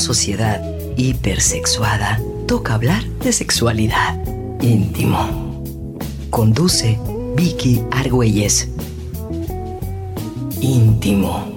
sociedad 0.00 0.60
hipersexuada, 0.96 2.20
toca 2.48 2.74
hablar 2.74 3.04
de 3.22 3.32
sexualidad. 3.32 4.18
Íntimo. 4.60 5.60
Conduce 6.30 6.98
Vicky 7.36 7.82
Argüelles. 7.92 8.68
Íntimo. 10.60 11.54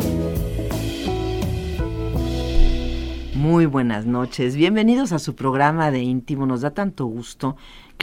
Muy 3.33 3.65
buenas 3.65 4.05
noches, 4.05 4.55
bienvenidos 4.55 5.11
a 5.11 5.19
su 5.19 5.35
programa 5.35 5.91
de 5.91 5.99
íntimo. 5.99 6.45
Nos 6.45 6.61
da 6.61 6.71
tanto 6.71 7.05
gusto 7.05 7.55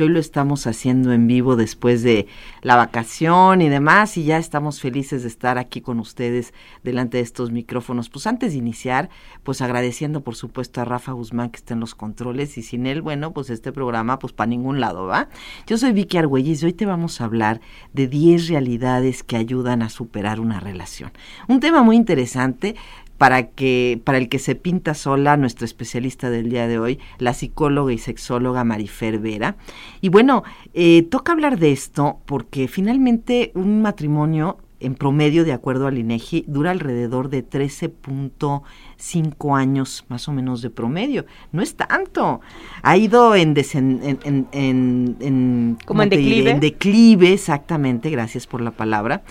hoy 0.03 0.09
lo 0.09 0.21
estamos 0.21 0.67
haciendo 0.67 1.13
en 1.13 1.27
vivo 1.27 1.57
después 1.57 2.03
de 2.03 2.27
la 2.63 2.77
vacación 2.77 3.63
y 3.63 3.69
demás 3.69 4.17
y 4.17 4.25
ya 4.25 4.39
estamos 4.39 4.81
felices 4.81 5.23
de 5.23 5.29
estar 5.29 5.59
aquí 5.59 5.81
con 5.81 5.99
ustedes 6.01 6.53
delante 6.83 7.19
de 7.19 7.23
estos 7.23 7.51
micrófonos. 7.51 8.09
Pues 8.09 8.27
antes 8.27 8.53
de 8.53 8.59
iniciar, 8.59 9.11
pues 9.43 9.61
agradeciendo 9.61 10.23
por 10.23 10.35
supuesto 10.37 10.81
a 10.81 10.85
Rafa 10.85 11.13
Guzmán 11.13 11.51
que 11.51 11.59
está 11.59 11.75
en 11.75 11.81
los 11.81 11.95
controles 11.95 12.59
y 12.59 12.63
sin 12.63 12.87
él, 12.87 13.03
bueno, 13.03 13.33
pues 13.33 13.51
este 13.51 13.73
programa 13.73 14.19
pues 14.19 14.33
para 14.33 14.49
ningún 14.49 14.81
lado, 14.81 15.07
¿va? 15.07 15.29
Yo 15.67 15.79
soy 15.79 15.93
Vicky 15.93 16.19
Argüelles 16.19 16.63
y 16.63 16.67
hoy 16.67 16.73
te 16.73 16.87
vamos 16.87 17.21
a 17.21 17.25
hablar 17.25 17.61
de 17.93 18.07
10 18.07 18.49
realidades 18.49 19.23
que 19.23 19.37
ayudan 19.37 19.83
a 19.83 19.91
superar 19.91 20.41
una 20.41 20.61
relación. 20.61 21.13
Un 21.49 21.61
tema 21.61 21.83
muy 21.83 21.97
interesante 21.97 22.77
para 23.21 23.49
que 23.49 24.01
para 24.03 24.17
el 24.17 24.31
que 24.31 24.39
se 24.39 24.55
pinta 24.55 24.95
sola 24.95 25.37
nuestra 25.37 25.67
especialista 25.67 26.31
del 26.31 26.49
día 26.49 26.67
de 26.67 26.79
hoy, 26.79 26.99
la 27.19 27.35
psicóloga 27.35 27.93
y 27.93 27.99
sexóloga 27.99 28.65
Marifer 28.65 29.19
Vera. 29.19 29.57
Y 30.01 30.09
bueno, 30.09 30.43
eh, 30.73 31.03
toca 31.03 31.33
hablar 31.33 31.59
de 31.59 31.71
esto 31.71 32.21
porque 32.25 32.67
finalmente 32.67 33.53
un 33.55 33.83
matrimonio 33.83 34.57
en 34.81 34.95
promedio, 34.95 35.45
de 35.45 35.53
acuerdo 35.53 35.87
al 35.87 35.99
INEGI, 35.99 36.47
dura 36.49 36.71
alrededor 36.71 37.29
de 37.29 37.47
13.5 37.47 39.59
años 39.59 40.07
más 40.09 40.27
o 40.27 40.33
menos 40.33 40.63
de 40.63 40.71
promedio. 40.71 41.27
No 41.53 41.61
es 41.61 41.77
tanto. 41.77 42.41
Ha 42.81 42.97
ido 42.97 43.35
en, 43.35 43.55
en, 43.55 44.49
en, 44.51 45.77
como 45.85 46.05
en 46.05 46.09
declive. 46.09 46.53
en 46.53 46.61
declive, 46.61 47.35
exactamente, 47.35 48.09
gracias 48.09 48.47
por 48.47 48.63
la 48.63 48.71
palabra. 48.71 49.25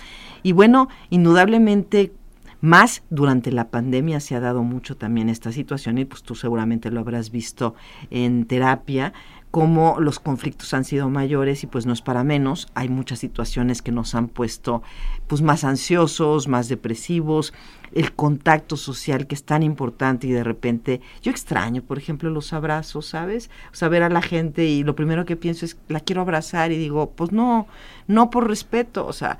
Y 0.44 0.52
bueno, 0.52 0.88
indudablemente 1.10 2.12
más 2.60 3.02
durante 3.10 3.52
la 3.52 3.68
pandemia 3.68 4.20
se 4.20 4.34
ha 4.34 4.40
dado 4.40 4.62
mucho 4.62 4.96
también 4.96 5.28
esta 5.28 5.52
situación 5.52 5.98
y 5.98 6.04
pues 6.04 6.22
tú 6.22 6.34
seguramente 6.34 6.90
lo 6.90 7.00
habrás 7.00 7.30
visto 7.30 7.74
en 8.10 8.46
terapia 8.46 9.12
como 9.50 9.98
los 9.98 10.20
conflictos 10.20 10.74
han 10.74 10.84
sido 10.84 11.10
mayores 11.10 11.64
y 11.64 11.66
pues 11.66 11.84
no 11.84 11.92
es 11.92 12.02
para 12.02 12.22
menos, 12.22 12.68
hay 12.74 12.88
muchas 12.88 13.18
situaciones 13.18 13.82
que 13.82 13.90
nos 13.90 14.14
han 14.14 14.28
puesto 14.28 14.82
pues 15.26 15.42
más 15.42 15.64
ansiosos, 15.64 16.46
más 16.46 16.68
depresivos, 16.68 17.52
el 17.92 18.12
contacto 18.12 18.76
social 18.76 19.26
que 19.26 19.34
es 19.34 19.42
tan 19.42 19.64
importante 19.64 20.28
y 20.28 20.30
de 20.30 20.44
repente 20.44 21.00
yo 21.20 21.32
extraño, 21.32 21.82
por 21.82 21.98
ejemplo, 21.98 22.30
los 22.30 22.52
abrazos, 22.52 23.06
¿sabes? 23.06 23.50
O 23.72 23.74
sea, 23.74 23.88
ver 23.88 24.04
a 24.04 24.08
la 24.08 24.22
gente 24.22 24.66
y 24.66 24.84
lo 24.84 24.94
primero 24.94 25.24
que 25.24 25.36
pienso 25.36 25.64
es 25.64 25.76
la 25.88 25.98
quiero 25.98 26.20
abrazar 26.20 26.70
y 26.70 26.78
digo, 26.78 27.10
pues 27.10 27.32
no, 27.32 27.66
no 28.06 28.30
por 28.30 28.46
respeto, 28.46 29.04
o 29.04 29.12
sea, 29.12 29.38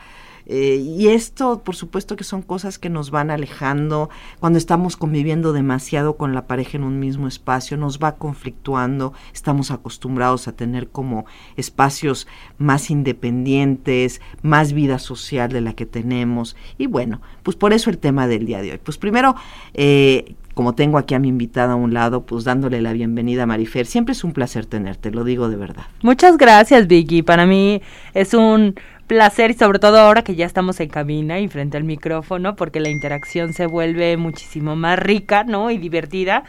eh, 0.53 0.83
y 0.85 1.07
esto, 1.07 1.63
por 1.63 1.77
supuesto 1.77 2.17
que 2.17 2.25
son 2.25 2.43
cosas 2.43 2.81
que 2.81 2.91
nos 2.91 3.13
van 3.13 3.31
alejando 3.31 4.11
cuando 4.41 4.59
estamos 4.59 4.97
conviviendo 4.97 5.53
demasiado 5.53 6.17
con 6.17 6.35
la 6.35 6.49
pareja 6.49 6.77
en 6.77 6.83
un 6.83 6.99
mismo 6.99 7.29
espacio, 7.29 7.77
nos 7.77 8.01
va 8.01 8.17
conflictuando, 8.17 9.13
estamos 9.33 9.71
acostumbrados 9.71 10.49
a 10.49 10.53
tener 10.57 10.89
como 10.89 11.25
espacios 11.57 12.27
más 12.59 12.91
independientes, 12.91 14.21
más 14.43 14.73
vida 14.73 14.99
social 14.99 15.53
de 15.53 15.61
la 15.61 15.75
que 15.75 15.87
tenemos. 15.87 16.57
Y 16.79 16.89
bueno, 16.89 17.21
pues 17.45 17.57
por 17.57 17.73
eso 17.73 17.89
el 17.89 17.99
tema 17.99 18.27
del 18.27 18.45
día 18.45 18.61
de 18.61 18.73
hoy. 18.73 18.81
Pues 18.83 18.99
primero, 18.99 19.37
eh, 19.75 20.35
como 20.55 20.75
tengo 20.75 20.99
aquí 20.99 21.15
a 21.15 21.21
mi 21.21 21.29
invitada 21.29 21.75
a 21.75 21.77
un 21.77 21.95
lado, 21.95 22.27
pues 22.27 22.43
dándole 22.43 22.83
la 22.83 22.93
bienvenida 22.93 23.45
a 23.45 23.47
Marifer. 23.47 23.87
Siempre 23.87 24.13
es 24.13 24.25
un 24.25 24.33
placer 24.33 24.67
tenerte, 24.67 25.13
lo 25.13 25.23
digo 25.23 25.49
de 25.49 25.55
verdad. 25.55 25.85
Muchas 26.03 26.37
gracias, 26.37 26.89
Vicky. 26.89 27.23
Para 27.23 27.47
mí 27.47 27.81
es 28.15 28.35
un 28.35 28.75
placer 29.11 29.51
y 29.51 29.55
sobre 29.55 29.81
todo 29.81 29.99
ahora 29.99 30.23
que 30.23 30.37
ya 30.37 30.47
estamos 30.47 30.79
en 30.79 30.89
cabina 30.89 31.41
y 31.41 31.49
frente 31.49 31.77
al 31.77 31.83
micrófono 31.83 32.55
porque 32.55 32.79
la 32.79 32.91
interacción 32.91 33.53
se 33.53 33.67
vuelve 33.67 34.17
muchísimo 34.17 34.77
más 34.77 35.01
rica, 35.01 35.43
¿no? 35.43 35.73
Y 35.73 35.79
divertida. 35.79 36.45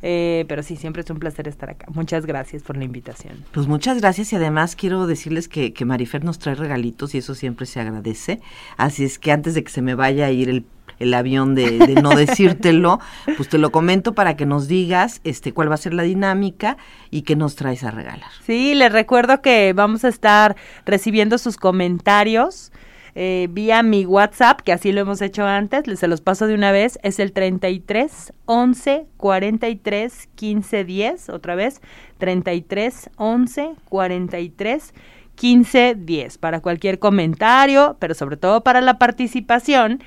Eh, 0.00 0.44
pero 0.46 0.62
sí, 0.62 0.76
siempre 0.76 1.02
es 1.02 1.10
un 1.10 1.18
placer 1.18 1.48
estar 1.48 1.70
acá. 1.70 1.86
Muchas 1.92 2.24
gracias 2.24 2.62
por 2.62 2.76
la 2.76 2.84
invitación. 2.84 3.44
Pues 3.50 3.66
muchas 3.66 4.00
gracias 4.00 4.32
y 4.32 4.36
además 4.36 4.76
quiero 4.76 5.08
decirles 5.08 5.48
que, 5.48 5.72
que 5.72 5.84
Marifer 5.84 6.22
nos 6.22 6.38
trae 6.38 6.54
regalitos 6.54 7.16
y 7.16 7.18
eso 7.18 7.34
siempre 7.34 7.66
se 7.66 7.80
agradece. 7.80 8.40
Así 8.76 9.02
es 9.02 9.18
que 9.18 9.32
antes 9.32 9.54
de 9.54 9.64
que 9.64 9.72
se 9.72 9.82
me 9.82 9.96
vaya 9.96 10.26
a 10.26 10.30
ir 10.30 10.48
el 10.48 10.64
el 10.98 11.14
avión 11.14 11.54
de, 11.54 11.94
no 12.02 12.10
decírtelo, 12.16 13.00
pues 13.36 13.48
te 13.48 13.58
lo 13.58 13.70
comento 13.70 14.14
para 14.14 14.36
que 14.36 14.46
nos 14.46 14.68
digas 14.68 15.20
este 15.24 15.52
cuál 15.52 15.70
va 15.70 15.74
a 15.74 15.78
ser 15.78 15.94
la 15.94 16.02
dinámica 16.02 16.76
y 17.10 17.22
qué 17.22 17.36
nos 17.36 17.56
traes 17.56 17.84
a 17.84 17.90
regalar. 17.90 18.30
Sí, 18.44 18.74
les 18.74 18.92
recuerdo 18.92 19.42
que 19.42 19.72
vamos 19.74 20.04
a 20.04 20.08
estar 20.08 20.56
recibiendo 20.84 21.38
sus 21.38 21.56
comentarios. 21.56 22.72
Eh, 23.16 23.46
vía 23.52 23.84
mi 23.84 24.04
WhatsApp, 24.06 24.60
que 24.60 24.72
así 24.72 24.90
lo 24.90 25.00
hemos 25.00 25.22
hecho 25.22 25.46
antes, 25.46 25.86
les 25.86 26.00
se 26.00 26.08
los 26.08 26.20
paso 26.20 26.48
de 26.48 26.54
una 26.54 26.72
vez, 26.72 26.98
es 27.04 27.20
el 27.20 27.32
33 27.32 28.32
11 28.46 29.06
43 29.16 30.28
15 30.34 30.84
10, 30.84 31.28
otra 31.28 31.54
vez, 31.54 31.80
33 32.18 33.10
11 33.16 33.74
43 33.88 34.94
15 35.36 35.94
10, 35.96 36.38
para 36.38 36.60
cualquier 36.60 36.98
comentario, 36.98 37.96
pero 38.00 38.14
sobre 38.14 38.36
todo 38.36 38.62
para 38.64 38.80
la 38.80 38.98
participación 38.98 40.02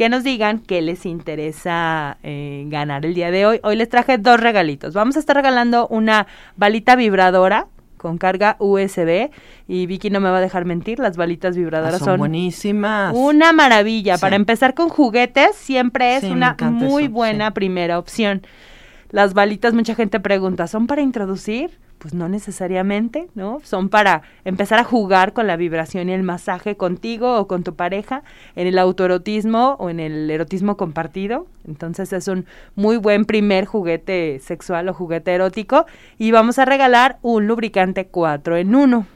que 0.00 0.08
nos 0.08 0.24
digan 0.24 0.60
qué 0.60 0.80
les 0.80 1.04
interesa 1.04 2.16
eh, 2.22 2.64
ganar 2.68 3.04
el 3.04 3.12
día 3.12 3.30
de 3.30 3.44
hoy. 3.44 3.60
Hoy 3.62 3.76
les 3.76 3.90
traje 3.90 4.16
dos 4.16 4.40
regalitos. 4.40 4.94
Vamos 4.94 5.16
a 5.16 5.18
estar 5.18 5.36
regalando 5.36 5.88
una 5.88 6.26
balita 6.56 6.96
vibradora 6.96 7.66
con 7.98 8.16
carga 8.16 8.56
USB 8.60 9.28
y 9.68 9.84
Vicky 9.84 10.08
no 10.08 10.20
me 10.20 10.30
va 10.30 10.38
a 10.38 10.40
dejar 10.40 10.64
mentir, 10.64 11.00
las 11.00 11.18
balitas 11.18 11.54
vibradoras 11.54 12.00
ah, 12.00 12.04
son, 12.06 12.18
buenísimas. 12.18 13.14
Una 13.14 13.52
maravilla. 13.52 14.16
Para 14.16 14.36
empezar 14.36 14.72
con 14.72 14.88
juguetes 14.88 15.54
siempre 15.54 16.16
es 16.16 16.24
una 16.24 16.56
muy 16.58 17.08
buena 17.08 17.50
primera 17.50 17.98
opción. 17.98 18.40
Las 19.10 19.34
balitas 19.34 19.74
mucha 19.74 19.94
gente 19.94 20.18
pregunta, 20.18 20.66
¿son 20.66 20.86
para 20.86 21.02
introducir? 21.02 21.78
Pues 22.00 22.14
no 22.14 22.30
necesariamente, 22.30 23.28
¿no? 23.34 23.60
Son 23.62 23.90
para 23.90 24.22
empezar 24.46 24.78
a 24.78 24.84
jugar 24.84 25.34
con 25.34 25.46
la 25.46 25.56
vibración 25.56 26.08
y 26.08 26.12
el 26.14 26.22
masaje 26.22 26.74
contigo 26.74 27.36
o 27.38 27.46
con 27.46 27.62
tu 27.62 27.74
pareja 27.74 28.22
en 28.56 28.66
el 28.66 28.78
autoerotismo 28.78 29.76
o 29.78 29.90
en 29.90 30.00
el 30.00 30.30
erotismo 30.30 30.78
compartido. 30.78 31.46
Entonces 31.68 32.14
es 32.14 32.26
un 32.26 32.46
muy 32.74 32.96
buen 32.96 33.26
primer 33.26 33.66
juguete 33.66 34.40
sexual 34.42 34.88
o 34.88 34.94
juguete 34.94 35.34
erótico. 35.34 35.84
Y 36.16 36.30
vamos 36.30 36.58
a 36.58 36.64
regalar 36.64 37.18
un 37.20 37.46
lubricante 37.46 38.06
4 38.06 38.56
en 38.56 38.74
1. 38.74 39.06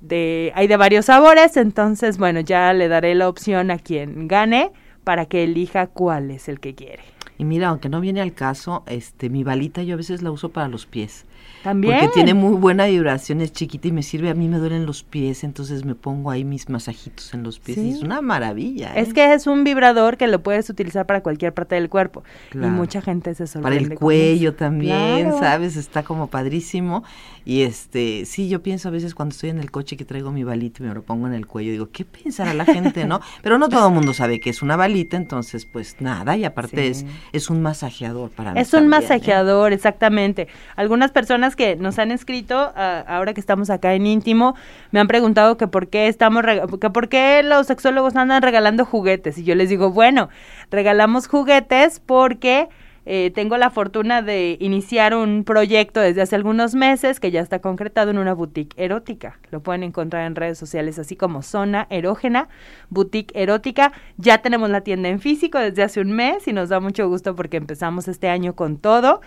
De, 0.00 0.50
hay 0.54 0.66
de 0.66 0.78
varios 0.78 1.04
sabores, 1.04 1.58
entonces 1.58 2.16
bueno, 2.16 2.40
ya 2.40 2.72
le 2.72 2.88
daré 2.88 3.14
la 3.16 3.28
opción 3.28 3.70
a 3.70 3.78
quien 3.78 4.28
gane 4.28 4.72
para 5.04 5.26
que 5.26 5.44
elija 5.44 5.88
cuál 5.88 6.30
es 6.30 6.48
el 6.48 6.58
que 6.58 6.74
quiere. 6.74 7.02
Y 7.36 7.44
mira, 7.44 7.68
aunque 7.68 7.90
no 7.90 8.00
viene 8.00 8.22
al 8.22 8.32
caso, 8.32 8.82
este 8.86 9.28
mi 9.28 9.44
balita 9.44 9.82
yo 9.82 9.92
a 9.92 9.98
veces 9.98 10.22
la 10.22 10.30
uso 10.30 10.48
para 10.48 10.68
los 10.68 10.86
pies. 10.86 11.26
También. 11.62 12.00
Porque 12.00 12.14
tiene 12.14 12.34
muy 12.34 12.56
buena 12.56 12.86
vibración, 12.86 13.40
es 13.40 13.52
chiquita 13.52 13.88
y 13.88 13.92
me 13.92 14.02
sirve. 14.02 14.30
A 14.30 14.34
mí 14.34 14.48
me 14.48 14.58
duelen 14.58 14.86
los 14.86 15.02
pies, 15.02 15.44
entonces 15.44 15.84
me 15.84 15.94
pongo 15.94 16.30
ahí 16.30 16.44
mis 16.44 16.68
masajitos 16.68 17.34
en 17.34 17.42
los 17.42 17.58
pies. 17.58 17.78
Y 17.78 17.90
es 17.90 18.02
una 18.02 18.20
maravilla. 18.20 18.94
Es 18.94 19.10
¿eh? 19.10 19.12
que 19.12 19.34
es 19.34 19.46
un 19.46 19.64
vibrador 19.64 20.16
que 20.16 20.26
lo 20.26 20.42
puedes 20.42 20.70
utilizar 20.70 21.06
para 21.06 21.22
cualquier 21.22 21.52
parte 21.54 21.74
del 21.74 21.88
cuerpo. 21.88 22.22
Y 22.54 22.58
mucha 22.58 23.02
gente 23.02 23.34
se 23.34 23.46
sorprende. 23.46 23.80
Para 23.80 23.92
el 23.92 23.98
cuello 23.98 24.54
también, 24.54 25.32
¿sabes? 25.38 25.76
Está 25.76 26.02
como 26.02 26.28
padrísimo. 26.28 27.04
Y 27.48 27.62
este, 27.62 28.26
sí, 28.26 28.50
yo 28.50 28.62
pienso 28.62 28.88
a 28.88 28.90
veces 28.90 29.14
cuando 29.14 29.32
estoy 29.32 29.48
en 29.48 29.58
el 29.58 29.70
coche 29.70 29.96
que 29.96 30.04
traigo 30.04 30.30
mi 30.30 30.44
balita 30.44 30.82
y 30.82 30.86
me 30.86 30.92
lo 30.92 31.00
pongo 31.00 31.26
en 31.28 31.32
el 31.32 31.46
cuello, 31.46 31.72
digo, 31.72 31.88
¿qué 31.90 32.04
pensará 32.04 32.52
la 32.52 32.66
gente, 32.66 33.06
no? 33.06 33.22
Pero 33.42 33.56
no 33.56 33.70
todo 33.70 33.88
el 33.88 33.94
mundo 33.94 34.12
sabe 34.12 34.38
que 34.38 34.50
es 34.50 34.60
una 34.60 34.76
balita, 34.76 35.16
entonces 35.16 35.64
pues 35.64 35.96
nada, 35.98 36.36
y 36.36 36.44
aparte 36.44 36.88
es, 36.88 37.06
es 37.32 37.48
un 37.48 37.62
masajeador 37.62 38.28
para 38.28 38.52
mí. 38.52 38.60
Es 38.60 38.74
un 38.74 38.84
¿eh? 38.84 38.88
masajeador, 38.88 39.72
exactamente. 39.72 40.46
Algunas 40.76 41.10
personas 41.10 41.56
que 41.56 41.74
nos 41.74 41.98
han 41.98 42.10
escrito, 42.10 42.70
ahora 42.76 43.32
que 43.32 43.40
estamos 43.40 43.70
acá 43.70 43.94
en 43.94 44.06
íntimo, 44.06 44.54
me 44.90 45.00
han 45.00 45.06
preguntado 45.06 45.56
que 45.56 45.68
por 45.68 45.88
qué 45.88 46.08
estamos, 46.08 46.44
que 46.78 46.90
por 46.90 47.08
qué 47.08 47.42
los 47.42 47.66
sexólogos 47.66 48.14
andan 48.14 48.42
regalando 48.42 48.84
juguetes. 48.84 49.38
Y 49.38 49.44
yo 49.44 49.54
les 49.54 49.70
digo, 49.70 49.90
bueno, 49.90 50.28
regalamos 50.70 51.26
juguetes 51.26 51.98
porque 52.04 52.68
eh, 53.10 53.30
tengo 53.34 53.56
la 53.56 53.70
fortuna 53.70 54.20
de 54.20 54.58
iniciar 54.60 55.14
un 55.14 55.42
proyecto 55.42 55.98
desde 55.98 56.20
hace 56.20 56.36
algunos 56.36 56.74
meses 56.74 57.20
que 57.20 57.30
ya 57.30 57.40
está 57.40 57.58
concretado 57.60 58.10
en 58.10 58.18
una 58.18 58.34
boutique 58.34 58.74
erótica. 58.76 59.38
Lo 59.50 59.62
pueden 59.62 59.82
encontrar 59.82 60.26
en 60.26 60.34
redes 60.36 60.58
sociales 60.58 60.98
así 60.98 61.16
como 61.16 61.40
Zona 61.40 61.86
Erógena, 61.88 62.50
Boutique 62.90 63.32
Erótica. 63.34 63.92
Ya 64.18 64.42
tenemos 64.42 64.68
la 64.68 64.82
tienda 64.82 65.08
en 65.08 65.20
físico 65.20 65.58
desde 65.58 65.84
hace 65.84 66.02
un 66.02 66.12
mes 66.12 66.46
y 66.48 66.52
nos 66.52 66.68
da 66.68 66.80
mucho 66.80 67.08
gusto 67.08 67.34
porque 67.34 67.56
empezamos 67.56 68.08
este 68.08 68.28
año 68.28 68.54
con 68.54 68.76
todo 68.76 69.22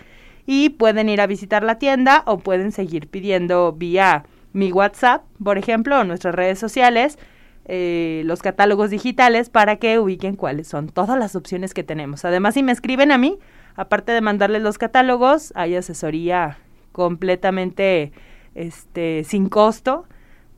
y 0.46 0.68
pueden 0.68 1.08
ir 1.08 1.20
a 1.20 1.26
visitar 1.26 1.64
la 1.64 1.80
tienda 1.80 2.22
o 2.26 2.38
pueden 2.38 2.70
seguir 2.70 3.08
pidiendo 3.08 3.72
vía 3.72 4.26
mi 4.52 4.70
WhatsApp, 4.70 5.24
por 5.42 5.58
ejemplo, 5.58 5.98
o 5.98 6.04
nuestras 6.04 6.36
redes 6.36 6.60
sociales, 6.60 7.18
eh, 7.64 8.22
los 8.26 8.42
catálogos 8.42 8.90
digitales 8.90 9.50
para 9.50 9.74
que 9.74 9.98
ubiquen 9.98 10.36
cuáles 10.36 10.68
son 10.68 10.88
todas 10.88 11.18
las 11.18 11.34
opciones 11.34 11.74
que 11.74 11.82
tenemos. 11.82 12.24
Además, 12.24 12.54
si 12.54 12.62
me 12.62 12.70
escriben 12.70 13.10
a 13.10 13.18
mí, 13.18 13.40
aparte 13.76 14.12
de 14.12 14.20
mandarles 14.20 14.62
los 14.62 14.78
catálogos, 14.78 15.52
hay 15.56 15.76
asesoría 15.76 16.58
completamente 16.92 18.12
este, 18.54 19.24
sin 19.24 19.48
costo 19.48 20.06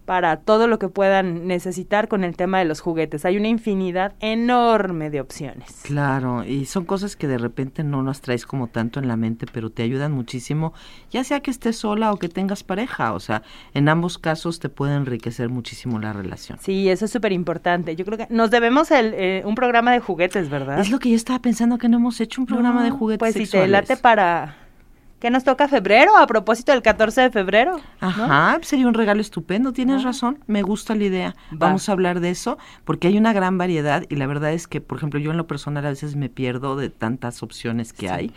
para 0.05 0.37
todo 0.39 0.67
lo 0.69 0.79
que 0.79 0.89
puedan 0.89 1.47
necesitar 1.47 2.09
con 2.09 2.25
el 2.25 2.37
tema 2.37 2.59
de 2.59 2.65
los 2.65 2.81
juguetes. 2.81 3.25
Hay 3.25 3.37
una 3.37 3.49
infinidad 3.49 4.15
enorme 4.21 5.11
de 5.11 5.21
opciones. 5.21 5.83
Claro, 5.83 6.45
y 6.45 6.67
son 6.67 6.85
cosas 6.85 7.17
que 7.17 7.27
de 7.27 7.39
repente 7.39 7.85
no 7.85 8.03
las 8.03 8.21
traes 8.21 8.47
como 8.47 8.69
tanto 8.69 9.01
en 9.01 9.09
la 9.09 9.17
mente, 9.17 9.47
pero 9.51 9.71
te 9.71 9.83
ayudan 9.83 10.13
muchísimo, 10.13 10.73
ya 11.11 11.25
sea 11.25 11.41
que 11.41 11.51
estés 11.51 11.77
sola 11.77 12.13
o 12.13 12.19
que 12.19 12.29
tengas 12.29 12.63
pareja, 12.63 13.13
o 13.13 13.21
sea, 13.21 13.43
en 13.73 13.89
ambos 13.89 14.19
casos 14.19 14.61
te 14.61 14.69
puede 14.69 14.95
enriquecer 14.95 15.49
muchísimo 15.49 15.99
la 15.99 16.13
relación. 16.13 16.59
Sí, 16.61 16.89
eso 16.89 17.05
es 17.05 17.11
súper 17.11 17.33
importante. 17.33 17.97
Yo 17.97 18.05
creo 18.05 18.19
que 18.19 18.27
nos 18.31 18.51
debemos 18.51 18.91
el, 18.91 19.15
eh, 19.15 19.43
un 19.45 19.55
programa 19.55 19.93
de 19.93 20.01
juguetes, 20.01 20.51
¿verdad? 20.51 20.79
Es 20.81 20.91
lo 20.91 20.99
que 20.99 21.11
yo 21.11 21.17
estaba 21.17 21.39
pensando 21.41 21.79
que 21.79 21.89
no 21.89 21.97
hemos 21.97 22.21
hecho 22.21 22.41
un 22.41 22.47
programa 22.47 22.85
de 22.85 22.91
juguetes 22.91 23.19
Pues 23.19 23.35
si 23.35 23.47
te 23.47 23.67
late 23.67 23.97
para 23.97 24.64
¿Qué 25.25 25.31
nos 25.31 25.43
toca 25.43 25.69
febrero? 25.69 26.19
A 26.19 26.27
propósito 26.27 26.73
del 26.73 26.83
14 26.83 27.23
de 27.23 27.31
febrero. 27.31 27.81
Ajá, 27.99 28.59
sería 28.61 28.87
un 28.87 28.93
regalo 28.93 29.23
estupendo, 29.23 29.73
tienes 29.73 30.03
razón, 30.03 30.39
me 30.47 30.61
gusta 30.61 30.95
la 30.95 31.05
idea. 31.05 31.37
Vamos 31.51 31.89
a 31.89 31.93
hablar 31.93 32.21
de 32.21 32.29
eso 32.29 32.59
porque 32.85 33.09
hay 33.09 33.17
una 33.17 33.33
gran 33.33 33.57
variedad 33.57 34.05
y 34.11 34.17
la 34.17 34.27
verdad 34.27 34.53
es 34.53 34.69
que, 34.69 34.83
por 34.83 34.99
ejemplo, 34.99 35.19
yo 35.19 35.31
en 35.31 35.39
lo 35.39 35.47
personal 35.47 35.87
a 35.87 35.89
veces 35.89 36.15
me 36.15 36.29
pierdo 36.29 36.77
de 36.77 36.91
tantas 36.91 37.43
opciones 37.43 37.95
que 37.95 38.11
hay. 38.11 38.35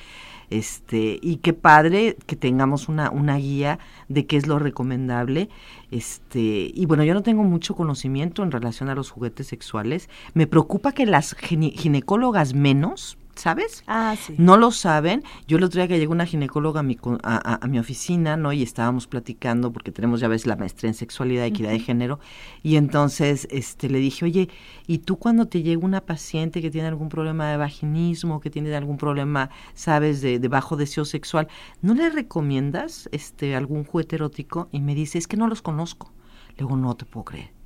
Este, 0.49 1.19
y 1.21 1.39
qué 1.43 1.51
padre 1.51 2.15
que 2.25 2.37
tengamos 2.37 2.87
una, 2.87 3.11
una 3.11 3.35
guía 3.35 3.79
de 4.07 4.25
qué 4.25 4.37
es 4.37 4.47
lo 4.47 4.57
recomendable. 4.57 5.49
Este, 5.91 6.71
y 6.73 6.85
bueno, 6.85 7.03
yo 7.03 7.13
no 7.13 7.21
tengo 7.21 7.43
mucho 7.43 7.75
conocimiento 7.75 8.43
en 8.43 8.51
relación 8.51 8.87
a 8.87 8.95
los 8.95 9.11
juguetes 9.11 9.47
sexuales. 9.47 10.09
Me 10.33 10.47
preocupa 10.47 10.93
que 10.93 11.05
las 11.05 11.35
ginecólogas 11.35 12.53
menos, 12.53 13.17
¿sabes? 13.37 13.83
Ah, 13.87 14.15
sí. 14.19 14.35
No 14.37 14.57
lo 14.57 14.71
saben. 14.71 15.23
Yo 15.47 15.57
el 15.57 15.63
otro 15.63 15.79
día 15.79 15.87
que 15.87 15.99
llegó 15.99 16.11
una 16.11 16.25
ginecóloga 16.25 16.81
a 16.81 16.83
mi, 16.83 16.97
a, 17.23 17.67
mi 17.67 17.79
oficina, 17.79 18.37
¿no? 18.37 18.53
Y 18.53 18.63
estábamos 18.63 19.07
platicando, 19.07 19.71
porque 19.71 19.91
tenemos 19.91 20.19
ya 20.19 20.27
ves 20.27 20.45
la 20.45 20.55
maestría 20.55 20.89
en 20.89 20.95
sexualidad 20.95 21.45
y 21.45 21.49
equidad 21.49 21.71
de 21.71 21.79
género, 21.79 22.19
y 22.63 22.75
entonces 22.75 23.47
este, 23.51 23.89
le 23.89 23.99
dije, 23.99 24.25
oye, 24.25 24.49
¿y 24.87 24.99
tú 24.99 25.17
cuando 25.17 25.47
te 25.47 25.63
llega 25.63 25.83
una 25.83 26.01
paciente 26.01 26.61
que 26.61 26.71
tiene 26.71 26.87
algún 26.87 27.09
problema 27.09 27.49
de 27.49 27.57
vaginismo, 27.57 28.39
que 28.39 28.49
tiene 28.49 28.75
algún 28.75 28.97
problema, 28.97 29.49
sabes, 29.73 30.21
de, 30.21 30.39
de 30.39 30.47
bajo 30.47 30.75
deseo 30.75 31.05
sexual, 31.05 31.47
¿no 31.81 31.93
le 31.93 32.09
recomiendas 32.09 33.09
este, 33.11 33.55
algún 33.55 33.83
juguete 33.83 34.15
erótico? 34.15 34.69
Y 34.71 34.81
me 34.81 34.95
dice, 34.95 35.17
es 35.17 35.27
que 35.27 35.37
no 35.37 35.47
los 35.47 35.61
conozco. 35.61 36.11
Le 36.49 36.65
digo, 36.65 36.75
no 36.75 36.95
te 36.95 37.05
puedo 37.05 37.25
creer. 37.25 37.56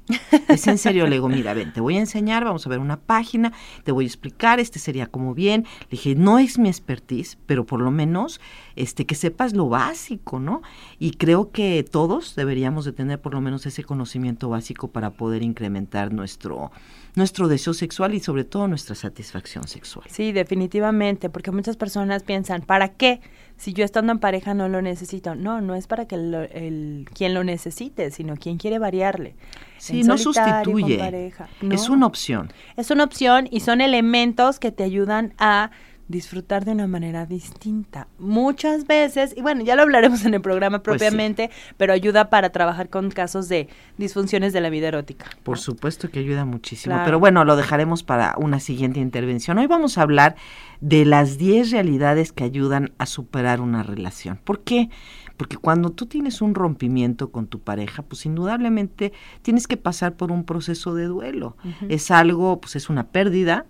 Es 0.48 0.68
en 0.68 0.78
serio, 0.78 1.06
le 1.06 1.16
digo, 1.16 1.30
mira, 1.30 1.54
ven, 1.54 1.74
te 1.74 1.82
voy 1.82 1.98
a 1.98 2.00
enseñar, 2.00 2.44
vamos 2.44 2.66
a 2.66 2.70
ver 2.70 2.80
una 2.80 3.00
página, 3.00 3.54
te 3.84 3.92
voy 3.92 4.06
a 4.06 4.08
explicar, 4.08 4.60
este 4.60 4.80
sería 4.80 5.08
como 5.08 5.34
bien. 5.34 5.66
Le 5.82 5.92
dije, 5.92 6.16
no 6.16 6.40
es 6.40 6.58
mi 6.58 6.70
expertise, 6.70 7.38
pero 7.46 7.66
por 7.66 7.82
lo 7.82 7.92
menos 7.92 8.42
este 8.76 9.06
que 9.06 9.16
sepas 9.16 9.54
lo 9.54 9.70
básico, 9.70 10.40
¿no? 10.40 10.62
Y 11.00 11.12
creo 11.12 11.52
que 11.52 11.84
todos 11.90 12.36
deberíamos 12.36 12.86
de 12.86 12.94
tener 12.94 13.20
por 13.22 13.34
lo 13.34 13.42
menos 13.42 13.66
ese 13.66 13.84
conocimiento 13.84 14.50
básico 14.50 14.90
para 14.90 15.12
poder 15.12 15.44
incrementar 15.44 16.14
nuestro 16.14 16.72
nuestro 17.16 17.48
deseo 17.48 17.74
sexual 17.74 18.14
y 18.14 18.20
sobre 18.20 18.44
todo 18.44 18.68
nuestra 18.68 18.96
satisfacción 18.96 19.68
sexual. 19.68 20.06
Sí, 20.10 20.32
definitivamente, 20.32 21.30
porque 21.30 21.52
muchas 21.52 21.78
personas 21.78 22.24
piensan, 22.24 22.62
¿para 22.62 22.90
qué? 22.90 23.22
Si 23.58 23.74
yo 23.74 23.86
estando 23.86 24.12
en 24.12 24.20
pareja 24.20 24.54
no 24.54 24.70
lo 24.70 24.82
necesito. 24.82 25.36
No, 25.36 25.62
no 25.62 25.76
es 25.76 25.88
para 25.88 26.08
que 26.08 26.16
el, 26.16 27.08
quien 27.14 27.34
lo 27.34 27.44
necesite, 27.44 28.10
sino 28.10 28.36
quien 28.36 28.58
quiere 28.58 28.80
variarle. 28.80 29.36
Sí, 29.78 30.04
no 30.04 30.18
sustituye. 30.18 31.32
Es 31.70 31.90
una 31.90 32.08
opción. 32.08 32.52
Es 32.76 32.90
una 32.90 33.04
opción 33.04 33.48
y 33.52 33.60
son 33.60 33.82
elementos 33.82 34.58
que 34.58 34.72
te 34.72 34.84
ayudan 34.84 35.34
a 35.38 35.72
disfrutar 36.12 36.66
de 36.66 36.72
una 36.72 36.88
manera 36.88 37.26
distinta. 37.26 38.08
Muchas 38.20 38.86
veces, 38.86 39.34
y 39.36 39.42
bueno, 39.42 39.64
ya 39.64 39.76
lo 39.76 39.82
hablaremos 39.82 40.26
en 40.26 40.34
el 40.34 40.42
programa 40.42 40.84
pues 40.84 40.98
propiamente, 40.98 41.50
pero 41.78 41.94
ayuda 41.94 42.30
para 42.30 42.52
trabajar 42.52 42.90
con 42.90 43.10
casos 43.10 43.50
de 43.50 43.68
disfunciones 43.98 44.54
de 44.54 44.62
la 44.62 44.70
vida 44.70 44.90
erótica. 44.90 45.26
Por 45.44 45.58
supuesto 45.58 46.10
que 46.10 46.20
ayuda 46.20 46.46
muchísimo, 46.46 47.00
pero 47.06 47.20
bueno, 47.20 47.46
lo 47.46 47.56
dejaremos 47.56 48.04
para 48.04 48.36
una 48.38 48.60
siguiente 48.60 49.00
intervención. 49.00 49.58
Hoy 49.58 49.68
vamos 49.68 49.98
a 49.98 50.04
hablar 50.04 50.36
de 50.82 51.06
las 51.06 51.38
10 51.38 51.72
realidades 51.72 52.32
que 52.32 52.44
ayudan 52.44 52.92
a 52.98 53.06
superar 53.06 53.62
una 53.62 53.84
relación. 53.84 54.40
¿Por 54.44 54.62
qué? 54.62 54.90
Porque 55.38 55.58
cuando 55.58 55.92
tú 55.92 56.06
tienes 56.06 56.42
un 56.42 56.54
rompimiento 56.54 57.32
con 57.32 57.48
tu 57.48 57.60
pareja, 57.60 58.04
pues 58.04 58.26
indudablemente 58.26 59.14
tienes 59.42 59.68
que 59.68 59.78
pasar 59.78 60.14
por 60.16 60.32
un 60.32 60.44
proceso 60.44 60.94
de 60.94 61.06
duelo. 61.06 61.56
Es 61.90 62.12
algo, 62.12 62.60
pues 62.60 62.76
es 62.76 62.90
una 62.90 63.08
pérdida, 63.08 63.66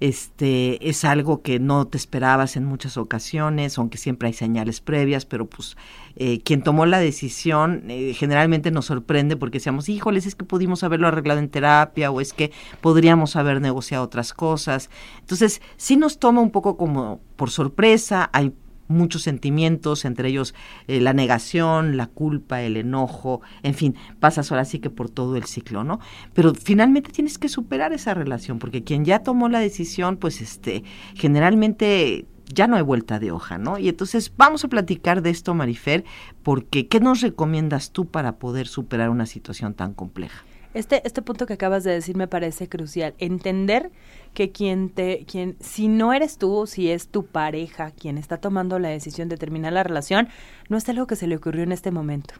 este 0.00 0.88
es 0.88 1.04
algo 1.04 1.42
que 1.42 1.58
no 1.58 1.86
te 1.86 1.96
esperabas 1.96 2.56
en 2.56 2.64
muchas 2.64 2.96
ocasiones, 2.96 3.78
aunque 3.78 3.98
siempre 3.98 4.28
hay 4.28 4.34
señales 4.34 4.80
previas, 4.80 5.24
pero 5.24 5.46
pues 5.46 5.76
eh, 6.16 6.40
quien 6.42 6.62
tomó 6.62 6.86
la 6.86 6.98
decisión 6.98 7.84
eh, 7.88 8.14
generalmente 8.14 8.70
nos 8.70 8.86
sorprende 8.86 9.36
porque 9.36 9.58
decíamos, 9.58 9.88
híjoles, 9.88 10.26
es 10.26 10.34
que 10.34 10.44
pudimos 10.44 10.82
haberlo 10.82 11.08
arreglado 11.08 11.40
en 11.40 11.48
terapia 11.48 12.10
o 12.10 12.20
es 12.20 12.32
que 12.32 12.52
podríamos 12.80 13.36
haber 13.36 13.60
negociado 13.60 14.04
otras 14.04 14.32
cosas. 14.32 14.90
Entonces, 15.20 15.62
sí 15.76 15.96
nos 15.96 16.18
toma 16.18 16.40
un 16.40 16.50
poco 16.50 16.76
como 16.76 17.20
por 17.36 17.50
sorpresa, 17.50 18.28
hay 18.32 18.52
muchos 18.88 19.22
sentimientos, 19.22 20.04
entre 20.04 20.28
ellos 20.28 20.54
eh, 20.86 21.00
la 21.00 21.12
negación, 21.12 21.96
la 21.96 22.06
culpa, 22.06 22.62
el 22.62 22.76
enojo, 22.76 23.40
en 23.62 23.74
fin, 23.74 23.94
pasas 24.20 24.50
ahora 24.50 24.64
sí 24.64 24.78
que 24.78 24.90
por 24.90 25.10
todo 25.10 25.36
el 25.36 25.44
ciclo, 25.44 25.84
¿no? 25.84 26.00
Pero 26.34 26.54
finalmente 26.54 27.12
tienes 27.12 27.38
que 27.38 27.48
superar 27.48 27.92
esa 27.92 28.14
relación, 28.14 28.58
porque 28.58 28.84
quien 28.84 29.04
ya 29.04 29.20
tomó 29.20 29.48
la 29.48 29.60
decisión, 29.60 30.16
pues 30.16 30.40
este, 30.40 30.84
generalmente 31.14 32.26
ya 32.52 32.66
no 32.66 32.76
hay 32.76 32.82
vuelta 32.82 33.18
de 33.18 33.32
hoja, 33.32 33.58
¿no? 33.58 33.78
Y 33.78 33.88
entonces 33.88 34.32
vamos 34.36 34.64
a 34.64 34.68
platicar 34.68 35.22
de 35.22 35.30
esto, 35.30 35.54
Marifer, 35.54 36.04
porque 36.42 36.86
¿qué 36.86 37.00
nos 37.00 37.20
recomiendas 37.20 37.90
tú 37.90 38.06
para 38.06 38.36
poder 38.36 38.68
superar 38.68 39.10
una 39.10 39.26
situación 39.26 39.74
tan 39.74 39.94
compleja? 39.94 40.44
Este, 40.76 41.00
este 41.06 41.22
punto 41.22 41.46
que 41.46 41.54
acabas 41.54 41.84
de 41.84 41.92
decir 41.92 42.18
me 42.18 42.28
parece 42.28 42.68
crucial. 42.68 43.14
Entender 43.16 43.90
que 44.34 44.52
quien 44.52 44.90
te, 44.90 45.24
quien, 45.24 45.56
si 45.58 45.88
no 45.88 46.12
eres 46.12 46.36
tú, 46.36 46.66
si 46.66 46.90
es 46.90 47.08
tu 47.08 47.24
pareja 47.24 47.92
quien 47.92 48.18
está 48.18 48.36
tomando 48.36 48.78
la 48.78 48.90
decisión 48.90 49.30
de 49.30 49.38
terminar 49.38 49.72
la 49.72 49.84
relación, 49.84 50.28
no 50.68 50.76
es 50.76 50.86
algo 50.90 51.06
que 51.06 51.16
se 51.16 51.26
le 51.28 51.36
ocurrió 51.36 51.62
en 51.62 51.72
este 51.72 51.90
momento. 51.90 52.34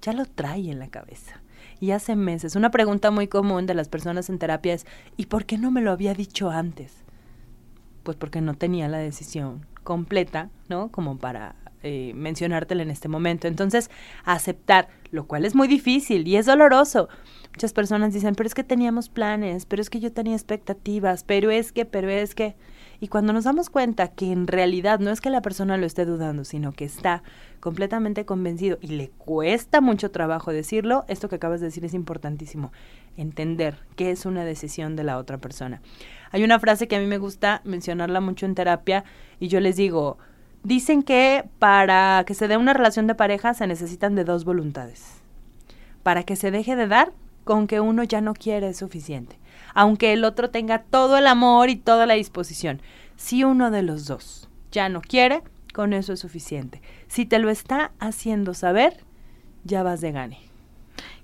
Ya 0.00 0.12
lo 0.12 0.26
trae 0.26 0.70
en 0.70 0.78
la 0.78 0.86
cabeza. 0.86 1.42
Y 1.80 1.90
hace 1.90 2.14
meses. 2.14 2.54
Una 2.54 2.70
pregunta 2.70 3.10
muy 3.10 3.26
común 3.26 3.66
de 3.66 3.74
las 3.74 3.88
personas 3.88 4.30
en 4.30 4.38
terapia 4.38 4.72
es, 4.72 4.86
¿y 5.16 5.26
por 5.26 5.44
qué 5.44 5.58
no 5.58 5.72
me 5.72 5.80
lo 5.80 5.90
había 5.90 6.14
dicho 6.14 6.50
antes? 6.50 6.94
Pues 8.04 8.16
porque 8.16 8.40
no 8.40 8.54
tenía 8.54 8.86
la 8.86 8.98
decisión 8.98 9.66
completa, 9.82 10.50
¿no? 10.68 10.92
Como 10.92 11.18
para 11.18 11.56
eh, 11.82 12.12
mencionártela 12.14 12.82
en 12.82 12.90
este 12.90 13.08
momento. 13.08 13.46
Entonces, 13.48 13.90
aceptar, 14.24 14.88
lo 15.10 15.26
cual 15.26 15.44
es 15.44 15.54
muy 15.54 15.68
difícil 15.68 16.26
y 16.26 16.36
es 16.36 16.46
doloroso, 16.46 17.08
Muchas 17.56 17.72
personas 17.72 18.12
dicen, 18.12 18.34
pero 18.34 18.46
es 18.46 18.54
que 18.54 18.64
teníamos 18.64 19.08
planes, 19.08 19.64
pero 19.64 19.80
es 19.80 19.88
que 19.88 19.98
yo 19.98 20.12
tenía 20.12 20.34
expectativas, 20.34 21.24
pero 21.24 21.50
es 21.50 21.72
que, 21.72 21.86
pero 21.86 22.10
es 22.10 22.34
que... 22.34 22.54
Y 23.00 23.08
cuando 23.08 23.32
nos 23.32 23.44
damos 23.44 23.70
cuenta 23.70 24.08
que 24.08 24.30
en 24.30 24.46
realidad 24.46 25.00
no 25.00 25.10
es 25.10 25.22
que 25.22 25.30
la 25.30 25.40
persona 25.40 25.78
lo 25.78 25.86
esté 25.86 26.04
dudando, 26.04 26.44
sino 26.44 26.72
que 26.72 26.84
está 26.84 27.22
completamente 27.60 28.26
convencido 28.26 28.76
y 28.82 28.88
le 28.88 29.08
cuesta 29.08 29.80
mucho 29.80 30.10
trabajo 30.10 30.52
decirlo, 30.52 31.06
esto 31.08 31.30
que 31.30 31.36
acabas 31.36 31.60
de 31.60 31.68
decir 31.68 31.82
es 31.86 31.94
importantísimo, 31.94 32.72
entender 33.16 33.78
qué 33.96 34.10
es 34.10 34.26
una 34.26 34.44
decisión 34.44 34.94
de 34.94 35.04
la 35.04 35.16
otra 35.16 35.38
persona. 35.38 35.80
Hay 36.32 36.44
una 36.44 36.60
frase 36.60 36.88
que 36.88 36.96
a 36.96 37.00
mí 37.00 37.06
me 37.06 37.16
gusta 37.16 37.62
mencionarla 37.64 38.20
mucho 38.20 38.44
en 38.44 38.54
terapia 38.54 39.04
y 39.40 39.48
yo 39.48 39.60
les 39.60 39.76
digo, 39.76 40.18
dicen 40.66 41.04
que 41.04 41.44
para 41.60 42.24
que 42.26 42.34
se 42.34 42.48
dé 42.48 42.56
una 42.56 42.72
relación 42.72 43.06
de 43.06 43.14
pareja 43.14 43.54
se 43.54 43.68
necesitan 43.68 44.16
de 44.16 44.24
dos 44.24 44.44
voluntades. 44.44 45.12
Para 46.02 46.24
que 46.24 46.34
se 46.34 46.50
deje 46.50 46.74
de 46.74 46.88
dar 46.88 47.12
con 47.44 47.68
que 47.68 47.78
uno 47.78 48.02
ya 48.02 48.20
no 48.20 48.34
quiere 48.34 48.70
es 48.70 48.78
suficiente, 48.78 49.38
aunque 49.74 50.12
el 50.12 50.24
otro 50.24 50.50
tenga 50.50 50.82
todo 50.82 51.18
el 51.18 51.28
amor 51.28 51.70
y 51.70 51.76
toda 51.76 52.04
la 52.06 52.14
disposición. 52.14 52.82
Si 53.14 53.44
uno 53.44 53.70
de 53.70 53.82
los 53.82 54.06
dos 54.06 54.48
ya 54.72 54.88
no 54.88 55.02
quiere, 55.02 55.42
con 55.72 55.92
eso 55.92 56.12
es 56.12 56.20
suficiente. 56.20 56.82
Si 57.06 57.26
te 57.26 57.38
lo 57.38 57.48
está 57.48 57.92
haciendo 58.00 58.52
saber, 58.52 59.04
ya 59.62 59.84
vas 59.84 60.00
de 60.00 60.10
gane. 60.10 60.45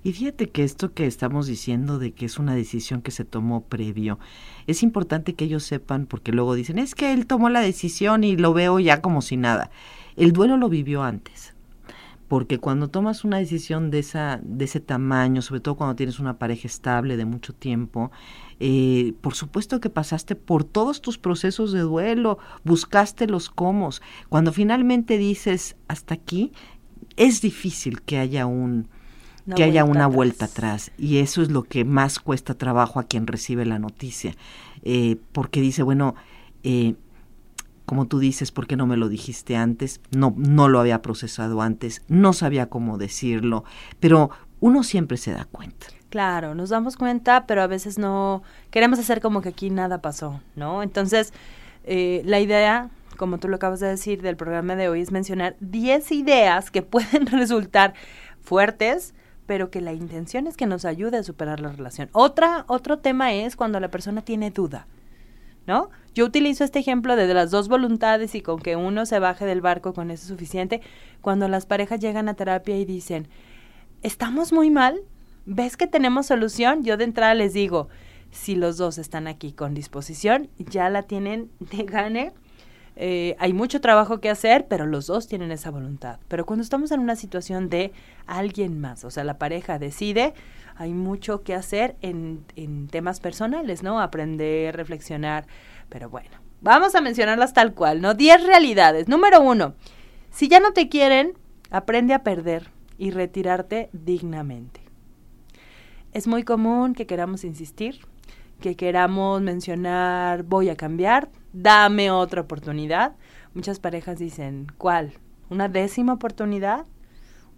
Y 0.05 0.13
fíjate 0.13 0.51
que 0.51 0.65
esto 0.65 0.93
que 0.93 1.07
estamos 1.07 1.47
diciendo 1.47 1.99
de 1.99 2.13
que 2.13 2.27
es 2.27 2.39
una 2.39 2.55
decisión 2.55 3.03
que 3.03 3.13
se 3.13 3.25
tomó 3.25 3.65
previo, 3.65 4.19
es 4.67 4.83
importante 4.83 5.35
que 5.35 5.45
ellos 5.45 5.63
sepan 5.63 6.07
porque 6.07 6.33
luego 6.33 6.55
dicen, 6.55 6.79
es 6.79 6.95
que 6.95 7.13
él 7.13 7.27
tomó 7.27 7.49
la 7.49 7.61
decisión 7.61 8.25
y 8.25 8.37
lo 8.37 8.53
veo 8.53 8.81
ya 8.81 9.01
como 9.01 9.23
si 9.23 9.37
nada. 9.37 9.71
El 10.17 10.33
duelo 10.33 10.57
lo 10.57 10.69
vivió 10.69 11.03
antes 11.03 11.55
porque 12.33 12.57
cuando 12.57 12.89
tomas 12.89 13.25
una 13.25 13.37
decisión 13.37 13.91
de, 13.91 13.99
esa, 13.99 14.41
de 14.43 14.65
ese 14.65 14.81
tamaño, 14.81 15.43
sobre 15.43 15.61
todo 15.61 15.75
cuando 15.75 15.97
tienes 15.97 16.19
una 16.19 16.39
pareja 16.39 16.67
estable 16.67 17.19
de 17.19 17.27
mucho 17.27 17.53
tiempo, 17.53 18.11
eh, 18.59 19.13
por 19.21 19.35
supuesto 19.35 19.81
que 19.81 19.91
pasaste 19.91 20.35
por 20.35 20.65
todos 20.65 21.03
tus 21.03 21.19
procesos 21.19 21.73
de 21.73 21.81
duelo, 21.81 22.39
buscaste 22.65 23.27
los 23.27 23.51
cómo. 23.51 23.91
Cuando 24.31 24.51
finalmente 24.51 25.19
dices 25.19 25.77
hasta 25.89 26.15
aquí, 26.15 26.53
es 27.17 27.43
difícil 27.43 28.01
que 28.01 28.17
haya 28.17 28.47
un 28.47 28.89
que 29.57 29.65
haya 29.65 29.85
una 29.85 30.07
vuelta 30.07 30.45
atrás 30.45 30.93
y 30.97 31.19
eso 31.19 31.43
es 31.43 31.51
lo 31.51 31.65
que 31.65 31.85
más 31.85 32.21
cuesta 32.21 32.55
trabajo 32.55 33.01
a 33.01 33.05
quien 33.05 33.27
recibe 33.27 33.65
la 33.67 33.79
noticia, 33.79 34.35
eh, 34.83 35.17
porque 35.33 35.61
dice 35.61 35.83
bueno 35.83 36.15
eh, 36.63 36.95
como 37.87 38.07
tú 38.07 38.21
dices, 38.21 38.53
¿por 38.53 38.67
qué 38.67 38.77
no 38.77 38.87
me 38.87 38.97
lo 38.97 39.09
dijiste 39.09 39.57
antes? 39.57 40.01
No, 40.11 40.33
no 40.37 40.69
lo 40.69 40.81
había 40.81 41.03
procesado 41.03 41.61
antes, 41.63 42.03
no 42.09 42.33
sabía 42.33 42.71
cómo 42.71 42.97
decirlo, 42.97 43.65
pero 44.01 44.31
uno 44.61 44.83
siempre 44.83 45.17
se 45.17 45.33
da 45.33 45.45
cuenta. 45.45 45.89
Claro, 46.09 46.55
nos 46.55 46.71
damos 46.71 46.97
cuenta, 46.97 47.47
pero 47.47 47.63
a 47.63 47.67
veces 47.67 47.99
no 47.99 48.43
queremos 48.71 48.99
hacer 48.99 49.21
como 49.21 49.43
que 49.43 49.49
aquí 49.51 49.71
nada 49.71 50.01
pasó, 50.01 50.41
¿no? 50.57 50.83
Entonces, 50.83 51.33
eh, 51.85 52.23
la 52.25 52.39
idea, 52.39 52.91
como 53.17 53.39
tú 53.39 53.49
lo 53.49 53.57
acabas 53.57 53.81
de 53.81 53.89
decir, 53.89 54.23
del 54.23 54.37
programa 54.37 54.77
de 54.77 54.89
hoy 54.89 55.01
es 55.01 55.11
mencionar 55.11 55.57
10 55.61 56.13
ideas 56.13 56.71
que 56.71 56.83
pueden 56.83 57.27
resultar 57.27 57.95
fuertes, 58.41 59.15
pero 59.47 59.71
que 59.71 59.81
la 59.81 59.93
intención 59.93 60.47
es 60.47 60.57
que 60.57 60.67
nos 60.67 60.85
ayude 60.85 61.19
a 61.19 61.23
superar 61.23 61.61
la 61.61 61.73
relación. 61.73 62.09
Otra, 62.13 62.65
otro 62.69 62.99
tema 62.99 63.33
es 63.33 63.57
cuando 63.57 63.81
la 63.81 63.91
persona 63.91 64.23
tiene 64.23 64.51
duda. 64.51 64.87
¿no? 65.67 65.91
Yo 66.15 66.25
utilizo 66.25 66.65
este 66.65 66.79
ejemplo 66.79 67.17
de, 67.17 67.33
las 67.33 67.51
dos 67.51 67.69
voluntades 67.69 68.35
y 68.35 68.43
con 68.43 68.61
que 68.61 68.77
uno 68.77 69.07
se 69.07 69.19
baje 69.19 69.47
del 69.47 69.61
barco 69.61 69.95
con 69.95 70.11
eso 70.11 70.27
suficiente, 70.27 70.81
cuando 71.21 71.49
las 71.49 71.67
parejas 71.67 72.01
llegan 72.01 72.29
a 72.29 72.35
terapia 72.35 72.79
y 72.79 72.85
dicen, 72.85 73.29
estamos 74.03 74.53
muy 74.53 74.71
mal, 74.71 75.01
¿ves 75.47 75.77
que 75.77 75.87
tenemos 75.87 76.27
solución? 76.27 76.85
Yo 76.85 76.97
de 76.97 77.05
entrada 77.05 77.35
les 77.35 77.53
digo, 77.53 77.89
si 78.31 78.55
los 78.57 78.77
dos 78.77 78.99
están 78.99 79.27
aquí 79.27 79.53
con 79.53 79.75
disposición, 79.75 80.49
ya 80.59 80.91
la 80.91 81.03
tienen 81.03 81.51
de 81.61 81.85
gane. 81.85 82.33
Eh, 82.97 83.37
hay 83.39 83.53
mucho 83.53 83.81
trabajo 83.81 84.21
que 84.21 84.29
hacer, 84.29 84.67
pero 84.69 84.87
los 84.87 85.07
dos 85.07 85.27
tienen 85.27 85.51
esa 85.51 85.71
voluntad. 85.71 86.19
Pero 86.29 86.45
cuando 86.45 86.63
estamos 86.63 86.93
en 86.93 87.01
una 87.01 87.17
situación 87.17 87.69
de 87.69 87.93
alguien 88.27 88.81
más, 88.81 89.05
o 89.05 89.11
sea, 89.11 89.25
la 89.25 89.39
pareja 89.39 89.79
decide, 89.79 90.35
hay 90.77 90.93
mucho 90.93 91.43
que 91.43 91.55
hacer 91.55 91.97
en, 92.03 92.45
en 92.57 92.89
temas 92.89 93.21
personales, 93.21 93.83
¿no? 93.83 94.01
Aprender, 94.01 94.77
reflexionar, 94.77 95.47
pero 95.89 96.11
bueno, 96.11 96.31
vamos 96.61 96.95
a 96.95 97.01
mencionarlas 97.01 97.53
tal 97.55 97.75
cual, 97.75 98.01
¿no? 98.01 98.15
Diez 98.15 98.43
realidades. 98.45 99.09
Número 99.09 99.41
uno, 99.41 99.75
si 100.31 100.49
ya 100.49 100.61
no 100.61 100.73
te 100.73 100.89
quieren, 100.89 101.33
aprende 101.71 102.15
a 102.15 102.23
perder 102.23 102.71
y 102.99 103.11
retirarte 103.11 103.89
dignamente. 103.93 104.81
Es 106.13 106.27
muy 106.27 106.43
común 106.43 106.95
que 106.95 107.07
queramos 107.07 107.43
insistir, 107.45 108.01
que 108.61 108.77
queramos 108.77 109.41
mencionar 109.41 110.43
voy 110.43 110.69
a 110.69 110.77
cambiar, 110.77 111.31
dame 111.53 112.11
otra 112.11 112.43
oportunidad. 112.43 113.17
Muchas 113.55 113.79
parejas 113.79 114.19
dicen, 114.19 114.67
¿cuál? 114.79 115.13
¿Una 115.51 115.69
décima 115.69 116.15
oportunidad? 116.15 116.87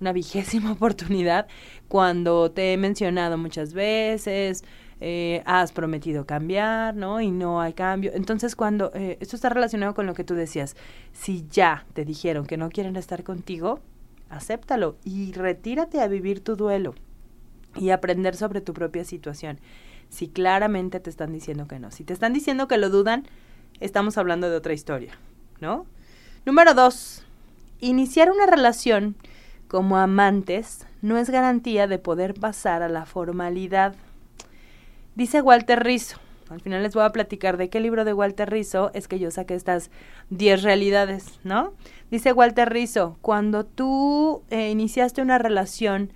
una 0.00 0.12
vigésima 0.12 0.72
oportunidad 0.78 1.46
cuando 1.88 2.50
te 2.50 2.72
he 2.72 2.76
mencionado 2.76 3.38
muchas 3.38 3.72
veces, 3.72 4.64
eh, 5.00 5.42
has 5.44 5.72
prometido 5.72 6.26
cambiar, 6.26 6.94
¿no? 6.94 7.20
Y 7.20 7.30
no 7.30 7.60
hay 7.60 7.72
cambio. 7.72 8.12
Entonces, 8.14 8.56
cuando 8.56 8.92
eh, 8.94 9.18
esto 9.20 9.36
está 9.36 9.48
relacionado 9.48 9.94
con 9.94 10.06
lo 10.06 10.14
que 10.14 10.24
tú 10.24 10.34
decías, 10.34 10.76
si 11.12 11.46
ya 11.50 11.84
te 11.94 12.04
dijeron 12.04 12.46
que 12.46 12.56
no 12.56 12.70
quieren 12.70 12.96
estar 12.96 13.24
contigo, 13.24 13.80
acéptalo 14.30 14.96
y 15.04 15.32
retírate 15.32 16.00
a 16.00 16.08
vivir 16.08 16.42
tu 16.42 16.56
duelo 16.56 16.94
y 17.76 17.90
aprender 17.90 18.36
sobre 18.36 18.60
tu 18.60 18.72
propia 18.72 19.04
situación. 19.04 19.58
Si 20.10 20.28
claramente 20.28 21.00
te 21.00 21.10
están 21.10 21.32
diciendo 21.32 21.66
que 21.66 21.80
no, 21.80 21.90
si 21.90 22.04
te 22.04 22.12
están 22.12 22.32
diciendo 22.32 22.68
que 22.68 22.78
lo 22.78 22.88
dudan, 22.88 23.24
estamos 23.81 24.19
hablando 24.19 24.50
de 24.50 24.57
otra 24.57 24.73
historia, 24.73 25.12
¿no? 25.61 25.87
Número 26.45 26.75
dos, 26.75 27.25
iniciar 27.81 28.31
una 28.31 28.47
relación 28.47 29.16
como 29.69 29.97
amantes 29.97 30.87
no 31.02 31.19
es 31.19 31.31
garantía 31.31 31.87
de 31.87 31.99
poder 31.99 32.35
pasar 32.35 32.83
a 32.83 32.88
la 32.88 33.07
formalidad. 33.07 33.95
Dice 35.14 35.43
Walter 35.43 35.83
Rizzo, 35.83 36.19
al 36.50 36.61
final 36.61 36.83
les 36.83 36.95
voy 36.95 37.04
a 37.04 37.12
platicar 37.12 37.57
de 37.57 37.69
qué 37.69 37.81
libro 37.81 38.04
de 38.04 38.12
Walter 38.12 38.50
Rizzo 38.50 38.90
es 38.95 39.09
que 39.09 39.19
yo 39.19 39.31
saqué 39.31 39.54
estas 39.54 39.90
10 40.31 40.62
realidades, 40.62 41.40
¿no? 41.43 41.73
Dice 42.11 42.33
Walter 42.33 42.71
Rizzo, 42.71 43.16
cuando 43.23 43.64
tú 43.64 44.43
eh, 44.50 44.71
iniciaste 44.71 45.23
una 45.23 45.38
relación 45.38 46.12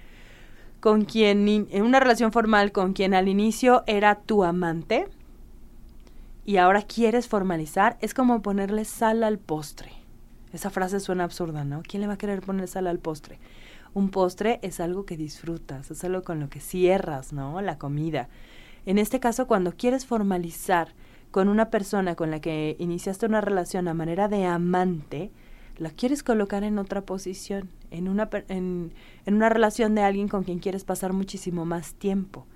con 0.81 1.05
quien, 1.05 1.49
en 1.49 1.83
una 1.83 2.01
relación 2.01 2.33
formal 2.33 2.73
con 2.73 2.93
quien 2.93 3.15
al 3.15 3.29
inicio 3.29 3.83
era 3.87 4.15
tu 4.15 4.45
amante 4.45 5.07
y 6.49 6.57
ahora 6.57 6.81
quieres 6.81 7.29
formalizar, 7.29 7.99
es 8.01 8.15
como 8.15 8.41
ponerle 8.41 8.87
sal 8.87 9.23
al 9.23 9.39
postre. 9.39 9.91
Esa 10.55 10.71
frase 10.71 10.99
suena 10.99 11.25
absurda, 11.25 11.63
¿no? 11.63 11.83
¿Quién 11.87 12.01
le 12.01 12.07
va 12.07 12.15
a 12.15 12.17
querer 12.17 12.41
poner 12.41 12.69
sal 12.69 12.87
al 12.87 13.01
postre? 13.01 13.39
Un 13.93 14.09
postre 14.09 14.59
es 14.63 14.81
algo 14.81 15.05
que 15.05 15.19
disfrutas, 15.19 15.91
es 15.91 16.03
algo 16.05 16.23
con 16.23 16.41
lo 16.41 16.49
que 16.49 16.61
cierras, 16.61 17.35
¿no? 17.35 17.61
La 17.61 17.77
comida. 17.77 18.31
En 18.87 18.97
este 18.97 19.21
caso, 19.21 19.47
cuando 19.47 19.75
quieres 19.77 20.07
formalizar 20.07 20.95
con 21.33 21.51
una 21.51 21.69
persona 21.69 22.15
con 22.15 22.31
la 22.31 22.41
que 22.41 22.77
iniciaste 22.79 23.27
una 23.27 23.43
relación 23.43 23.87
a 23.87 23.93
manera 23.93 24.29
de 24.29 24.47
amante, 24.47 25.31
la 25.77 25.91
quieres 25.91 26.23
colocar 26.23 26.65
en 26.65 26.79
otra 26.79 27.03
posición, 27.03 27.69
en 27.91 28.09
una, 28.09 28.31
en, 28.49 28.95
en 29.27 29.35
una 29.35 29.51
relación 29.51 29.95
de 29.95 30.01
alguien 30.01 30.29
con 30.29 30.45
quien 30.45 30.61
quieres 30.61 30.85
pasar 30.85 31.13
muchísimo 31.13 31.67
más 31.67 31.93
tiempo. 31.93 32.47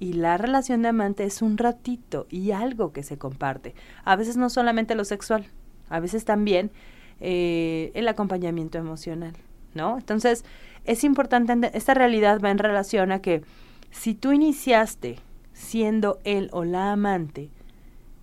Y 0.00 0.14
la 0.14 0.36
relación 0.36 0.82
de 0.82 0.88
amante 0.88 1.24
es 1.24 1.42
un 1.42 1.58
ratito 1.58 2.26
y 2.28 2.50
algo 2.50 2.92
que 2.92 3.04
se 3.04 3.18
comparte. 3.18 3.74
A 4.04 4.16
veces 4.16 4.36
no 4.36 4.50
solamente 4.50 4.96
lo 4.96 5.04
sexual, 5.04 5.46
a 5.88 6.00
veces 6.00 6.24
también 6.24 6.72
eh, 7.20 7.92
el 7.94 8.08
acompañamiento 8.08 8.78
emocional, 8.78 9.34
¿no? 9.74 9.98
Entonces, 9.98 10.44
es 10.86 11.04
importante, 11.04 11.70
esta 11.74 11.94
realidad 11.94 12.40
va 12.42 12.50
en 12.50 12.58
relación 12.58 13.12
a 13.12 13.20
que 13.20 13.42
si 13.90 14.14
tú 14.14 14.32
iniciaste 14.32 15.18
siendo 15.52 16.18
él 16.24 16.48
o 16.52 16.64
la 16.64 16.92
amante, 16.92 17.50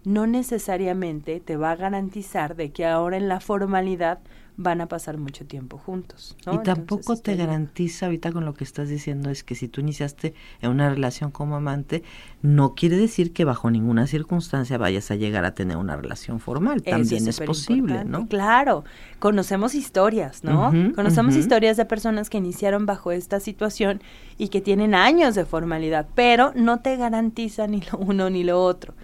no 0.04 0.26
necesariamente 0.26 1.40
te 1.40 1.58
va 1.58 1.72
a 1.72 1.76
garantizar 1.76 2.56
de 2.56 2.72
que 2.72 2.86
ahora 2.86 3.18
en 3.18 3.28
la 3.28 3.40
formalidad 3.40 4.20
van 4.58 4.82
a 4.82 4.88
pasar 4.88 5.20
mucho 5.20 5.46
tiempo 5.46 5.78
juntos. 5.78 6.36
Y 6.52 6.58
tampoco 6.64 7.16
te 7.16 7.36
garantiza, 7.36 8.08
ahorita 8.08 8.32
con 8.32 8.44
lo 8.44 8.56
que 8.56 8.64
estás 8.64 8.90
diciendo, 8.90 9.30
es 9.30 9.44
que 9.44 9.54
si 9.54 9.68
tú 9.68 9.82
iniciaste 9.82 10.34
en 10.62 10.72
una 10.72 10.90
relación 10.90 11.30
como 11.30 11.56
amante, 11.56 12.04
no 12.42 12.74
quiere 12.74 12.98
decir 12.98 13.34
que 13.34 13.46
bajo 13.46 13.70
ninguna 13.70 14.08
circunstancia 14.08 14.80
vayas 14.80 15.12
a 15.12 15.16
llegar 15.16 15.46
a 15.46 15.54
tener 15.54 15.78
una 15.78 15.96
relación 15.96 16.40
formal. 16.40 16.82
También 16.82 17.28
es, 17.28 17.40
posible, 17.40 18.04
¿no? 18.04 18.28
Claro, 18.28 18.84
conocemos 19.20 19.76
historias, 19.76 20.44
¿no? 20.44 20.72
conocemos 20.96 21.36
historias 21.36 21.78
de 21.78 21.86
personas 21.86 22.30
que 22.32 22.40
iniciaron 22.40 22.88
bajo 22.88 23.12
esta 23.12 23.40
situación 23.40 24.02
y 24.40 24.48
que 24.48 24.60
tienen 24.60 24.96
años 24.96 25.36
de 25.36 25.46
formalidad, 25.46 26.08
pero 26.16 26.52
no 26.56 26.80
te 26.80 26.98
garantiza 26.98 27.68
ni 27.68 27.82
lo 27.82 28.00
uno 28.00 28.32
ni 28.32 28.44
lo 28.44 28.64
otro. 28.64 28.96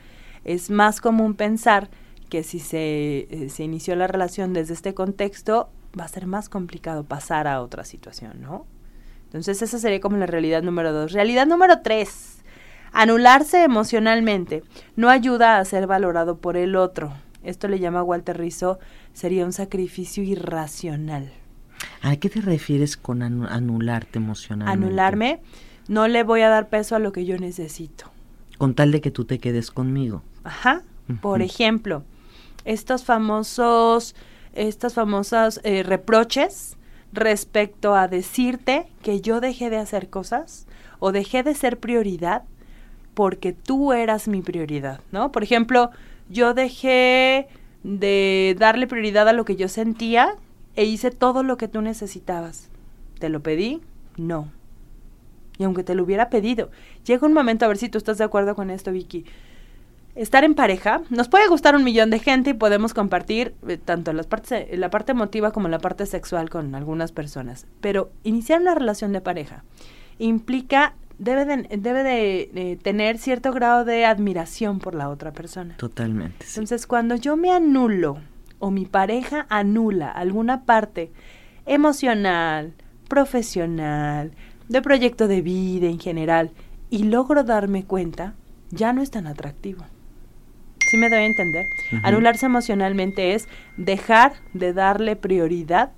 Es 0.46 0.72
más 0.72 1.00
común 1.00 1.36
pensar 1.36 1.90
que 2.34 2.42
si 2.42 2.58
se, 2.58 3.28
eh, 3.30 3.50
se 3.50 3.64
inició 3.64 3.96
la 3.96 4.08
relación 4.08 4.54
desde 4.54 4.74
este 4.74 4.96
contexto, 4.96 5.70
va 5.98 6.06
a 6.06 6.08
ser 6.08 6.26
más 6.26 6.50
complicado 6.50 7.04
pasar 7.04 7.48
a 7.48 7.62
otra 7.62 7.86
situación, 7.86 8.42
¿no? 8.42 8.66
Entonces 9.26 9.62
esa 9.62 9.78
sería 9.78 10.00
como 10.00 10.18
la 10.18 10.26
realidad 10.26 10.64
número 10.64 10.92
dos. 10.92 11.12
Realidad 11.12 11.46
número 11.46 11.82
tres, 11.84 12.40
anularse 12.92 13.64
emocionalmente 13.64 14.64
no 14.96 15.12
ayuda 15.12 15.60
a 15.60 15.66
ser 15.66 15.86
valorado 15.86 16.40
por 16.40 16.58
el 16.58 16.76
otro. 16.76 17.14
Esto 17.44 17.68
le 17.68 17.78
llama 17.78 18.02
Walter 18.02 18.36
Rizzo, 18.36 18.80
sería 19.14 19.46
un 19.46 19.54
sacrificio 19.54 20.24
irracional. 20.24 21.32
¿A 22.02 22.16
qué 22.16 22.32
te 22.32 22.42
refieres 22.42 22.98
con 22.98 23.22
anularte 23.22 24.18
emocionalmente? 24.18 24.88
Anularme, 24.88 25.40
no 25.88 26.08
le 26.08 26.24
voy 26.24 26.42
a 26.42 26.50
dar 26.50 26.70
peso 26.70 26.96
a 26.96 27.00
lo 27.00 27.12
que 27.12 27.26
yo 27.26 27.38
necesito. 27.38 28.06
Con 28.58 28.74
tal 28.74 28.92
de 28.92 29.02
que 29.02 29.12
tú 29.12 29.24
te 29.24 29.38
quedes 29.38 29.70
conmigo. 29.70 30.24
Ajá. 30.44 30.82
Por 31.22 31.44
ejemplo, 31.44 32.04
estos 32.66 33.04
famosos, 33.04 34.16
estas 34.54 34.94
famosas 34.94 35.60
eh, 35.64 35.84
reproches 35.84 36.78
respecto 37.12 37.96
a 37.96 38.08
decirte 38.08 38.88
que 39.02 39.22
yo 39.22 39.40
dejé 39.40 39.70
de 39.70 39.78
hacer 39.78 40.10
cosas 40.10 40.68
o 41.00 41.12
dejé 41.12 41.44
de 41.44 41.54
ser 41.54 41.80
prioridad 41.80 42.44
porque 43.14 43.54
tú 43.54 43.94
eras 43.94 44.28
mi 44.28 44.42
prioridad, 44.42 45.02
¿no? 45.12 45.32
Por 45.32 45.44
ejemplo, 45.44 45.92
yo 46.30 46.54
dejé 46.54 47.48
de 47.84 48.56
darle 48.58 48.88
prioridad 48.88 49.28
a 49.28 49.34
lo 49.34 49.46
que 49.46 49.56
yo 49.56 49.68
sentía 49.68 50.36
e 50.76 50.86
hice 50.86 51.12
todo 51.12 51.44
lo 51.44 51.58
que 51.58 51.68
tú 51.68 51.82
necesitabas. 51.82 52.70
¿Te 53.20 53.30
lo 53.30 53.42
pedí? 53.42 53.82
No. 54.18 54.52
Y 55.60 55.66
aunque 55.66 55.84
te 55.84 55.94
lo 55.94 56.04
hubiera 56.04 56.30
pedido, 56.30 56.72
llega 57.06 57.28
un 57.28 57.34
momento, 57.34 57.66
a 57.66 57.68
ver 57.68 57.78
si 57.78 57.90
tú 57.90 58.00
estás 58.00 58.18
de 58.18 58.24
acuerdo 58.24 58.56
con 58.56 58.72
esto, 58.72 58.92
Vicky 58.92 59.26
estar 60.16 60.44
en 60.44 60.54
pareja, 60.54 61.02
nos 61.10 61.28
puede 61.28 61.48
gustar 61.48 61.76
un 61.76 61.84
millón 61.84 62.10
de 62.10 62.20
gente 62.20 62.52
y 62.52 62.54
podemos 62.54 62.94
compartir 62.94 63.56
eh, 63.68 63.78
tanto 63.78 64.14
las 64.14 64.28
partes, 64.28 64.78
la 64.78 64.90
parte 64.90 65.12
emotiva 65.12 65.52
como 65.52 65.68
la 65.68 65.80
parte 65.80 66.06
sexual 66.06 66.50
con 66.50 66.76
algunas 66.76 67.12
personas. 67.12 67.66
Pero 67.82 68.12
iniciar 68.24 68.62
una 68.62 68.76
relación 68.76 69.12
de 69.12 69.22
pareja 69.22 69.64
implica, 70.20 70.94
debe 71.18 71.46
de, 71.46 71.78
debe 71.78 72.04
de, 72.04 72.80
tener 72.82 73.18
cierto 73.18 73.52
grado 73.52 73.86
de 73.86 74.06
admiración 74.06 74.80
por 74.80 74.94
la 74.96 75.10
otra 75.10 75.32
persona. 75.32 75.76
Totalmente. 75.78 76.46
Entonces, 76.48 76.86
cuando 76.86 77.16
yo 77.16 77.36
me 77.36 77.52
anulo 77.52 78.20
o 78.60 78.72
mi 78.72 78.86
pareja 78.86 79.48
anula 79.50 80.10
alguna 80.10 80.64
parte 80.64 81.12
emocional, 81.66 82.74
profesional, 83.08 84.32
de 84.70 84.82
proyecto 84.82 85.28
de 85.28 85.42
vida 85.42 85.88
en 85.88 86.00
general, 86.00 86.52
y 86.90 87.04
logro 87.04 87.44
darme 87.44 87.86
cuenta, 87.86 88.36
ya 88.70 88.94
no 88.94 89.02
es 89.02 89.10
tan 89.12 89.28
atractivo. 89.28 89.84
¿Sí 90.94 90.98
me 90.98 91.10
doy 91.10 91.22
a 91.22 91.26
entender? 91.26 91.72
Anularse 92.04 92.46
emocionalmente 92.46 93.34
es 93.34 93.48
dejar 93.78 94.34
de 94.54 94.74
darle 94.74 95.16
prioridad 95.16 95.92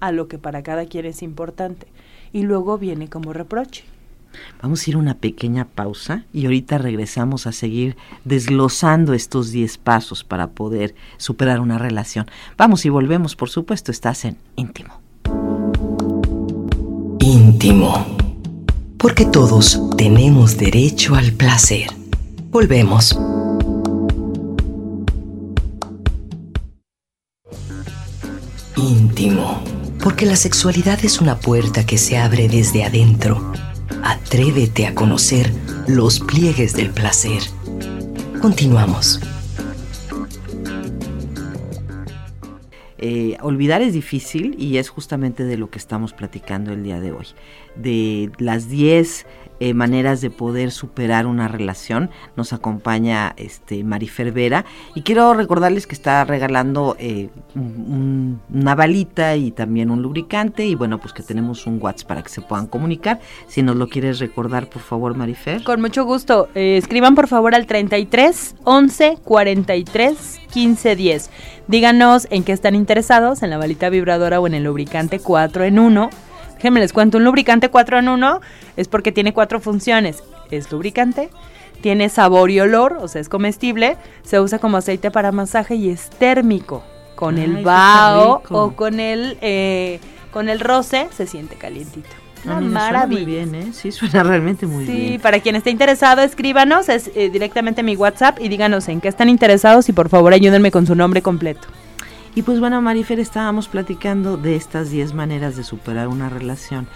a 0.00 0.10
lo 0.10 0.26
que 0.26 0.38
para 0.38 0.62
cada 0.62 0.86
quien 0.86 1.04
es 1.04 1.22
importante. 1.22 1.86
Y 2.32 2.44
luego 2.44 2.78
viene 2.78 3.10
como 3.10 3.34
reproche. 3.34 3.84
Vamos 4.62 4.86
a 4.86 4.88
ir 4.90 4.96
a 4.96 5.00
una 5.00 5.18
pequeña 5.18 5.66
pausa 5.66 6.24
y 6.32 6.46
ahorita 6.46 6.78
regresamos 6.78 7.46
a 7.46 7.52
seguir 7.52 7.98
desglosando 8.24 9.12
estos 9.12 9.50
10 9.50 9.76
pasos 9.76 10.24
para 10.24 10.46
poder 10.46 10.94
superar 11.18 11.60
una 11.60 11.76
relación. 11.76 12.24
Vamos 12.56 12.86
y 12.86 12.88
volvemos, 12.88 13.36
por 13.36 13.50
supuesto, 13.50 13.92
estás 13.92 14.24
en 14.24 14.38
íntimo. 14.56 14.98
Íntimo. 17.20 18.16
Porque 18.96 19.26
todos 19.26 19.78
tenemos 19.98 20.56
derecho 20.56 21.16
al 21.16 21.32
placer. 21.32 21.88
Volvemos. 22.50 23.14
Íntimo. 28.76 29.62
Porque 30.02 30.26
la 30.26 30.36
sexualidad 30.36 31.04
es 31.04 31.20
una 31.20 31.38
puerta 31.38 31.86
que 31.86 31.98
se 31.98 32.18
abre 32.18 32.48
desde 32.48 32.84
adentro 32.84 33.52
Atrévete 34.02 34.86
a 34.86 34.94
conocer 34.94 35.52
los 35.86 36.18
pliegues 36.18 36.74
del 36.74 36.90
placer. 36.90 37.40
Continuamos. 38.40 39.20
Eh, 42.98 43.36
olvidar 43.42 43.80
es 43.82 43.92
difícil 43.92 44.56
y 44.58 44.78
es 44.78 44.88
justamente 44.88 45.44
de 45.44 45.56
lo 45.56 45.70
que 45.70 45.78
estamos 45.78 46.12
platicando 46.12 46.72
el 46.72 46.82
día 46.82 47.00
de 47.00 47.12
hoy. 47.12 47.26
De 47.76 48.30
las 48.38 48.68
10 48.68 49.26
eh, 49.64 49.74
maneras 49.74 50.20
de 50.20 50.28
poder 50.28 50.72
superar 50.72 51.24
una 51.24 51.46
relación. 51.46 52.10
Nos 52.34 52.52
acompaña 52.52 53.32
este 53.36 53.84
Marifer 53.84 54.32
Vera 54.32 54.64
y 54.96 55.02
quiero 55.02 55.34
recordarles 55.34 55.86
que 55.86 55.94
está 55.94 56.24
regalando 56.24 56.96
eh, 56.98 57.28
una 57.54 58.74
balita 58.74 59.36
y 59.36 59.52
también 59.52 59.92
un 59.92 60.02
lubricante 60.02 60.66
y 60.66 60.74
bueno 60.74 60.98
pues 60.98 61.12
que 61.12 61.22
tenemos 61.22 61.64
un 61.68 61.78
WhatsApp 61.80 62.08
para 62.08 62.22
que 62.24 62.28
se 62.28 62.40
puedan 62.40 62.66
comunicar. 62.66 63.20
Si 63.46 63.62
nos 63.62 63.76
lo 63.76 63.88
quieres 63.88 64.18
recordar 64.18 64.68
por 64.68 64.82
favor 64.82 65.16
Marifer. 65.16 65.62
Con 65.62 65.80
mucho 65.80 66.04
gusto. 66.04 66.48
Eh, 66.56 66.76
escriban 66.76 67.14
por 67.14 67.28
favor 67.28 67.54
al 67.54 67.66
33 67.66 68.56
11 68.64 69.18
43 69.22 70.40
15 70.52 70.96
10. 70.96 71.30
Díganos 71.68 72.26
en 72.30 72.42
qué 72.42 72.50
están 72.50 72.74
interesados, 72.74 73.44
en 73.44 73.50
la 73.50 73.58
balita 73.58 73.90
vibradora 73.90 74.40
o 74.40 74.48
en 74.48 74.54
el 74.54 74.64
lubricante 74.64 75.20
4 75.20 75.62
en 75.62 75.78
1 75.78 76.10
Déjenme 76.62 76.78
les 76.78 76.92
cuento, 76.92 77.18
un 77.18 77.24
lubricante 77.24 77.70
4 77.70 77.98
en 77.98 78.08
1 78.08 78.40
es 78.76 78.86
porque 78.86 79.10
tiene 79.10 79.34
cuatro 79.34 79.58
funciones. 79.58 80.22
Es 80.48 80.70
lubricante, 80.70 81.28
tiene 81.80 82.08
sabor 82.08 82.52
y 82.52 82.60
olor, 82.60 82.98
o 83.00 83.08
sea, 83.08 83.20
es 83.20 83.28
comestible, 83.28 83.96
se 84.22 84.38
usa 84.38 84.60
como 84.60 84.76
aceite 84.76 85.10
para 85.10 85.32
masaje 85.32 85.74
y 85.74 85.90
es 85.90 86.08
térmico. 86.08 86.84
Con 87.16 87.38
el 87.38 87.64
vaho 87.64 88.42
o 88.48 88.76
con 88.76 89.00
el, 89.00 89.38
eh, 89.40 89.98
con 90.30 90.48
el 90.48 90.60
roce 90.60 91.08
se 91.10 91.26
siente 91.26 91.56
calientito. 91.56 92.08
Una 92.44 92.60
maravilla. 92.60 93.24
muy 93.24 93.24
bien, 93.24 93.54
¿eh? 93.56 93.72
Sí, 93.72 93.90
suena 93.90 94.22
realmente 94.22 94.64
muy 94.64 94.84
bien. 94.84 94.96
Sí, 94.96 95.18
para 95.18 95.40
quien 95.40 95.56
esté 95.56 95.70
interesado, 95.70 96.22
escríbanos 96.22 96.88
es, 96.88 97.10
eh, 97.16 97.28
directamente 97.28 97.82
mi 97.82 97.96
WhatsApp 97.96 98.38
y 98.40 98.46
díganos 98.48 98.88
en 98.88 99.00
qué 99.00 99.08
están 99.08 99.28
interesados 99.28 99.88
y 99.88 99.92
por 99.92 100.08
favor 100.08 100.32
ayúdenme 100.32 100.70
con 100.70 100.86
su 100.86 100.94
nombre 100.94 101.22
completo. 101.22 101.66
Y 102.34 102.42
pues 102.42 102.60
bueno, 102.60 102.80
Marifer, 102.80 103.20
estábamos 103.20 103.68
platicando 103.68 104.38
de 104.38 104.56
estas 104.56 104.90
10 104.90 105.12
maneras 105.12 105.54
de 105.54 105.64
superar 105.64 106.08
una 106.08 106.30
relación. 106.30 106.86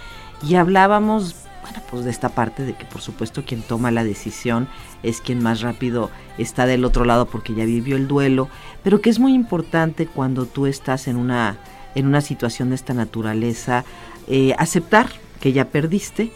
Y 0.42 0.54
hablábamos, 0.54 1.36
bueno, 1.60 1.78
pues 1.90 2.04
de 2.04 2.10
esta 2.10 2.30
parte 2.30 2.64
de 2.64 2.74
que 2.74 2.86
por 2.86 3.02
supuesto 3.02 3.44
quien 3.44 3.60
toma 3.60 3.90
la 3.90 4.02
decisión 4.02 4.66
es 5.02 5.20
quien 5.20 5.42
más 5.42 5.60
rápido 5.60 6.10
está 6.38 6.64
del 6.64 6.86
otro 6.86 7.04
lado 7.04 7.26
porque 7.26 7.54
ya 7.54 7.66
vivió 7.66 7.96
el 7.96 8.08
duelo, 8.08 8.48
pero 8.82 9.02
que 9.02 9.10
es 9.10 9.18
muy 9.18 9.34
importante 9.34 10.06
cuando 10.06 10.46
tú 10.46 10.64
estás 10.64 11.06
en 11.06 11.16
una, 11.16 11.58
en 11.94 12.06
una 12.06 12.22
situación 12.22 12.70
de 12.70 12.76
esta 12.76 12.94
naturaleza, 12.94 13.84
eh, 14.28 14.54
aceptar 14.58 15.10
que 15.40 15.52
ya 15.52 15.66
perdiste, 15.66 16.32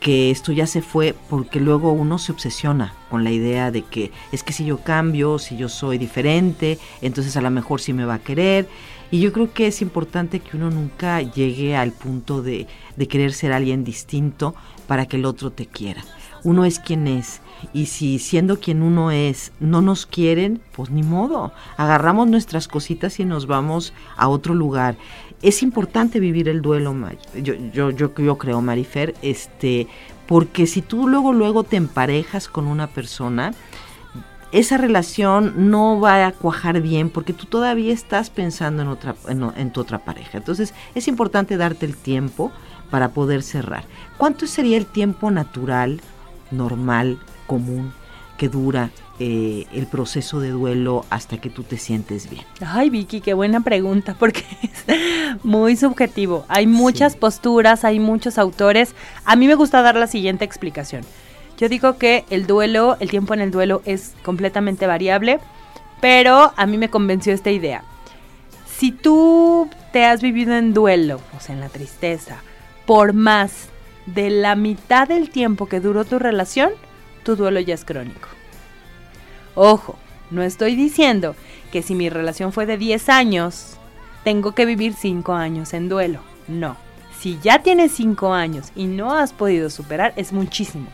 que 0.00 0.30
esto 0.30 0.52
ya 0.52 0.66
se 0.66 0.82
fue 0.82 1.14
porque 1.28 1.60
luego 1.60 1.92
uno 1.92 2.18
se 2.18 2.32
obsesiona 2.32 2.94
con 3.10 3.24
la 3.24 3.30
idea 3.30 3.70
de 3.70 3.82
que 3.82 4.12
es 4.32 4.42
que 4.42 4.52
si 4.52 4.64
yo 4.64 4.78
cambio, 4.78 5.38
si 5.38 5.56
yo 5.56 5.68
soy 5.68 5.98
diferente, 5.98 6.78
entonces 7.02 7.36
a 7.36 7.40
lo 7.40 7.50
mejor 7.50 7.80
sí 7.80 7.92
me 7.92 8.04
va 8.04 8.14
a 8.14 8.18
querer. 8.22 8.68
Y 9.10 9.20
yo 9.20 9.32
creo 9.32 9.52
que 9.52 9.66
es 9.66 9.80
importante 9.80 10.40
que 10.40 10.56
uno 10.56 10.70
nunca 10.70 11.22
llegue 11.22 11.76
al 11.76 11.92
punto 11.92 12.42
de, 12.42 12.66
de 12.96 13.08
querer 13.08 13.32
ser 13.32 13.52
alguien 13.52 13.82
distinto 13.82 14.54
para 14.86 15.06
que 15.06 15.16
el 15.16 15.24
otro 15.24 15.50
te 15.50 15.66
quiera. 15.66 16.04
Uno 16.44 16.64
es 16.64 16.78
quien 16.78 17.06
es. 17.06 17.40
Y 17.72 17.86
si 17.86 18.18
siendo 18.18 18.60
quien 18.60 18.82
uno 18.82 19.10
es 19.10 19.52
no 19.60 19.82
nos 19.82 20.06
quieren, 20.06 20.60
pues 20.72 20.90
ni 20.90 21.02
modo. 21.02 21.52
Agarramos 21.76 22.28
nuestras 22.28 22.68
cositas 22.68 23.18
y 23.18 23.24
nos 23.24 23.46
vamos 23.46 23.92
a 24.16 24.28
otro 24.28 24.54
lugar 24.54 24.96
es 25.42 25.62
importante 25.62 26.20
vivir 26.20 26.48
el 26.48 26.62
duelo, 26.62 26.94
yo, 27.42 27.54
yo, 27.72 27.90
yo, 27.90 28.38
creo, 28.38 28.60
Marifer, 28.60 29.14
este, 29.22 29.86
porque 30.26 30.66
si 30.66 30.82
tú 30.82 31.06
luego, 31.08 31.32
luego 31.32 31.64
te 31.64 31.76
emparejas 31.76 32.48
con 32.48 32.66
una 32.66 32.88
persona, 32.88 33.52
esa 34.50 34.78
relación 34.78 35.70
no 35.70 36.00
va 36.00 36.26
a 36.26 36.32
cuajar 36.32 36.80
bien 36.80 37.10
porque 37.10 37.32
tú 37.32 37.44
todavía 37.46 37.92
estás 37.92 38.30
pensando 38.30 38.82
en, 38.82 38.88
otra, 38.88 39.14
en, 39.28 39.72
tu 39.72 39.80
otra 39.80 39.98
pareja. 39.98 40.38
Entonces 40.38 40.74
es 40.94 41.06
importante 41.06 41.56
darte 41.56 41.86
el 41.86 41.96
tiempo 41.96 42.50
para 42.90 43.10
poder 43.10 43.42
cerrar. 43.42 43.84
¿Cuánto 44.16 44.46
sería 44.46 44.78
el 44.78 44.86
tiempo 44.86 45.30
natural, 45.30 46.00
normal, 46.50 47.18
común, 47.46 47.92
que 48.38 48.48
dura 48.48 48.90
eh, 49.20 49.66
el 49.72 49.86
proceso 49.86 50.40
de 50.40 50.50
duelo 50.50 51.04
hasta 51.10 51.38
que 51.38 51.50
tú 51.50 51.64
te 51.64 51.76
sientes 51.76 52.30
bien? 52.30 52.44
Ay, 52.60 52.90
Vicky, 52.90 53.20
qué 53.20 53.34
buena 53.34 53.60
pregunta, 53.60 54.14
porque 54.18 54.44
es 54.62 55.44
muy 55.44 55.76
subjetivo. 55.76 56.44
Hay 56.48 56.66
muchas 56.66 57.16
posturas, 57.16 57.84
hay 57.84 57.98
muchos 57.98 58.38
autores. 58.38 58.94
A 59.24 59.36
mí 59.36 59.48
me 59.48 59.54
gusta 59.54 59.82
dar 59.82 59.96
la 59.96 60.06
siguiente 60.06 60.44
explicación. 60.44 61.02
Yo 61.58 61.68
digo 61.68 61.98
que 61.98 62.24
el 62.30 62.46
duelo, 62.46 62.96
el 63.00 63.10
tiempo 63.10 63.34
en 63.34 63.40
el 63.40 63.50
duelo 63.50 63.82
es 63.84 64.14
completamente 64.22 64.86
variable, 64.86 65.40
pero 66.00 66.52
a 66.56 66.66
mí 66.66 66.78
me 66.78 66.88
convenció 66.88 67.32
esta 67.32 67.50
idea. 67.50 67.82
Si 68.76 68.92
tú 68.92 69.68
te 69.92 70.04
has 70.04 70.22
vivido 70.22 70.54
en 70.54 70.72
duelo, 70.72 71.20
o 71.36 71.40
sea, 71.40 71.56
en 71.56 71.60
la 71.60 71.68
tristeza, 71.68 72.36
por 72.86 73.12
más 73.12 73.68
de 74.06 74.30
la 74.30 74.54
mitad 74.54 75.08
del 75.08 75.30
tiempo 75.30 75.66
que 75.66 75.80
duró 75.80 76.04
tu 76.04 76.20
relación, 76.20 76.70
tu 77.24 77.34
duelo 77.34 77.58
ya 77.58 77.74
es 77.74 77.84
crónico. 77.84 78.28
Ojo, 79.60 79.98
no 80.30 80.44
estoy 80.44 80.76
diciendo 80.76 81.34
que 81.72 81.82
si 81.82 81.96
mi 81.96 82.08
relación 82.08 82.52
fue 82.52 82.64
de 82.64 82.78
10 82.78 83.08
años, 83.08 83.76
tengo 84.22 84.52
que 84.52 84.64
vivir 84.64 84.94
5 84.94 85.32
años 85.32 85.74
en 85.74 85.88
duelo. 85.88 86.20
No. 86.46 86.76
Si 87.18 87.40
ya 87.42 87.60
tienes 87.60 87.90
5 87.90 88.32
años 88.32 88.70
y 88.76 88.84
no 88.84 89.12
has 89.12 89.32
podido 89.32 89.68
superar, 89.68 90.12
es 90.14 90.32
muchísimo. 90.32 90.86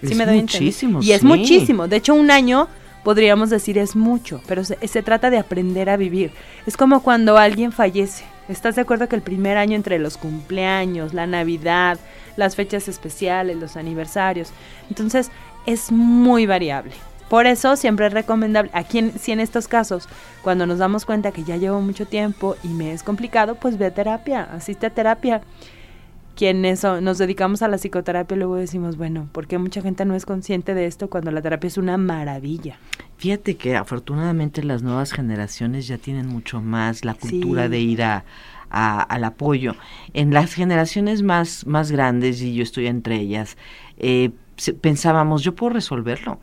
es 0.00 0.16
muchísimo. 0.16 1.02
Y 1.02 1.12
es 1.12 1.22
muchísimo. 1.22 1.88
De 1.88 1.96
hecho, 1.96 2.14
un 2.14 2.30
año 2.30 2.68
podríamos 3.04 3.50
decir 3.50 3.76
es 3.76 3.94
mucho, 3.94 4.40
pero 4.48 4.64
se, 4.64 4.78
se, 4.88 5.02
trata 5.02 5.28
de 5.28 5.36
aprender 5.36 5.90
a 5.90 5.98
vivir. 5.98 6.32
Es 6.64 6.78
como 6.78 7.02
cuando 7.02 7.36
alguien 7.36 7.70
fallece. 7.70 8.24
¿Estás 8.48 8.76
de 8.76 8.80
acuerdo 8.80 9.10
que 9.10 9.16
el 9.16 9.22
primer 9.22 9.58
año 9.58 9.76
entre 9.76 9.98
los 9.98 10.16
cumpleaños, 10.16 11.12
la 11.12 11.26
Navidad, 11.26 12.00
las 12.36 12.56
fechas 12.56 12.88
especiales, 12.88 13.58
los 13.58 13.76
aniversarios? 13.76 14.52
Entonces, 14.88 15.30
es 15.66 15.92
muy 15.92 16.46
variable. 16.46 16.94
Por 17.30 17.46
eso 17.46 17.76
siempre 17.76 18.08
es 18.08 18.12
recomendable, 18.12 18.72
aquí 18.74 19.12
si 19.12 19.30
en 19.30 19.38
estos 19.38 19.68
casos, 19.68 20.08
cuando 20.42 20.66
nos 20.66 20.78
damos 20.78 21.06
cuenta 21.06 21.30
que 21.30 21.44
ya 21.44 21.56
llevo 21.56 21.80
mucho 21.80 22.04
tiempo 22.04 22.56
y 22.64 22.68
me 22.68 22.92
es 22.92 23.04
complicado, 23.04 23.54
pues 23.54 23.78
ve 23.78 23.86
a 23.86 23.94
terapia, 23.94 24.42
asiste 24.42 24.86
a 24.86 24.90
terapia. 24.90 25.40
Quienes 26.34 26.82
nos 26.82 27.18
dedicamos 27.18 27.62
a 27.62 27.68
la 27.68 27.76
psicoterapia 27.76 28.36
luego 28.36 28.56
decimos, 28.56 28.96
bueno, 28.96 29.28
porque 29.30 29.58
mucha 29.58 29.80
gente 29.80 30.04
no 30.04 30.16
es 30.16 30.26
consciente 30.26 30.74
de 30.74 30.86
esto 30.86 31.08
cuando 31.08 31.30
la 31.30 31.40
terapia 31.40 31.68
es 31.68 31.78
una 31.78 31.96
maravilla? 31.98 32.80
Fíjate 33.18 33.56
que 33.56 33.76
afortunadamente 33.76 34.64
las 34.64 34.82
nuevas 34.82 35.12
generaciones 35.12 35.86
ya 35.86 35.98
tienen 35.98 36.26
mucho 36.26 36.60
más 36.60 37.04
la 37.04 37.14
cultura 37.14 37.68
de 37.68 37.78
ir 37.78 38.02
a, 38.02 38.24
al 38.70 39.22
apoyo. 39.22 39.76
En 40.14 40.34
las 40.34 40.52
generaciones 40.54 41.22
más, 41.22 41.64
más 41.64 41.92
grandes, 41.92 42.42
y 42.42 42.54
yo 42.54 42.64
estoy 42.64 42.88
entre 42.88 43.20
ellas, 43.20 43.56
eh, 43.98 44.30
pensábamos, 44.80 45.44
yo 45.44 45.54
puedo 45.54 45.74
resolverlo 45.74 46.40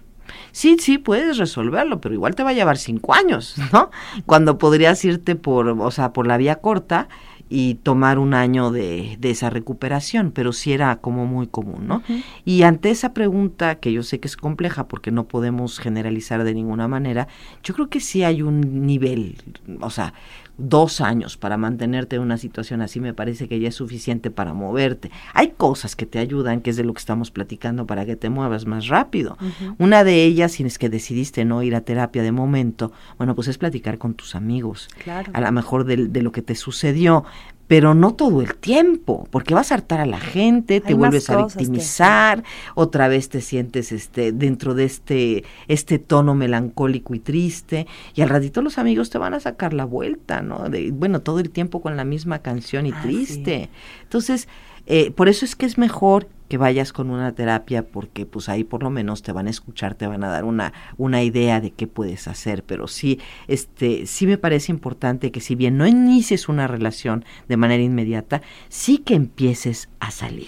Sí, 0.51 0.77
sí, 0.79 0.97
puedes 0.97 1.37
resolverlo, 1.37 2.01
pero 2.01 2.13
igual 2.15 2.35
te 2.35 2.43
va 2.43 2.51
a 2.51 2.53
llevar 2.53 2.77
cinco 2.77 3.13
años, 3.13 3.55
¿no? 3.73 3.91
Cuando 4.25 4.57
podrías 4.57 5.03
irte 5.05 5.35
por, 5.35 5.67
o 5.69 5.91
sea, 5.91 6.13
por 6.13 6.27
la 6.27 6.37
vía 6.37 6.55
corta 6.57 7.07
y 7.49 7.75
tomar 7.75 8.19
un 8.19 8.33
año 8.33 8.71
de, 8.71 9.15
de, 9.19 9.29
esa 9.29 9.49
recuperación, 9.49 10.31
pero 10.31 10.51
sí 10.51 10.73
era 10.73 10.97
como 10.97 11.25
muy 11.25 11.47
común, 11.47 11.87
¿no? 11.87 12.03
Y 12.43 12.63
ante 12.63 12.89
esa 12.89 13.13
pregunta, 13.13 13.75
que 13.75 13.93
yo 13.93 14.03
sé 14.03 14.19
que 14.19 14.27
es 14.27 14.35
compleja 14.35 14.87
porque 14.87 15.11
no 15.11 15.27
podemos 15.27 15.79
generalizar 15.79 16.43
de 16.43 16.53
ninguna 16.53 16.87
manera, 16.87 17.27
yo 17.63 17.73
creo 17.73 17.89
que 17.89 18.01
sí 18.01 18.23
hay 18.23 18.41
un 18.41 18.85
nivel, 18.85 19.37
o 19.79 19.89
sea, 19.89 20.13
dos 20.57 21.01
años 21.01 21.37
para 21.37 21.57
mantenerte 21.57 22.15
en 22.15 22.21
una 22.21 22.37
situación 22.37 22.81
así 22.81 22.99
me 22.99 23.13
parece 23.13 23.47
que 23.47 23.59
ya 23.59 23.69
es 23.69 23.75
suficiente 23.75 24.31
para 24.31 24.53
moverte. 24.53 25.11
Hay 25.33 25.53
cosas 25.55 25.95
que 25.95 26.05
te 26.05 26.19
ayudan, 26.19 26.61
que 26.61 26.71
es 26.71 26.77
de 26.77 26.83
lo 26.83 26.93
que 26.93 26.99
estamos 26.99 27.31
platicando, 27.31 27.85
para 27.85 28.05
que 28.05 28.15
te 28.15 28.29
muevas 28.29 28.65
más 28.65 28.87
rápido. 28.87 29.37
Una 29.77 30.03
de 30.03 30.23
ellas, 30.23 30.53
si 30.53 30.63
es 30.63 30.77
que 30.77 30.89
decidiste 30.89 31.45
no 31.45 31.63
ir 31.63 31.75
a 31.75 31.81
terapia 31.81 32.23
de 32.23 32.31
momento, 32.31 32.91
bueno, 33.17 33.35
pues 33.35 33.47
es 33.47 33.57
platicar 33.57 33.97
con 33.97 34.13
tus 34.13 34.35
amigos. 34.35 34.89
Claro. 35.03 35.31
A 35.33 35.41
lo 35.41 35.51
mejor 35.51 35.85
de, 35.85 36.07
de 36.07 36.21
lo 36.21 36.31
que 36.31 36.41
te 36.41 36.55
sucedió, 36.55 37.23
pero 37.67 37.93
no 37.93 38.13
todo 38.15 38.41
el 38.41 38.55
tiempo, 38.55 39.27
porque 39.29 39.53
vas 39.53 39.71
a 39.71 39.75
hartar 39.75 39.99
a 39.99 40.05
la 40.05 40.19
gente, 40.19 40.79
te 40.81 40.93
vuelves 40.93 41.29
a 41.29 41.45
victimizar, 41.45 42.43
otra 42.75 43.07
vez 43.07 43.29
te 43.29 43.41
sientes 43.41 43.91
este 43.91 44.31
dentro 44.31 44.73
de 44.73 44.85
este 44.85 45.43
este 45.67 45.99
tono 45.99 46.33
melancólico 46.33 47.13
y 47.13 47.19
triste 47.19 47.87
y 48.15 48.21
al 48.21 48.29
ratito 48.29 48.61
los 48.61 48.77
amigos 48.77 49.09
te 49.09 49.17
van 49.17 49.33
a 49.33 49.39
sacar 49.39 49.73
la 49.73 49.85
vuelta, 49.85 50.41
¿no? 50.41 50.69
De, 50.69 50.91
bueno, 50.91 51.21
todo 51.21 51.39
el 51.39 51.49
tiempo 51.49 51.81
con 51.81 51.97
la 51.97 52.05
misma 52.05 52.39
canción 52.39 52.85
y 52.85 52.91
ah, 52.91 53.01
triste. 53.01 53.69
Entonces, 54.03 54.47
eh, 54.85 55.11
por 55.11 55.27
eso 55.27 55.43
es 55.43 55.55
que 55.55 55.65
es 55.65 55.77
mejor 55.77 56.27
que 56.47 56.57
vayas 56.57 56.93
con 56.93 57.09
una 57.09 57.33
terapia 57.33 57.85
porque 57.85 58.25
pues 58.25 58.49
ahí 58.49 58.63
por 58.63 58.83
lo 58.83 58.89
menos 58.89 59.21
te 59.21 59.31
van 59.31 59.47
a 59.47 59.49
escuchar, 59.49 59.95
te 59.95 60.07
van 60.07 60.23
a 60.23 60.29
dar 60.29 60.45
una, 60.45 60.73
una 60.97 61.23
idea 61.23 61.61
de 61.61 61.71
qué 61.71 61.87
puedes 61.87 62.27
hacer, 62.27 62.63
pero 62.63 62.87
sí, 62.87 63.19
este, 63.47 64.05
sí 64.05 64.27
me 64.27 64.37
parece 64.37 64.71
importante 64.71 65.31
que 65.31 65.41
si 65.41 65.55
bien 65.55 65.77
no 65.77 65.87
inicies 65.87 66.49
una 66.49 66.67
relación 66.67 67.25
de 67.47 67.57
manera 67.57 67.83
inmediata, 67.83 68.41
sí 68.69 68.99
que 68.99 69.15
empieces 69.15 69.89
a 69.99 70.11
salir 70.11 70.47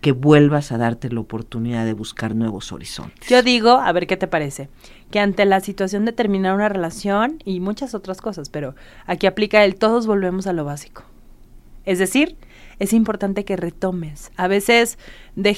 que 0.00 0.10
vuelvas 0.10 0.72
a 0.72 0.78
darte 0.78 1.08
la 1.10 1.20
oportunidad 1.20 1.86
de 1.86 1.92
buscar 1.92 2.34
nuevos 2.34 2.72
horizontes. 2.72 3.28
Yo 3.28 3.42
digo, 3.42 3.70
a 3.70 3.92
ver 3.92 4.08
qué 4.08 4.16
te 4.16 4.26
parece, 4.26 4.68
que 5.12 5.20
ante 5.20 5.44
la 5.44 5.60
situación 5.60 6.04
de 6.04 6.12
terminar 6.12 6.56
una 6.56 6.68
relación 6.68 7.38
y 7.44 7.60
muchas 7.60 7.94
otras 7.94 8.20
cosas, 8.20 8.48
pero 8.48 8.74
aquí 9.06 9.28
aplica 9.28 9.64
el 9.64 9.76
todos 9.76 10.08
volvemos 10.08 10.48
a 10.48 10.52
lo 10.52 10.64
básico. 10.64 11.04
Es 11.84 12.00
decir, 12.00 12.36
es 12.82 12.92
importante 12.92 13.44
que 13.44 13.56
retomes. 13.56 14.32
A 14.36 14.48
veces, 14.48 14.98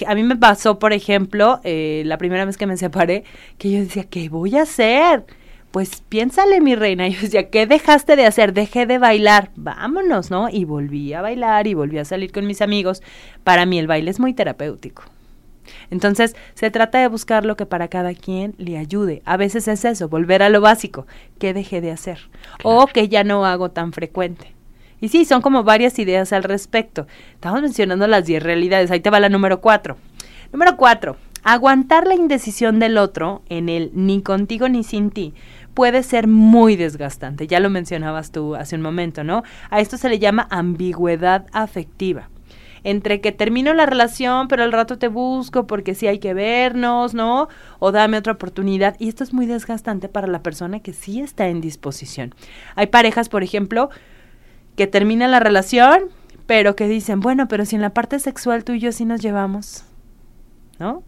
a 0.06 0.14
mí 0.14 0.22
me 0.22 0.36
pasó, 0.36 0.78
por 0.78 0.92
ejemplo, 0.92 1.58
eh, 1.64 2.02
la 2.04 2.18
primera 2.18 2.44
vez 2.44 2.58
que 2.58 2.66
me 2.66 2.76
separé, 2.76 3.24
que 3.56 3.72
yo 3.72 3.80
decía, 3.80 4.04
¿qué 4.04 4.28
voy 4.28 4.56
a 4.58 4.62
hacer? 4.62 5.24
Pues 5.70 6.02
piénsale, 6.06 6.60
mi 6.60 6.74
reina. 6.74 7.08
Yo 7.08 7.20
decía, 7.22 7.48
¿qué 7.48 7.66
dejaste 7.66 8.14
de 8.14 8.26
hacer? 8.26 8.52
Dejé 8.52 8.84
de 8.86 8.98
bailar. 8.98 9.50
Vámonos, 9.56 10.30
¿no? 10.30 10.48
Y 10.50 10.64
volví 10.66 11.14
a 11.14 11.22
bailar 11.22 11.66
y 11.66 11.74
volví 11.74 11.98
a 11.98 12.04
salir 12.04 12.30
con 12.30 12.46
mis 12.46 12.60
amigos. 12.60 13.02
Para 13.42 13.64
mí 13.66 13.78
el 13.78 13.86
baile 13.86 14.10
es 14.10 14.20
muy 14.20 14.34
terapéutico. 14.34 15.02
Entonces, 15.90 16.36
se 16.52 16.70
trata 16.70 16.98
de 17.00 17.08
buscar 17.08 17.46
lo 17.46 17.56
que 17.56 17.66
para 17.66 17.88
cada 17.88 18.14
quien 18.14 18.54
le 18.58 18.76
ayude. 18.76 19.22
A 19.24 19.38
veces 19.38 19.66
es 19.66 19.84
eso, 19.84 20.08
volver 20.08 20.42
a 20.42 20.50
lo 20.50 20.60
básico, 20.60 21.06
¿qué 21.38 21.54
dejé 21.54 21.80
de 21.80 21.90
hacer? 21.90 22.18
O 22.62 22.86
que 22.86 23.08
ya 23.08 23.24
no 23.24 23.46
hago 23.46 23.70
tan 23.70 23.92
frecuente. 23.92 24.53
Y 25.04 25.08
sí, 25.08 25.26
son 25.26 25.42
como 25.42 25.64
varias 25.64 25.98
ideas 25.98 26.32
al 26.32 26.44
respecto. 26.44 27.06
Estamos 27.34 27.60
mencionando 27.60 28.06
las 28.06 28.24
10 28.24 28.42
realidades. 28.42 28.90
Ahí 28.90 29.00
te 29.00 29.10
va 29.10 29.20
la 29.20 29.28
número 29.28 29.60
4. 29.60 29.98
Número 30.50 30.78
4. 30.78 31.14
Aguantar 31.42 32.06
la 32.06 32.14
indecisión 32.14 32.78
del 32.78 32.96
otro 32.96 33.42
en 33.50 33.68
el 33.68 33.90
ni 33.92 34.22
contigo 34.22 34.66
ni 34.70 34.82
sin 34.82 35.10
ti 35.10 35.34
puede 35.74 36.02
ser 36.04 36.26
muy 36.26 36.76
desgastante. 36.76 37.46
Ya 37.46 37.60
lo 37.60 37.68
mencionabas 37.68 38.32
tú 38.32 38.54
hace 38.54 38.76
un 38.76 38.80
momento, 38.80 39.24
¿no? 39.24 39.42
A 39.68 39.80
esto 39.80 39.98
se 39.98 40.08
le 40.08 40.18
llama 40.18 40.46
ambigüedad 40.48 41.48
afectiva 41.52 42.30
entre 42.82 43.20
que 43.20 43.32
termino 43.32 43.74
la 43.74 43.84
relación, 43.84 44.48
pero 44.48 44.62
al 44.62 44.72
rato 44.72 44.96
te 44.96 45.08
busco 45.08 45.66
porque 45.66 45.94
sí 45.94 46.06
hay 46.06 46.18
que 46.18 46.32
vernos, 46.32 47.12
¿no? 47.12 47.48
O 47.78 47.92
dame 47.92 48.16
otra 48.16 48.32
oportunidad. 48.34 48.96
Y 48.98 49.08
esto 49.08 49.22
es 49.22 49.34
muy 49.34 49.44
desgastante 49.44 50.08
para 50.08 50.28
la 50.28 50.42
persona 50.42 50.80
que 50.80 50.94
sí 50.94 51.20
está 51.20 51.48
en 51.48 51.60
disposición. 51.60 52.34
Hay 52.74 52.86
parejas, 52.86 53.28
por 53.28 53.42
ejemplo, 53.42 53.90
que 54.76 54.86
termina 54.86 55.28
la 55.28 55.40
relación, 55.40 56.04
pero 56.46 56.76
que 56.76 56.88
dicen, 56.88 57.20
bueno, 57.20 57.48
pero 57.48 57.64
si 57.64 57.76
en 57.76 57.82
la 57.82 57.90
parte 57.90 58.18
sexual 58.18 58.64
tú 58.64 58.72
y 58.72 58.80
yo 58.80 58.92
sí 58.92 59.04
nos 59.04 59.20
llevamos, 59.20 59.84
¿no? 60.78 61.02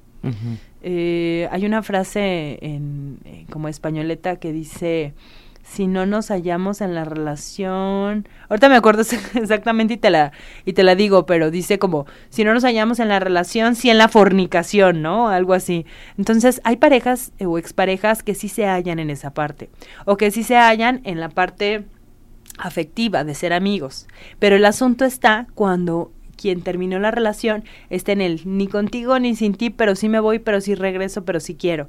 Eh, 0.83 1.49
hay 1.53 1.67
una 1.67 1.83
frase 1.83 2.59
en, 2.63 3.19
como 3.51 3.69
españoleta 3.69 4.37
que 4.37 4.53
dice, 4.53 5.15
si 5.63 5.87
no 5.87 6.07
nos 6.07 6.29
hallamos 6.29 6.81
en 6.81 6.95
la 6.95 7.05
relación, 7.05 8.29
ahorita 8.49 8.69
me 8.69 8.77
acuerdo 8.77 9.03
exactamente 9.35 9.95
y 9.95 9.97
te 9.97 10.11
la 10.11 10.33
y 10.65 10.73
te 10.73 10.83
la 10.83 10.95
digo, 10.95 11.27
pero 11.27 11.51
dice 11.51 11.79
como 11.79 12.07
si 12.29 12.45
no 12.45 12.55
nos 12.55 12.65
hallamos 12.65 13.01
en 13.01 13.09
la 13.09 13.19
relación, 13.19 13.75
sí 13.75 13.91
en 13.91 13.99
la 13.99 14.09
fornicación, 14.09 15.03
¿no? 15.03 15.29
Algo 15.29 15.55
así. 15.55 15.87
Entonces, 16.19 16.61
hay 16.65 16.77
parejas 16.77 17.33
o 17.45 17.59
exparejas 17.59 18.23
que 18.23 18.35
sí 18.35 18.49
se 18.49 18.67
hallan 18.67 18.99
en 18.99 19.11
esa 19.11 19.31
parte 19.31 19.71
o 20.05 20.17
que 20.17 20.31
sí 20.31 20.43
se 20.43 20.57
hallan 20.57 21.01
en 21.05 21.21
la 21.21 21.29
parte 21.29 21.85
afectiva 22.59 23.25
de 23.25 23.35
ser 23.35 23.53
amigos. 23.53 24.07
Pero 24.39 24.57
el 24.57 24.65
asunto 24.65 25.05
está 25.05 25.47
cuando 25.55 26.13
quien 26.37 26.63
terminó 26.63 26.99
la 26.99 27.11
relación 27.11 27.65
está 27.91 28.13
en 28.13 28.21
el 28.21 28.43
ni 28.45 28.69
contigo 28.69 29.19
ni 29.19 29.35
sin 29.35 29.55
ti, 29.55 29.71
pero 29.71 29.97
sí 29.97 30.09
me 30.09 30.21
voy, 30.21 30.39
pero 30.39 30.61
sí 30.61 30.75
regreso, 30.75 31.25
pero 31.25 31.41
sí 31.41 31.55
quiero. 31.55 31.89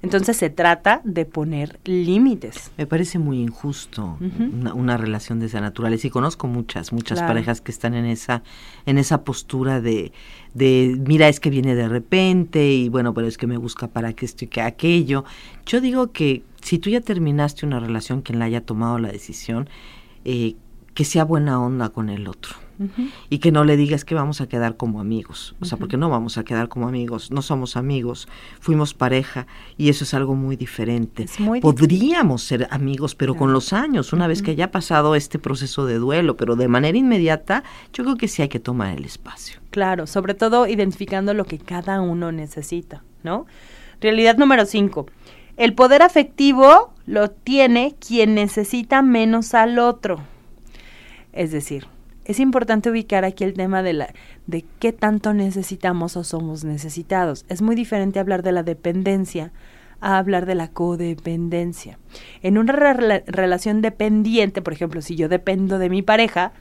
Entonces 0.00 0.36
se 0.36 0.48
trata 0.48 1.00
de 1.02 1.24
poner 1.24 1.80
límites. 1.84 2.70
Me 2.76 2.86
parece 2.86 3.18
muy 3.18 3.40
injusto 3.40 4.16
una, 4.74 4.96
relación 4.96 5.40
de 5.40 5.46
esa 5.46 5.60
naturaleza 5.60 6.06
y 6.06 6.10
conozco 6.10 6.46
muchas, 6.46 6.92
muchas 6.92 7.20
parejas 7.20 7.60
que 7.60 7.72
están 7.72 7.94
en 7.94 8.04
esa, 8.04 8.42
en 8.86 8.98
esa 8.98 9.24
postura 9.24 9.80
de, 9.80 10.12
de, 10.54 10.96
mira, 11.04 11.28
es 11.28 11.40
que 11.40 11.50
viene 11.50 11.74
de 11.74 11.88
repente 11.88 12.64
y 12.68 12.88
bueno, 12.88 13.12
pero 13.12 13.26
es 13.26 13.36
que 13.36 13.46
me 13.46 13.56
busca 13.56 13.88
para 13.88 14.12
que 14.12 14.24
esto 14.24 14.44
y 14.44 14.48
que 14.48 14.60
aquello. 14.60 15.24
Yo 15.66 15.80
digo 15.80 16.12
que 16.12 16.42
si 16.62 16.78
tú 16.78 16.90
ya 16.90 17.00
terminaste 17.00 17.66
una 17.66 17.80
relación, 17.80 18.22
quien 18.22 18.38
la 18.38 18.44
haya 18.44 18.60
tomado 18.60 18.98
la 18.98 19.10
decisión, 19.10 19.68
eh, 20.30 20.56
que 20.92 21.06
sea 21.06 21.24
buena 21.24 21.58
onda 21.58 21.88
con 21.88 22.10
el 22.10 22.28
otro. 22.28 22.56
Y 23.30 23.38
que 23.38 23.50
no 23.50 23.64
le 23.64 23.76
digas 23.76 24.04
que 24.04 24.14
vamos 24.14 24.40
a 24.40 24.48
quedar 24.48 24.76
como 24.76 25.00
amigos. 25.00 25.56
O 25.60 25.64
sea, 25.64 25.78
porque 25.78 25.96
no 25.96 26.10
vamos 26.10 26.38
a 26.38 26.44
quedar 26.44 26.68
como 26.68 26.86
amigos. 26.86 27.30
No 27.30 27.40
somos 27.40 27.76
amigos. 27.76 28.28
Fuimos 28.60 28.94
pareja 28.94 29.46
y 29.76 29.88
eso 29.88 30.04
es 30.04 30.12
algo 30.14 30.34
muy 30.34 30.54
diferente. 30.56 31.26
Podríamos 31.62 32.42
ser 32.42 32.68
amigos, 32.70 33.14
pero 33.14 33.36
con 33.36 33.52
los 33.52 33.72
años, 33.72 34.12
una 34.12 34.26
vez 34.26 34.42
que 34.42 34.50
haya 34.50 34.70
pasado 34.70 35.14
este 35.14 35.38
proceso 35.38 35.86
de 35.86 35.94
duelo, 35.98 36.36
pero 36.36 36.56
de 36.56 36.68
manera 36.68 36.98
inmediata, 36.98 37.64
yo 37.92 38.04
creo 38.04 38.16
que 38.16 38.28
sí 38.28 38.42
hay 38.42 38.48
que 38.48 38.60
tomar 38.60 38.96
el 38.96 39.04
espacio. 39.04 39.60
Claro, 39.70 40.06
sobre 40.06 40.34
todo 40.34 40.66
identificando 40.66 41.32
lo 41.32 41.46
que 41.46 41.58
cada 41.58 42.00
uno 42.00 42.32
necesita, 42.32 43.02
¿no? 43.22 43.46
Realidad 44.00 44.36
número 44.36 44.66
cinco. 44.66 45.06
El 45.56 45.74
poder 45.74 46.02
afectivo 46.02 46.92
lo 47.08 47.30
tiene 47.30 47.96
quien 47.98 48.34
necesita 48.34 49.00
menos 49.00 49.54
al 49.54 49.78
otro. 49.78 50.20
Es 51.32 51.50
decir, 51.50 51.86
es 52.26 52.38
importante 52.38 52.90
ubicar 52.90 53.24
aquí 53.24 53.44
el 53.44 53.54
tema 53.54 53.82
de 53.82 53.94
la 53.94 54.12
de 54.46 54.66
qué 54.78 54.92
tanto 54.92 55.32
necesitamos 55.32 56.18
o 56.18 56.24
somos 56.24 56.64
necesitados. 56.64 57.46
Es 57.48 57.62
muy 57.62 57.76
diferente 57.76 58.20
hablar 58.20 58.42
de 58.42 58.52
la 58.52 58.62
dependencia 58.62 59.52
a 60.00 60.18
hablar 60.18 60.44
de 60.44 60.54
la 60.54 60.68
codependencia. 60.68 61.98
En 62.42 62.58
una 62.58 62.72
relación 62.72 63.80
dependiente, 63.80 64.60
por 64.60 64.74
ejemplo, 64.74 65.00
si 65.00 65.16
yo 65.16 65.30
dependo 65.30 65.78
de 65.78 65.88
mi 65.88 66.02
pareja, 66.02 66.52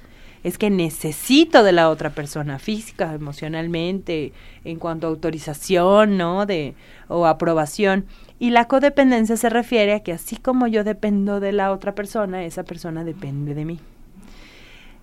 es 0.44 0.58
que 0.58 0.70
necesito 0.70 1.64
de 1.64 1.74
la 1.74 1.90
otra 1.90 2.12
persona 2.12 2.58
física, 2.58 3.14
emocionalmente, 3.14 4.32
en 4.64 4.80
cuanto 4.80 5.08
a 5.08 5.10
autorización, 5.10 6.18
¿no? 6.18 6.46
De 6.46 6.74
o 7.10 7.26
aprobación. 7.26 8.06
Y 8.40 8.52
la 8.52 8.66
codependencia 8.66 9.36
se 9.36 9.50
refiere 9.50 9.94
a 9.94 10.02
que 10.02 10.14
así 10.14 10.38
como 10.38 10.68
yo 10.68 10.84
dependo 10.84 11.40
de 11.40 11.52
la 11.52 11.72
otra 11.72 11.96
persona, 11.96 12.44
esa 12.46 12.64
persona 12.64 13.04
depende 13.04 13.56
de 13.56 13.66
mí. 13.66 13.80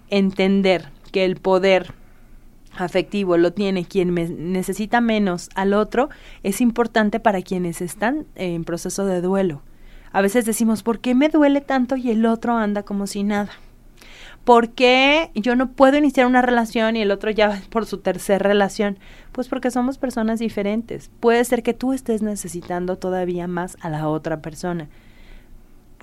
Entender 0.09 0.91
que 1.11 1.25
el 1.25 1.37
poder 1.37 1.93
afectivo 2.77 3.37
lo 3.37 3.53
tiene 3.53 3.85
quien 3.85 4.11
me 4.11 4.29
necesita 4.29 5.01
menos 5.01 5.49
al 5.55 5.75
otro 5.75 6.09
es 6.43 6.61
importante 6.61 7.21
para 7.21 7.43
quienes 7.43 7.81
están 7.81 8.27
en 8.35 8.65
proceso 8.65 9.05
de 9.07 9.21
duelo. 9.21 9.63
A 10.13 10.23
veces 10.23 10.45
decimos, 10.45 10.83
¿por 10.83 11.01
qué 11.01 11.15
me 11.15 11.29
duele 11.29 11.61
tanto 11.61 11.97
y 11.97 12.11
el 12.11 12.27
otro 12.27 12.57
anda 12.57 12.85
como 12.85 13.07
si 13.07 13.25
nada? 13.25 13.51
¿Por 14.45 14.71
qué 14.71 15.31
yo 15.35 15.57
no 15.57 15.73
puedo 15.73 15.97
iniciar 15.97 16.27
una 16.27 16.43
relación 16.43 16.97
y 16.97 17.03
el 17.03 17.11
otro 17.11 17.31
ya 17.31 17.63
por 17.71 17.87
su 17.87 17.99
tercera 17.99 18.47
relación? 18.47 18.99
Pues 19.33 19.49
porque 19.49 19.71
somos 19.71 19.97
personas 19.97 20.39
diferentes. 20.39 21.11
Puede 21.21 21.45
ser 21.45 21.63
que 21.63 21.73
tú 21.73 21.95
estés 21.95 22.21
necesitando 22.21 22.97
todavía 22.97 23.49
más 23.49 23.79
a 23.81 23.89
la 23.89 24.07
otra 24.09 24.43
persona. 24.43 24.89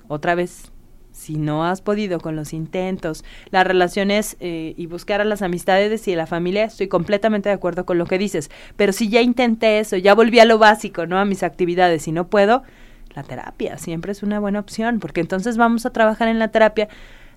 Otra 0.08 0.34
vez, 0.34 0.72
si 1.12 1.36
no 1.36 1.64
has 1.64 1.82
podido 1.82 2.18
con 2.18 2.34
los 2.34 2.52
intentos, 2.52 3.24
las 3.50 3.64
relaciones 3.64 4.36
eh, 4.40 4.74
y 4.76 4.86
buscar 4.86 5.20
a 5.20 5.24
las 5.24 5.40
amistades 5.42 6.08
y 6.08 6.14
a 6.14 6.16
la 6.16 6.26
familia, 6.26 6.64
estoy 6.64 6.88
completamente 6.88 7.48
de 7.48 7.54
acuerdo 7.54 7.86
con 7.86 7.96
lo 7.96 8.06
que 8.06 8.18
dices. 8.18 8.50
Pero 8.76 8.92
si 8.92 9.08
ya 9.08 9.22
intenté 9.22 9.78
eso, 9.78 9.96
ya 9.96 10.14
volví 10.14 10.40
a 10.40 10.44
lo 10.44 10.58
básico, 10.58 11.06
¿no? 11.06 11.18
A 11.18 11.24
mis 11.24 11.44
actividades 11.44 12.08
y 12.08 12.12
no 12.12 12.26
puedo, 12.26 12.64
la 13.14 13.22
terapia 13.22 13.78
siempre 13.78 14.12
es 14.12 14.22
una 14.24 14.40
buena 14.40 14.58
opción, 14.58 14.98
porque 14.98 15.20
entonces 15.20 15.56
vamos 15.56 15.86
a 15.86 15.90
trabajar 15.90 16.28
en 16.28 16.38
la 16.38 16.48
terapia 16.48 16.88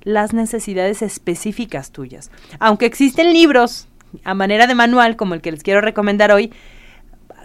las 0.05 0.33
necesidades 0.33 1.01
específicas 1.01 1.91
tuyas. 1.91 2.31
Aunque 2.59 2.85
existen 2.85 3.33
libros 3.33 3.89
a 4.23 4.33
manera 4.33 4.67
de 4.67 4.75
manual, 4.75 5.17
como 5.17 5.33
el 5.33 5.41
que 5.41 5.51
les 5.51 5.63
quiero 5.63 5.81
recomendar 5.81 6.31
hoy, 6.31 6.53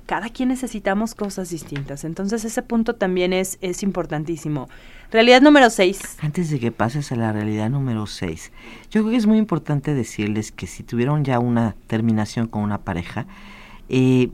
cada 0.07 0.29
quien 0.29 0.49
necesitamos 0.49 1.15
cosas 1.15 1.51
distintas. 1.51 2.05
Entonces 2.05 2.45
ese 2.45 2.63
punto 2.63 2.95
también 2.95 3.33
es, 3.33 3.59
es 3.61 3.83
importantísimo. 3.83 4.69
Realidad 5.11 5.41
número 5.41 5.71
6. 5.71 6.19
Antes 6.21 6.51
de 6.51 6.61
que 6.61 6.73
pases 6.73 7.11
a 7.13 7.17
la 7.17 7.33
realidad 7.33 7.71
número 7.71 8.07
6, 8.07 8.53
yo 8.91 9.03
creo 9.03 9.11
que 9.11 9.17
es 9.17 9.27
muy 9.27 9.39
importante 9.39 9.95
decirles 9.95 10.53
que 10.53 10.67
si 10.67 10.83
tuvieron 10.83 11.25
ya 11.25 11.39
una 11.39 11.75
terminación 11.87 12.47
con 12.47 12.63
una 12.63 12.79
pareja, 12.79 13.27
eh, 13.89 14.31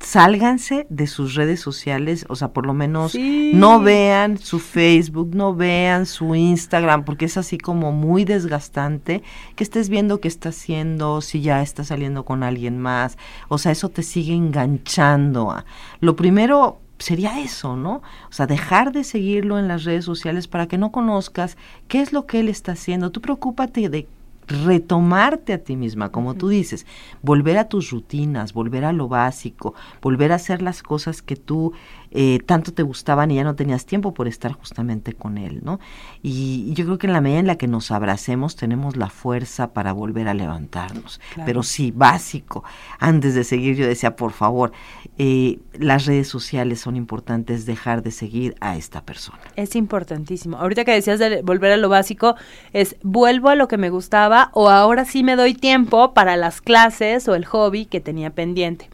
sálganse 0.00 0.86
de 0.90 1.06
sus 1.06 1.34
redes 1.34 1.60
sociales, 1.60 2.26
o 2.28 2.36
sea, 2.36 2.48
por 2.48 2.66
lo 2.66 2.74
menos 2.74 3.14
no 3.16 3.80
vean 3.80 4.38
su 4.38 4.58
Facebook, 4.58 5.34
no 5.34 5.54
vean 5.54 6.06
su 6.06 6.34
Instagram, 6.34 7.04
porque 7.04 7.24
es 7.24 7.36
así 7.36 7.58
como 7.58 7.92
muy 7.92 8.24
desgastante 8.24 9.22
que 9.54 9.64
estés 9.64 9.88
viendo 9.88 10.20
qué 10.20 10.28
está 10.28 10.50
haciendo, 10.50 11.20
si 11.20 11.40
ya 11.40 11.62
está 11.62 11.84
saliendo 11.84 12.24
con 12.24 12.42
alguien 12.42 12.78
más, 12.78 13.16
o 13.48 13.58
sea, 13.58 13.72
eso 13.72 13.88
te 13.88 14.02
sigue 14.02 14.34
enganchando. 14.34 15.50
A, 15.50 15.64
lo 16.00 16.14
primero 16.14 16.80
sería 16.98 17.40
eso, 17.40 17.76
¿no? 17.76 18.02
O 18.28 18.32
sea, 18.32 18.46
dejar 18.46 18.92
de 18.92 19.04
seguirlo 19.04 19.58
en 19.58 19.68
las 19.68 19.84
redes 19.84 20.04
sociales 20.04 20.48
para 20.48 20.66
que 20.66 20.78
no 20.78 20.92
conozcas 20.92 21.56
qué 21.88 22.00
es 22.00 22.12
lo 22.12 22.26
que 22.26 22.40
él 22.40 22.48
está 22.48 22.72
haciendo. 22.72 23.10
Tú 23.10 23.20
preocúpate 23.20 23.88
de 23.88 24.08
retomarte 24.46 25.52
a 25.52 25.58
ti 25.58 25.76
misma, 25.76 26.10
como 26.10 26.34
tú 26.34 26.48
dices, 26.48 26.86
volver 27.22 27.58
a 27.58 27.68
tus 27.68 27.90
rutinas, 27.90 28.52
volver 28.52 28.84
a 28.84 28.92
lo 28.92 29.08
básico, 29.08 29.74
volver 30.00 30.32
a 30.32 30.36
hacer 30.36 30.62
las 30.62 30.82
cosas 30.82 31.22
que 31.22 31.36
tú 31.36 31.72
eh, 32.18 32.38
tanto 32.46 32.72
te 32.72 32.82
gustaban 32.82 33.30
y 33.30 33.34
ya 33.34 33.44
no 33.44 33.54
tenías 33.54 33.84
tiempo 33.84 34.14
por 34.14 34.26
estar 34.26 34.52
justamente 34.52 35.12
con 35.12 35.36
él, 35.36 35.60
¿no? 35.62 35.78
Y, 36.22 36.72
yo 36.72 36.86
creo 36.86 36.96
que 36.96 37.06
en 37.06 37.12
la 37.12 37.20
medida 37.20 37.40
en 37.40 37.46
la 37.46 37.56
que 37.56 37.68
nos 37.68 37.90
abracemos 37.90 38.56
tenemos 38.56 38.96
la 38.96 39.10
fuerza 39.10 39.74
para 39.74 39.92
volver 39.92 40.26
a 40.26 40.32
levantarnos. 40.32 41.20
Pero 41.44 41.62
sí, 41.62 41.92
básico. 41.94 42.64
Antes 42.98 43.34
de 43.34 43.44
seguir 43.44 43.76
yo 43.76 43.86
decía, 43.86 44.16
por 44.16 44.32
favor, 44.32 44.72
eh, 45.18 45.58
las 45.74 46.06
redes 46.06 46.26
sociales 46.26 46.80
son 46.80 46.96
importantes, 46.96 47.66
dejar 47.66 48.02
de 48.02 48.10
seguir 48.10 48.54
a 48.60 48.76
esta 48.78 49.02
persona. 49.02 49.40
Es 49.54 49.76
importantísimo. 49.76 50.56
Ahorita 50.56 50.86
que 50.86 50.92
decías 50.92 51.18
de 51.18 51.42
volver 51.42 51.72
a 51.72 51.76
lo 51.76 51.90
básico, 51.90 52.34
es 52.72 52.96
vuelvo 53.02 53.50
a 53.50 53.56
lo 53.56 53.68
que 53.68 53.76
me 53.76 53.90
gustaba 53.90 54.50
o 54.54 54.70
ahora 54.70 55.04
sí 55.04 55.22
me 55.22 55.36
doy 55.36 55.52
tiempo 55.52 56.14
para 56.14 56.38
las 56.38 56.62
clases 56.62 57.28
o 57.28 57.34
el 57.34 57.44
hobby 57.44 57.84
que 57.84 58.00
tenía 58.00 58.30
pendiente. 58.30 58.88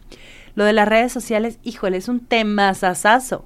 Lo 0.55 0.65
de 0.65 0.73
las 0.73 0.87
redes 0.87 1.11
sociales, 1.11 1.59
híjole, 1.63 1.97
es 1.97 2.07
un 2.07 2.19
tema 2.19 2.73
sasazo, 2.73 3.45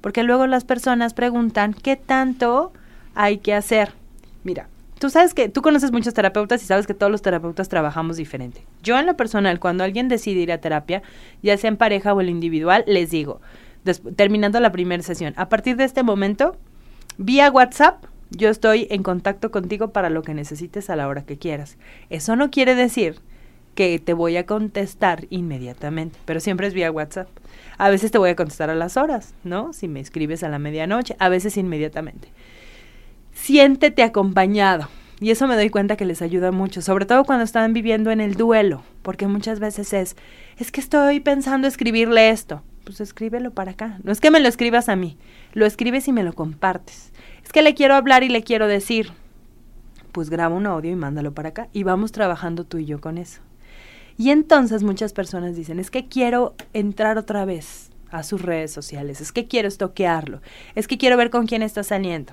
porque 0.00 0.22
luego 0.22 0.46
las 0.46 0.64
personas 0.64 1.14
preguntan 1.14 1.74
qué 1.74 1.96
tanto 1.96 2.72
hay 3.14 3.38
que 3.38 3.54
hacer. 3.54 3.92
Mira, 4.44 4.68
tú 4.98 5.10
sabes 5.10 5.34
que 5.34 5.48
tú 5.48 5.62
conoces 5.62 5.92
muchos 5.92 6.14
terapeutas 6.14 6.62
y 6.62 6.66
sabes 6.66 6.86
que 6.86 6.94
todos 6.94 7.12
los 7.12 7.22
terapeutas 7.22 7.68
trabajamos 7.68 8.16
diferente. 8.16 8.64
Yo 8.82 8.98
en 8.98 9.06
lo 9.06 9.16
personal, 9.16 9.60
cuando 9.60 9.84
alguien 9.84 10.08
decide 10.08 10.40
ir 10.40 10.52
a 10.52 10.60
terapia, 10.60 11.02
ya 11.42 11.56
sea 11.56 11.68
en 11.68 11.76
pareja 11.76 12.12
o 12.12 12.20
en 12.20 12.28
individual, 12.28 12.84
les 12.86 13.10
digo, 13.10 13.40
terminando 14.16 14.60
la 14.60 14.72
primera 14.72 15.02
sesión, 15.02 15.34
a 15.36 15.48
partir 15.48 15.76
de 15.76 15.84
este 15.84 16.02
momento, 16.02 16.56
vía 17.16 17.50
WhatsApp, 17.50 18.04
yo 18.30 18.50
estoy 18.50 18.86
en 18.90 19.02
contacto 19.02 19.50
contigo 19.50 19.92
para 19.92 20.10
lo 20.10 20.22
que 20.22 20.34
necesites 20.34 20.90
a 20.90 20.96
la 20.96 21.08
hora 21.08 21.24
que 21.24 21.38
quieras. 21.38 21.78
Eso 22.10 22.36
no 22.36 22.50
quiere 22.50 22.74
decir 22.74 23.20
que 23.78 24.00
te 24.00 24.12
voy 24.12 24.36
a 24.36 24.44
contestar 24.44 25.28
inmediatamente, 25.30 26.18
pero 26.24 26.40
siempre 26.40 26.66
es 26.66 26.74
vía 26.74 26.90
WhatsApp. 26.90 27.28
A 27.76 27.90
veces 27.90 28.10
te 28.10 28.18
voy 28.18 28.30
a 28.30 28.34
contestar 28.34 28.70
a 28.70 28.74
las 28.74 28.96
horas, 28.96 29.34
¿no? 29.44 29.72
Si 29.72 29.86
me 29.86 30.00
escribes 30.00 30.42
a 30.42 30.48
la 30.48 30.58
medianoche, 30.58 31.14
a 31.20 31.28
veces 31.28 31.56
inmediatamente. 31.56 32.26
Siéntete 33.32 34.02
acompañado. 34.02 34.88
Y 35.20 35.30
eso 35.30 35.46
me 35.46 35.54
doy 35.54 35.70
cuenta 35.70 35.94
que 35.94 36.06
les 36.06 36.22
ayuda 36.22 36.50
mucho, 36.50 36.82
sobre 36.82 37.06
todo 37.06 37.22
cuando 37.22 37.44
están 37.44 37.72
viviendo 37.72 38.10
en 38.10 38.20
el 38.20 38.34
duelo, 38.34 38.82
porque 39.02 39.28
muchas 39.28 39.60
veces 39.60 39.92
es, 39.92 40.16
es 40.56 40.72
que 40.72 40.80
estoy 40.80 41.20
pensando 41.20 41.68
escribirle 41.68 42.30
esto. 42.30 42.62
Pues 42.82 43.00
escríbelo 43.00 43.52
para 43.52 43.70
acá. 43.70 44.00
No 44.02 44.10
es 44.10 44.20
que 44.20 44.32
me 44.32 44.40
lo 44.40 44.48
escribas 44.48 44.88
a 44.88 44.96
mí, 44.96 45.16
lo 45.52 45.66
escribes 45.66 46.08
y 46.08 46.12
me 46.12 46.24
lo 46.24 46.32
compartes. 46.32 47.12
Es 47.44 47.52
que 47.52 47.62
le 47.62 47.74
quiero 47.74 47.94
hablar 47.94 48.24
y 48.24 48.28
le 48.28 48.42
quiero 48.42 48.66
decir. 48.66 49.12
Pues 50.10 50.30
graba 50.30 50.56
un 50.56 50.66
audio 50.66 50.90
y 50.90 50.96
mándalo 50.96 51.32
para 51.32 51.50
acá 51.50 51.68
y 51.72 51.84
vamos 51.84 52.10
trabajando 52.10 52.64
tú 52.64 52.78
y 52.78 52.84
yo 52.84 53.00
con 53.00 53.18
eso. 53.18 53.40
Y 54.18 54.30
entonces 54.30 54.82
muchas 54.82 55.12
personas 55.12 55.54
dicen, 55.54 55.78
es 55.78 55.92
que 55.92 56.08
quiero 56.08 56.56
entrar 56.72 57.18
otra 57.18 57.44
vez 57.44 57.90
a 58.10 58.24
sus 58.24 58.42
redes 58.42 58.72
sociales, 58.72 59.20
es 59.20 59.30
que 59.30 59.46
quiero 59.46 59.68
estoquearlo, 59.68 60.42
es 60.74 60.88
que 60.88 60.98
quiero 60.98 61.16
ver 61.16 61.30
con 61.30 61.46
quién 61.46 61.62
está 61.62 61.84
saliendo. 61.84 62.32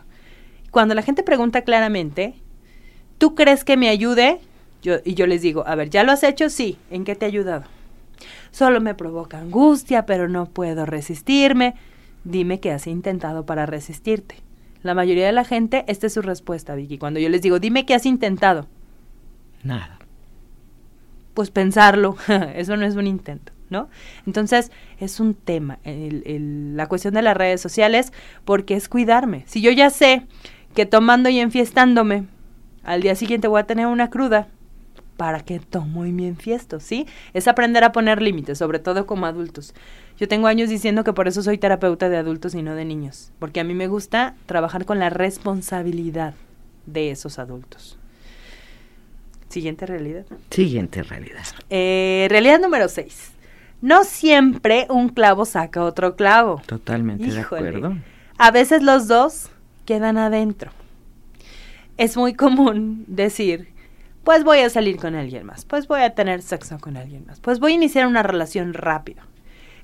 Cuando 0.71 0.95
la 0.95 1.03
gente 1.03 1.21
pregunta 1.21 1.61
claramente, 1.61 2.33
¿tú 3.19 3.35
crees 3.35 3.63
que 3.63 3.77
me 3.77 3.89
ayude? 3.89 4.39
Yo, 4.81 4.95
y 5.05 5.13
yo 5.13 5.27
les 5.27 5.43
digo, 5.43 5.63
a 5.67 5.75
ver, 5.75 5.91
¿ya 5.91 6.03
lo 6.03 6.11
has 6.11 6.23
hecho? 6.23 6.49
Sí. 6.49 6.77
¿En 6.89 7.03
qué 7.03 7.15
te 7.15 7.25
ha 7.25 7.27
ayudado? 7.27 7.65
Solo 8.49 8.81
me 8.81 8.95
provoca 8.95 9.37
angustia, 9.37 10.07
pero 10.07 10.27
no 10.27 10.47
puedo 10.47 10.87
resistirme. 10.87 11.75
Dime 12.23 12.59
qué 12.59 12.71
has 12.71 12.87
intentado 12.87 13.45
para 13.45 13.67
resistirte. 13.67 14.37
La 14.81 14.95
mayoría 14.95 15.27
de 15.27 15.33
la 15.33 15.45
gente, 15.45 15.85
esta 15.87 16.07
es 16.07 16.13
su 16.13 16.21
respuesta, 16.21 16.73
Vicky. 16.73 16.97
Cuando 16.97 17.19
yo 17.19 17.29
les 17.29 17.41
digo, 17.41 17.59
dime 17.59 17.85
qué 17.85 17.93
has 17.93 18.05
intentado. 18.05 18.67
Nada 19.63 19.99
pues 21.35 21.51
pensarlo, 21.51 22.17
eso 22.55 22.75
no 22.77 22.85
es 22.87 22.95
un 22.95 23.05
intento, 23.05 23.51
¿no? 23.69 23.89
Entonces, 24.25 24.71
es 24.99 25.19
un 25.19 25.35
tema, 25.35 25.77
la 25.83 26.87
cuestión 26.87 27.13
de 27.13 27.21
las 27.21 27.37
redes 27.37 27.61
sociales, 27.61 28.11
porque 28.45 28.73
es 28.73 28.89
cuidarme. 28.89 29.43
Si 29.45 29.61
yo 29.61 29.69
ya 29.69 29.91
sé 29.91 30.25
que 30.73 30.87
tomando 30.87 31.29
y 31.29 31.39
enfiestándome, 31.39 32.25
al 32.83 33.01
día 33.01 33.15
siguiente 33.15 33.47
voy 33.47 33.59
a 33.59 33.67
tener 33.67 33.85
una 33.85 34.09
cruda, 34.09 34.47
¿para 35.17 35.41
qué 35.41 35.59
tomo 35.59 36.05
y 36.05 36.11
me 36.11 36.27
enfiesto? 36.27 36.79
¿Sí? 36.79 37.05
Es 37.33 37.47
aprender 37.47 37.83
a 37.83 37.91
poner 37.91 38.21
límites, 38.21 38.57
sobre 38.57 38.79
todo 38.79 39.05
como 39.05 39.25
adultos. 39.25 39.75
Yo 40.17 40.27
tengo 40.27 40.47
años 40.47 40.69
diciendo 40.69 41.03
que 41.03 41.13
por 41.13 41.27
eso 41.27 41.43
soy 41.43 41.57
terapeuta 41.57 42.09
de 42.09 42.17
adultos 42.17 42.55
y 42.55 42.61
no 42.61 42.75
de 42.75 42.85
niños, 42.85 43.31
porque 43.39 43.59
a 43.59 43.65
mí 43.65 43.73
me 43.73 43.87
gusta 43.87 44.35
trabajar 44.45 44.85
con 44.85 44.99
la 44.99 45.09
responsabilidad 45.09 46.33
de 46.85 47.11
esos 47.11 47.39
adultos. 47.39 47.99
Siguiente 49.49 49.85
realidad. 49.85 50.25
Siguiente 50.49 51.03
realidad. 51.03 51.43
Eh, 51.69 52.27
realidad 52.29 52.59
número 52.59 52.87
6. 52.87 53.31
No 53.81 54.03
siempre 54.03 54.87
un 54.89 55.09
clavo 55.09 55.45
saca 55.45 55.83
otro 55.83 56.15
clavo. 56.15 56.61
Totalmente 56.65 57.31
de 57.31 57.39
acuerdo. 57.39 57.95
A 58.37 58.51
veces 58.51 58.81
los 58.81 59.07
dos 59.07 59.49
quedan 59.85 60.17
adentro. 60.17 60.71
Es 61.97 62.17
muy 62.17 62.33
común 62.33 63.05
decir, 63.07 63.69
pues 64.23 64.43
voy 64.43 64.59
a 64.59 64.69
salir 64.69 64.97
con 64.97 65.15
alguien 65.15 65.45
más, 65.45 65.65
pues 65.65 65.87
voy 65.87 66.01
a 66.01 66.15
tener 66.15 66.41
sexo 66.41 66.79
con 66.79 66.97
alguien 66.97 67.25
más, 67.27 67.39
pues 67.39 67.59
voy 67.59 67.73
a 67.73 67.75
iniciar 67.75 68.07
una 68.07 68.23
relación 68.23 68.73
rápido. 68.73 69.21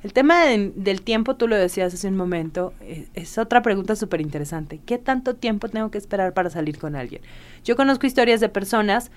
El 0.03 0.13
tema 0.13 0.45
del 0.45 1.01
tiempo, 1.03 1.35
tú 1.35 1.47
lo 1.47 1.55
decías 1.55 1.93
hace 1.93 2.07
un 2.07 2.17
momento, 2.17 2.73
es, 2.81 3.09
es 3.13 3.37
otra 3.37 3.61
pregunta 3.61 3.95
súper 3.95 4.19
interesante. 4.19 4.79
¿Qué 4.83 4.97
tanto 4.97 5.35
tiempo 5.35 5.69
tengo 5.69 5.91
que 5.91 5.99
esperar 5.99 6.33
para 6.33 6.49
salir 6.49 6.79
con 6.79 6.95
alguien? 6.95 7.21
Yo 7.63 7.75
conozco 7.75 8.07
historias 8.07 8.39
de 8.39 8.49
personas 8.49 9.11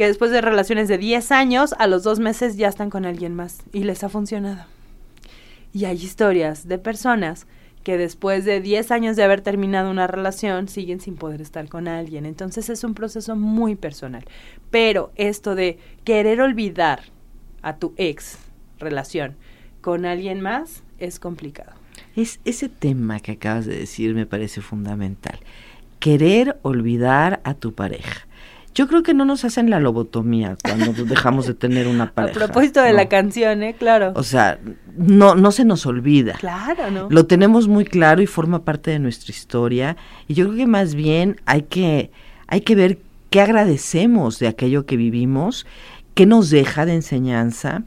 que 0.00 0.06
después 0.06 0.30
de 0.30 0.40
relaciones 0.40 0.88
de 0.88 0.96
10 0.96 1.30
años, 1.30 1.74
a 1.78 1.86
los 1.86 2.04
dos 2.04 2.20
meses 2.20 2.56
ya 2.56 2.68
están 2.68 2.88
con 2.88 3.04
alguien 3.04 3.34
más 3.34 3.58
y 3.70 3.84
les 3.84 4.02
ha 4.02 4.08
funcionado. 4.08 4.64
Y 5.74 5.84
hay 5.84 5.96
historias 5.96 6.66
de 6.66 6.78
personas 6.78 7.46
que 7.82 7.98
después 7.98 8.46
de 8.46 8.62
10 8.62 8.92
años 8.92 9.14
de 9.14 9.24
haber 9.24 9.42
terminado 9.42 9.90
una 9.90 10.06
relación 10.06 10.68
siguen 10.68 11.00
sin 11.00 11.16
poder 11.16 11.42
estar 11.42 11.68
con 11.68 11.86
alguien. 11.86 12.24
Entonces 12.24 12.70
es 12.70 12.82
un 12.82 12.94
proceso 12.94 13.36
muy 13.36 13.74
personal. 13.74 14.24
Pero 14.70 15.12
esto 15.16 15.54
de 15.54 15.78
querer 16.02 16.40
olvidar 16.40 17.02
a 17.60 17.76
tu 17.76 17.92
ex 17.98 18.38
relación 18.78 19.36
con 19.82 20.06
alguien 20.06 20.40
más 20.40 20.82
es 20.98 21.20
complicado. 21.20 21.72
Es 22.16 22.40
ese 22.46 22.70
tema 22.70 23.20
que 23.20 23.32
acabas 23.32 23.66
de 23.66 23.76
decir 23.76 24.14
me 24.14 24.24
parece 24.24 24.62
fundamental. 24.62 25.40
Querer 25.98 26.58
olvidar 26.62 27.42
a 27.44 27.52
tu 27.52 27.74
pareja. 27.74 28.29
Yo 28.74 28.86
creo 28.86 29.02
que 29.02 29.14
no 29.14 29.24
nos 29.24 29.44
hacen 29.44 29.68
la 29.68 29.80
lobotomía 29.80 30.56
cuando 30.62 30.92
dejamos 31.04 31.46
de 31.46 31.54
tener 31.54 31.88
una 31.88 32.10
pareja. 32.14 32.44
A 32.44 32.46
propósito 32.46 32.82
de 32.82 32.92
la 32.92 33.08
canción, 33.08 33.62
¿eh? 33.62 33.74
Claro. 33.78 34.12
O 34.14 34.22
sea, 34.22 34.58
no, 34.96 35.34
no 35.34 35.52
se 35.52 35.64
nos 35.64 35.86
olvida. 35.86 36.34
Claro, 36.34 36.90
¿no? 36.90 37.08
Lo 37.10 37.26
tenemos 37.26 37.68
muy 37.68 37.84
claro 37.84 38.22
y 38.22 38.26
forma 38.26 38.64
parte 38.64 38.90
de 38.90 38.98
nuestra 38.98 39.32
historia. 39.32 39.96
Y 40.28 40.34
yo 40.34 40.46
creo 40.46 40.56
que 40.56 40.66
más 40.66 40.94
bien 40.94 41.40
hay 41.46 41.62
que, 41.62 42.10
hay 42.46 42.60
que 42.60 42.74
ver 42.74 42.98
qué 43.30 43.40
agradecemos 43.40 44.38
de 44.38 44.48
aquello 44.48 44.86
que 44.86 44.96
vivimos, 44.96 45.66
qué 46.14 46.26
nos 46.26 46.50
deja 46.50 46.86
de 46.86 46.94
enseñanza 46.94 47.84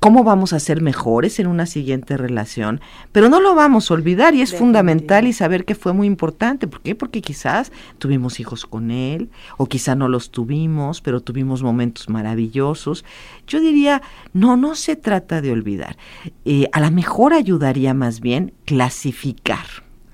cómo 0.00 0.24
vamos 0.24 0.52
a 0.52 0.60
ser 0.60 0.80
mejores 0.80 1.38
en 1.38 1.46
una 1.46 1.66
siguiente 1.66 2.16
relación, 2.16 2.80
pero 3.12 3.28
no 3.28 3.40
lo 3.40 3.54
vamos 3.54 3.90
a 3.90 3.94
olvidar 3.94 4.34
y 4.34 4.40
es 4.40 4.54
fundamental 4.54 5.26
y 5.26 5.32
saber 5.32 5.64
que 5.64 5.74
fue 5.74 5.92
muy 5.92 6.06
importante. 6.06 6.66
¿Por 6.66 6.80
qué? 6.80 6.94
Porque 6.94 7.22
quizás 7.22 7.70
tuvimos 7.98 8.40
hijos 8.40 8.66
con 8.66 8.90
él 8.90 9.30
o 9.56 9.66
quizá 9.66 9.94
no 9.94 10.08
los 10.08 10.30
tuvimos, 10.30 11.00
pero 11.00 11.20
tuvimos 11.20 11.62
momentos 11.62 12.08
maravillosos. 12.08 13.04
Yo 13.46 13.60
diría, 13.60 14.02
no, 14.32 14.56
no 14.56 14.74
se 14.74 14.96
trata 14.96 15.40
de 15.40 15.52
olvidar. 15.52 15.96
Eh, 16.44 16.68
a 16.72 16.80
lo 16.80 16.90
mejor 16.90 17.32
ayudaría 17.32 17.94
más 17.94 18.20
bien 18.20 18.54
clasificar. 18.64 19.66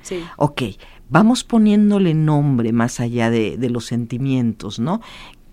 Sí. 0.03 0.23
Ok, 0.37 0.63
vamos 1.09 1.45
poniéndole 1.45 2.15
nombre 2.15 2.73
más 2.73 3.01
allá 3.01 3.31
de, 3.31 3.57
de 3.57 3.71
los 3.71 3.87
sentimientos, 3.87 4.79
¿no? 4.79 5.01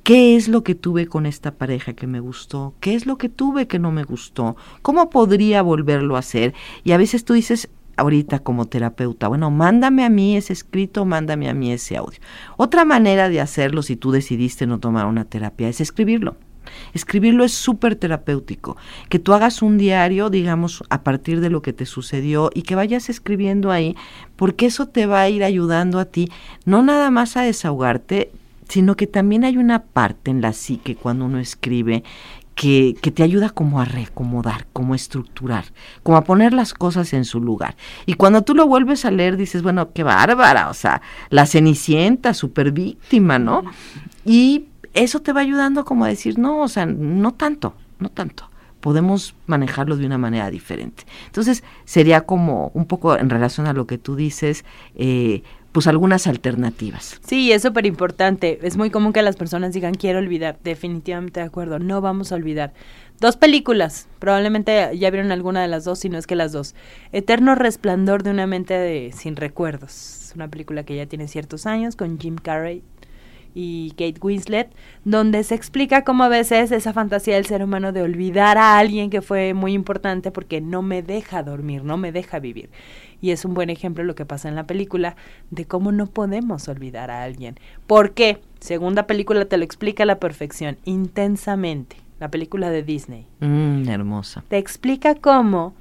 ¿Qué 0.08 0.38
es 0.38 0.48
lo 0.48 0.64
que 0.64 0.74
tuve 0.74 1.08
con 1.08 1.26
esta 1.26 1.52
pareja 1.52 1.92
que 1.92 2.08
me 2.08 2.22
gustó? 2.22 2.74
¿Qué 2.80 2.96
es 2.96 3.06
lo 3.06 3.18
que 3.18 3.28
tuve 3.28 3.68
que 3.68 3.78
no 3.78 3.92
me 3.92 4.06
gustó? 4.06 4.56
¿Cómo 4.82 5.10
podría 5.10 5.62
volverlo 5.62 6.16
a 6.16 6.20
hacer? 6.20 6.54
Y 6.86 6.94
a 6.94 6.98
veces 6.98 7.26
tú 7.26 7.34
dices, 7.34 7.68
ahorita 7.98 8.40
como 8.40 8.68
terapeuta, 8.68 9.28
bueno, 9.28 9.52
mándame 9.52 10.06
a 10.06 10.10
mí 10.10 10.38
ese 10.38 10.54
escrito, 10.54 11.04
mándame 11.04 11.50
a 11.50 11.54
mí 11.54 11.74
ese 11.74 11.98
audio. 11.98 12.22
Otra 12.56 12.86
manera 12.86 13.28
de 13.28 13.42
hacerlo, 13.42 13.82
si 13.82 13.98
tú 13.98 14.12
decidiste 14.12 14.66
no 14.66 14.80
tomar 14.80 15.08
una 15.08 15.26
terapia, 15.26 15.68
es 15.68 15.82
escribirlo. 15.82 16.38
Escribirlo 16.94 17.44
es 17.44 17.52
súper 17.52 17.98
terapéutico. 17.98 18.78
Que 19.10 19.20
tú 19.20 19.34
hagas 19.34 19.62
un 19.62 19.78
diario, 19.78 20.30
digamos, 20.30 20.86
a 20.90 21.04
partir 21.04 21.42
de 21.42 21.50
lo 21.50 21.62
que 21.62 21.74
te 21.74 21.86
sucedió 21.86 22.50
y 22.54 22.62
que 22.62 22.76
vayas 22.76 23.10
escribiendo 23.10 23.72
ahí, 23.72 23.94
porque 24.38 24.68
eso 24.68 24.88
te 24.88 25.06
va 25.06 25.20
a 25.20 25.30
ir 25.30 25.44
ayudando 25.44 26.00
a 26.00 26.06
ti, 26.06 26.32
no 26.64 26.82
nada 26.82 27.12
más 27.12 27.36
a 27.36 27.42
desahogarte, 27.42 28.32
sino 28.68 28.96
que 28.96 29.08
también 29.08 29.44
hay 29.44 29.58
una 29.58 29.84
parte 29.84 30.32
en 30.32 30.42
la 30.42 30.54
psique 30.54 30.96
cuando 30.96 31.26
uno 31.26 31.40
escribe 31.40 32.04
que, 32.56 32.96
que, 33.02 33.12
te 33.12 33.22
ayuda 33.22 33.52
como 33.52 33.80
a 33.80 33.86
reacomodar, 33.86 34.66
como 34.74 34.94
a 34.94 34.96
estructurar, 34.96 35.66
como 36.02 36.18
a 36.18 36.24
poner 36.24 36.54
las 36.54 36.74
cosas 36.74 37.14
en 37.14 37.24
su 37.24 37.40
lugar. 37.40 37.76
Y 38.08 38.16
cuando 38.16 38.42
tú 38.42 38.56
lo 38.56 38.66
vuelves 38.66 39.06
a 39.06 39.12
leer, 39.12 39.38
dices, 39.38 39.62
bueno, 39.62 39.94
qué 39.94 40.02
bárbara, 40.02 40.70
o 40.70 40.74
sea, 40.74 41.02
la 41.30 41.46
cenicienta, 41.46 42.34
super 42.34 42.72
víctima, 42.72 43.38
¿no? 43.38 43.64
Y 44.26 44.66
eso 44.96 45.22
te 45.22 45.34
va 45.34 45.42
ayudando 45.42 45.86
como 45.86 46.06
a 46.06 46.08
decir, 46.08 46.40
no, 46.40 46.62
o 46.62 46.68
sea, 46.68 46.88
no 46.88 47.34
tanto, 47.34 47.76
no 48.00 48.10
tanto. 48.10 48.50
Podemos 48.80 49.36
manejarlo 49.46 49.96
de 49.96 50.06
una 50.06 50.18
manera 50.18 50.50
diferente. 50.50 51.06
Entonces, 51.28 51.64
sería 51.86 52.22
como 52.22 52.72
un 52.74 52.86
poco 52.86 53.18
en 53.18 53.30
relación 53.30 53.68
a 53.68 53.74
lo 53.74 53.86
que 53.86 54.00
tú 54.00 54.16
dices, 54.16 54.66
eh, 54.96 55.44
pues 55.78 55.86
algunas 55.86 56.26
alternativas. 56.26 57.22
Sí, 57.24 57.52
es 57.52 57.62
súper 57.62 57.86
importante. 57.86 58.58
Es 58.64 58.78
muy 58.78 58.90
común 58.90 59.14
que 59.14 59.22
las 59.22 59.36
personas 59.36 59.76
digan 59.76 59.94
quiero 59.94 60.18
olvidar. 60.18 60.58
Definitivamente 60.64 61.40
de 61.40 61.46
acuerdo, 61.46 61.78
no 61.78 62.02
vamos 62.02 62.32
a 62.32 62.36
olvidar. 62.36 62.74
Dos 63.20 63.38
películas, 63.38 64.08
probablemente 64.18 64.98
ya 64.98 65.12
vieron 65.12 65.32
alguna 65.32 65.62
de 65.62 65.68
las 65.68 65.84
dos, 65.84 66.00
si 66.00 66.10
no 66.10 66.18
es 66.18 66.26
que 66.26 66.36
las 66.36 66.52
dos. 66.52 66.74
Eterno 67.12 67.54
Resplandor 67.54 68.24
de 68.24 68.32
una 68.32 68.48
mente 68.48 68.74
de, 68.74 69.12
sin 69.16 69.36
recuerdos. 69.36 69.92
Es 69.92 70.32
una 70.34 70.48
película 70.48 70.82
que 70.82 70.96
ya 70.96 71.06
tiene 71.06 71.28
ciertos 71.28 71.68
años 71.68 71.96
con 71.96 72.18
Jim 72.18 72.38
Carrey 72.38 72.82
y 73.54 73.92
Kate 73.92 74.20
Winslet, 74.20 74.70
donde 75.04 75.44
se 75.44 75.54
explica 75.54 76.04
cómo 76.04 76.24
a 76.24 76.30
veces 76.30 76.72
esa 76.72 76.94
fantasía 76.94 77.36
del 77.36 77.46
ser 77.46 77.64
humano 77.64 77.92
de 77.92 78.02
olvidar 78.02 78.58
a 78.58 78.80
alguien 78.80 79.12
que 79.12 79.22
fue 79.22 79.54
muy 79.54 79.74
importante 79.74 80.32
porque 80.32 80.60
no 80.60 80.82
me 80.82 81.02
deja 81.02 81.44
dormir, 81.44 81.84
no 81.84 81.98
me 81.98 82.12
deja 82.12 82.40
vivir. 82.40 82.70
Y 83.22 83.32
es 83.32 83.46
un 83.46 83.54
buen 83.54 83.70
ejemplo 83.70 84.04
lo 84.04 84.16
que 84.16 84.26
pasa 84.26 84.50
en 84.50 84.56
la 84.56 84.66
película 84.66 85.16
de 85.50 85.66
cómo 85.66 85.92
no 85.92 86.08
podemos 86.08 86.68
olvidar 86.68 87.12
a 87.12 87.24
alguien. 87.24 87.60
¿Por 87.88 88.14
qué? 88.14 88.40
Segunda 88.60 89.08
película 89.08 89.46
te 89.46 89.58
lo 89.58 89.64
explica 89.64 90.04
a 90.04 90.06
la 90.08 90.20
perfección, 90.20 90.78
intensamente. 90.86 91.98
La 92.20 92.30
película 92.30 92.70
de 92.70 92.82
Disney. 92.82 93.28
Mm, 93.42 93.88
hermosa. 93.90 94.44
Te 94.48 94.58
explica 94.58 95.14
cómo 95.16 95.76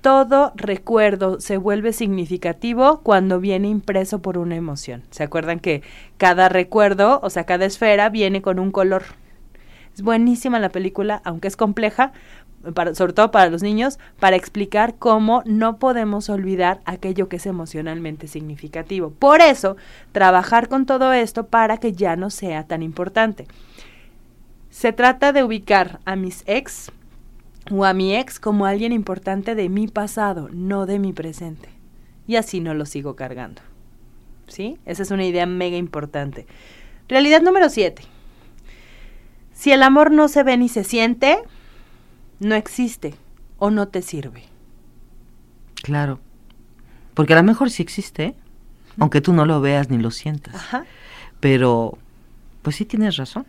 todo 0.00 0.52
recuerdo 0.56 1.40
se 1.40 1.56
vuelve 1.56 1.92
significativo 1.92 3.00
cuando 3.02 3.40
viene 3.40 3.68
impreso 3.68 4.20
por 4.20 4.38
una 4.38 4.56
emoción. 4.56 5.02
¿Se 5.10 5.22
acuerdan 5.22 5.60
que 5.60 5.82
cada 6.16 6.48
recuerdo, 6.48 7.20
o 7.22 7.30
sea, 7.30 7.44
cada 7.44 7.66
esfera 7.66 8.08
viene 8.08 8.42
con 8.42 8.58
un 8.58 8.70
color? 8.72 9.04
Es 9.94 10.02
buenísima 10.02 10.58
la 10.58 10.70
película, 10.70 11.20
aunque 11.24 11.48
es 11.48 11.56
compleja, 11.56 12.12
para, 12.74 12.94
sobre 12.94 13.12
todo 13.12 13.30
para 13.30 13.50
los 13.50 13.62
niños, 13.62 13.98
para 14.18 14.36
explicar 14.36 14.94
cómo 14.98 15.42
no 15.46 15.78
podemos 15.78 16.28
olvidar 16.28 16.80
aquello 16.84 17.28
que 17.28 17.36
es 17.36 17.46
emocionalmente 17.46 18.28
significativo. 18.28 19.10
Por 19.10 19.40
eso, 19.40 19.76
trabajar 20.12 20.68
con 20.68 20.86
todo 20.86 21.12
esto 21.12 21.46
para 21.46 21.78
que 21.78 21.92
ya 21.92 22.16
no 22.16 22.30
sea 22.30 22.64
tan 22.64 22.82
importante. 22.82 23.46
Se 24.70 24.92
trata 24.92 25.32
de 25.32 25.42
ubicar 25.42 26.00
a 26.04 26.16
mis 26.16 26.42
ex 26.46 26.92
o 27.70 27.84
a 27.84 27.92
mi 27.92 28.16
ex 28.16 28.38
como 28.38 28.66
alguien 28.66 28.92
importante 28.92 29.54
de 29.54 29.68
mi 29.68 29.88
pasado, 29.88 30.48
no 30.52 30.86
de 30.86 30.98
mi 30.98 31.12
presente. 31.12 31.68
Y 32.26 32.36
así 32.36 32.60
no 32.60 32.74
lo 32.74 32.86
sigo 32.86 33.16
cargando. 33.16 33.62
¿Sí? 34.46 34.78
Esa 34.84 35.02
es 35.02 35.10
una 35.10 35.24
idea 35.24 35.46
mega 35.46 35.76
importante. 35.76 36.46
Realidad 37.08 37.42
número 37.42 37.68
7. 37.68 38.02
Si 39.52 39.72
el 39.72 39.82
amor 39.82 40.10
no 40.10 40.28
se 40.28 40.42
ve 40.42 40.56
ni 40.56 40.68
se 40.68 40.84
siente, 40.84 41.38
no 42.40 42.54
existe 42.54 43.14
o 43.58 43.70
no 43.70 43.88
te 43.88 44.02
sirve. 44.02 44.44
Claro. 45.82 46.18
Porque 47.14 47.34
a 47.34 47.36
lo 47.36 47.42
mejor 47.42 47.70
sí 47.70 47.82
existe, 47.82 48.34
aunque 48.98 49.20
tú 49.20 49.32
no 49.32 49.46
lo 49.46 49.60
veas 49.60 49.90
ni 49.90 49.98
lo 49.98 50.10
sientas. 50.10 50.54
Ajá. 50.54 50.84
Pero, 51.38 51.98
pues 52.62 52.76
sí 52.76 52.84
tienes 52.84 53.16
razón. 53.16 53.46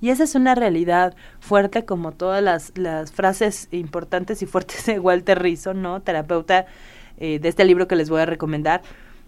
Y 0.00 0.10
esa 0.10 0.24
es 0.24 0.34
una 0.34 0.54
realidad 0.54 1.16
fuerte 1.40 1.84
como 1.84 2.12
todas 2.12 2.42
las, 2.42 2.72
las 2.76 3.12
frases 3.12 3.68
importantes 3.70 4.42
y 4.42 4.46
fuertes 4.46 4.86
de 4.86 4.98
Walter 4.98 5.40
Rizzo, 5.40 5.74
¿no? 5.74 6.00
Terapeuta 6.00 6.66
eh, 7.18 7.38
de 7.38 7.48
este 7.48 7.64
libro 7.64 7.88
que 7.88 7.96
les 7.96 8.10
voy 8.10 8.20
a 8.20 8.26
recomendar, 8.26 8.82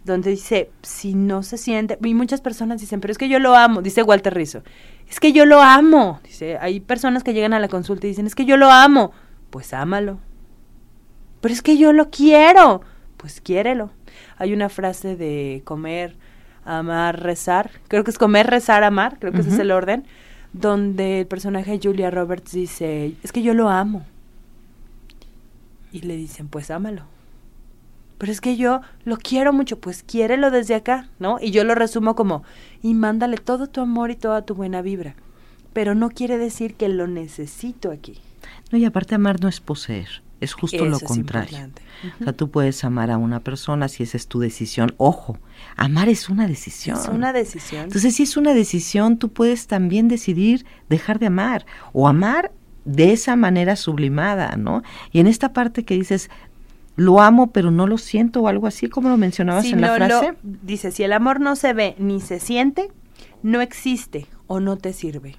donde 0.05 0.31
dice, 0.31 0.71
si 0.83 1.15
no 1.15 1.43
se 1.43 1.57
siente, 1.57 1.99
y 2.03 2.15
muchas 2.15 2.41
personas 2.41 2.81
dicen, 2.81 3.01
pero 3.01 3.13
es 3.13 3.19
que 3.19 3.29
yo 3.29 3.39
lo 3.39 3.55
amo, 3.55 3.83
dice 3.83 4.03
Walter 4.03 4.35
Rizzo, 4.35 4.63
es 5.09 5.21
que 5.21 5.33
yo 5.33 5.47
lo 5.47 5.63
amo, 5.63 6.21
dice, 6.23 6.59
hay 6.59 6.81
personas 6.81 7.23
que 7.25 7.33
llegan 7.33 7.55
a 7.55 7.61
la 7.61 7.69
consulta 7.69 8.07
y 8.07 8.11
dicen, 8.11 8.27
es 8.27 8.35
que 8.35 8.45
yo 8.45 8.57
lo 8.57 8.71
amo, 8.71 9.13
pues 9.51 9.73
ámalo, 9.73 10.19
pero 11.41 11.55
es 11.55 11.63
que 11.63 11.79
yo 11.79 11.93
lo 11.93 12.11
quiero, 12.11 12.83
pues 13.17 13.41
quiérelo. 13.41 13.91
Hay 14.37 14.53
una 14.53 14.69
frase 14.69 15.17
de 15.17 15.63
comer, 15.65 16.17
amar, 16.65 17.23
rezar, 17.23 17.71
creo 17.89 18.05
que 18.05 18.11
es 18.11 18.19
comer, 18.19 18.47
rezar, 18.47 18.85
amar, 18.85 19.19
creo 19.19 19.33
que 19.33 19.39
uh 19.39 19.43
-huh. 19.43 19.47
ese 19.47 19.55
es 19.55 19.61
el 19.61 19.71
orden, 19.71 20.07
donde 20.53 21.21
el 21.21 21.27
personaje 21.27 21.73
de 21.73 21.81
Julia 21.83 22.11
Roberts 22.11 22.53
dice, 22.53 23.15
es 23.23 23.33
que 23.33 23.43
yo 23.43 23.55
lo 23.55 23.69
amo. 23.69 24.05
Y 25.93 26.01
le 26.01 26.17
dicen, 26.17 26.49
pues 26.49 26.71
ámalo. 26.71 27.03
Pero 28.19 28.33
es 28.33 28.41
que 28.41 28.57
yo 28.57 28.81
lo 29.05 29.17
quiero 29.17 29.53
mucho, 29.53 29.79
pues 29.79 30.03
quiérelo 30.03 30.51
desde 30.51 30.75
acá, 30.75 31.09
¿no? 31.19 31.39
Y 31.41 31.53
yo 31.53 31.65
lo 31.65 31.75
resumo 31.75 32.15
como, 32.17 32.43
y 32.83 32.95
mándale 32.95 33.37
todo 33.37 33.69
tu 33.69 33.81
amor 33.81 34.11
y 34.11 34.17
toda 34.17 34.43
tu 34.43 34.55
buena 34.55 34.83
vibra. 34.83 35.15
Pero 35.73 35.95
no 35.95 36.11
quiere 36.11 36.37
decir 36.39 36.75
que 36.75 36.89
lo 36.89 37.07
necesito 37.07 37.91
aquí. 37.93 38.19
No, 38.73 38.79
y 38.79 38.85
aparte 38.85 39.15
amar 39.15 39.41
no 39.41 39.49
es 39.49 39.61
poseer, 39.61 40.09
es 40.41 40.53
justo 40.53 40.77
Eso 40.77 40.87
lo 40.87 40.97
es 40.97 41.03
contrario. 41.05 41.59
importante. 41.59 41.83
O 42.21 42.25
sea, 42.25 42.33
tú 42.33 42.51
puedes 42.51 42.85
amar 42.85 43.11
a 43.11 43.19
una 43.19 43.41
persona 43.41 43.89
si 43.89 44.03
esa 44.03 44.17
es 44.17 44.27
tu 44.27 44.41
decisión. 44.41 44.95
Ojo, 44.97 45.39
amar 45.77 46.09
es 46.09 46.29
una 46.29 46.47
decisión. 46.47 46.99
Es 46.99 47.09
una 47.09 47.33
decisión. 47.33 47.85
Entonces, 47.85 48.17
si 48.17 48.25
es 48.25 48.37
una 48.37 48.55
decisión, 48.55 49.19
tú 49.19 49.31
puedes 49.31 49.67
también 49.67 50.09
decidir 50.09 50.67
dejar 50.89 51.19
de 51.19 51.27
amar 51.27 51.67
o 51.93 52.09
amar 52.09 52.53
de 52.85 53.13
esa 53.13 53.37
manera 53.37 53.77
sublimada, 53.77 54.57
¿no? 54.57 54.83
Y 55.13 55.21
en 55.21 55.27
esta 55.27 55.53
parte 55.53 55.85
que 55.85 55.95
dices, 55.95 56.31
lo 56.99 57.21
amo 57.23 57.51
pero 57.53 57.71
no 57.71 57.87
lo 57.87 57.97
siento 57.97 58.43
o 58.43 58.49
algo 58.49 58.67
así, 58.67 58.89
como 58.89 59.09
lo 59.09 59.17
mencionabas 59.17 59.65
Si 59.65 59.73
en 59.73 59.81
la 59.81 59.97
no 59.99 60.07
lo- 60.09 60.19
frase. 60.21 60.35
dice, 60.43 60.91
si 60.91 61.05
el 61.05 61.13
amor 61.15 61.41
no 61.41 61.57
se 61.57 61.73
ve 61.73 61.95
ni 61.99 62.21
se 62.21 62.41
siente, 62.41 62.91
no 63.43 63.61
existe 63.63 64.27
o 64.49 64.61
no 64.61 64.77
te 64.77 64.93
sirve. 64.93 65.37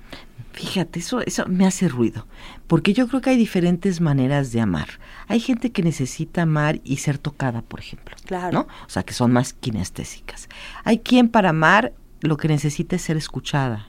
Fíjate, 0.53 0.99
eso, 0.99 1.21
eso 1.21 1.45
me 1.47 1.65
hace 1.67 1.87
ruido, 1.87 2.27
porque 2.67 2.93
yo 2.93 3.07
creo 3.07 3.21
que 3.21 3.29
hay 3.29 3.37
diferentes 3.37 4.01
maneras 4.01 4.51
de 4.51 4.59
amar. 4.61 4.87
Hay 5.27 5.39
gente 5.39 5.71
que 5.71 5.83
necesita 5.83 6.41
amar 6.41 6.81
y 6.83 6.97
ser 6.97 7.17
tocada, 7.17 7.61
por 7.61 7.79
ejemplo, 7.79 8.15
Claro. 8.25 8.51
¿no? 8.53 8.61
O 8.85 8.89
sea, 8.89 9.03
que 9.03 9.13
son 9.13 9.31
más 9.31 9.53
kinestésicas. 9.53 10.49
Hay 10.83 10.99
quien 10.99 11.29
para 11.29 11.49
amar 11.49 11.93
lo 12.21 12.35
que 12.37 12.47
necesita 12.47 12.95
es 12.95 13.01
ser 13.03 13.15
escuchada. 13.15 13.87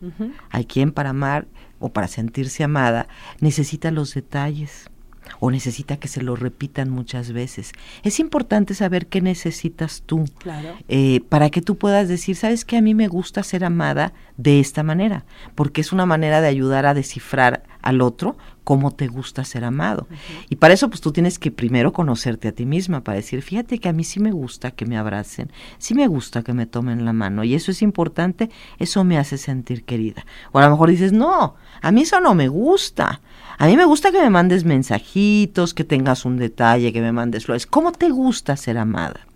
Hay 0.50 0.64
quien 0.64 0.92
para 0.92 1.10
amar 1.10 1.46
o 1.80 1.88
para 1.92 2.06
sentirse 2.08 2.62
amada 2.62 3.08
necesita 3.40 3.90
los 3.90 4.12
detalles 4.14 4.90
o 5.38 5.50
necesita 5.50 5.96
que 5.98 6.08
se 6.08 6.22
lo 6.22 6.36
repitan 6.36 6.90
muchas 6.90 7.32
veces. 7.32 7.72
Es 8.02 8.18
importante 8.20 8.74
saber 8.74 9.06
qué 9.06 9.20
necesitas 9.20 10.02
tú 10.04 10.24
Claro. 10.38 10.74
eh, 10.88 11.20
para 11.28 11.50
que 11.50 11.62
tú 11.62 11.76
puedas 11.76 12.08
decir, 12.08 12.36
sabes 12.36 12.64
que 12.64 12.76
a 12.76 12.82
mí 12.82 12.94
me 12.94 13.08
gusta 13.08 13.42
ser 13.42 13.64
amada 13.64 14.12
de 14.36 14.60
esta 14.60 14.82
manera, 14.82 15.24
porque 15.54 15.80
es 15.82 15.92
una 15.92 16.06
manera 16.06 16.40
de 16.40 16.48
ayudar 16.48 16.86
a 16.86 16.94
descifrar 16.94 17.62
al 17.82 18.00
otro 18.00 18.36
cómo 18.64 18.90
te 18.92 19.08
gusta 19.08 19.44
ser 19.44 19.64
amado. 19.64 20.06
Y 20.48 20.56
para 20.56 20.74
eso 20.74 20.88
pues 20.88 21.00
tú 21.00 21.12
tienes 21.12 21.38
que 21.38 21.50
primero 21.50 21.92
conocerte 21.92 22.48
a 22.48 22.52
ti 22.52 22.66
misma, 22.66 23.02
para 23.02 23.16
decir, 23.16 23.42
fíjate 23.42 23.78
que 23.78 23.88
a 23.88 23.92
mí 23.92 24.04
sí 24.04 24.20
me 24.20 24.30
gusta 24.32 24.70
que 24.70 24.86
me 24.86 24.96
abracen, 24.96 25.50
sí 25.78 25.94
me 25.94 26.06
gusta 26.06 26.42
que 26.42 26.52
me 26.52 26.66
tomen 26.66 27.04
la 27.04 27.12
mano, 27.12 27.42
y 27.42 27.54
eso 27.54 27.70
es 27.70 27.82
importante, 27.82 28.50
eso 28.78 29.02
me 29.04 29.18
hace 29.18 29.38
sentir 29.38 29.84
querida. 29.84 30.24
O 30.52 30.58
a 30.58 30.64
lo 30.64 30.70
mejor 30.70 30.90
dices, 30.90 31.12
no, 31.12 31.56
a 31.82 31.90
mí 31.90 32.02
eso 32.02 32.20
no 32.20 32.34
me 32.34 32.48
gusta. 32.48 33.20
A 33.60 33.66
mí 33.66 33.76
me 33.76 33.84
gusta 33.84 34.10
que 34.10 34.18
me 34.18 34.30
mandes 34.30 34.64
mensajitos, 34.64 35.74
que 35.74 35.84
tengas 35.84 36.24
un 36.24 36.38
detalle, 36.38 36.94
que 36.94 37.02
me 37.02 37.12
mandes 37.12 37.44
flores. 37.44 37.66
¿Cómo 37.66 37.92
te 37.92 38.08
gusta 38.08 38.56
ser 38.56 38.78
amada? 38.78 39.26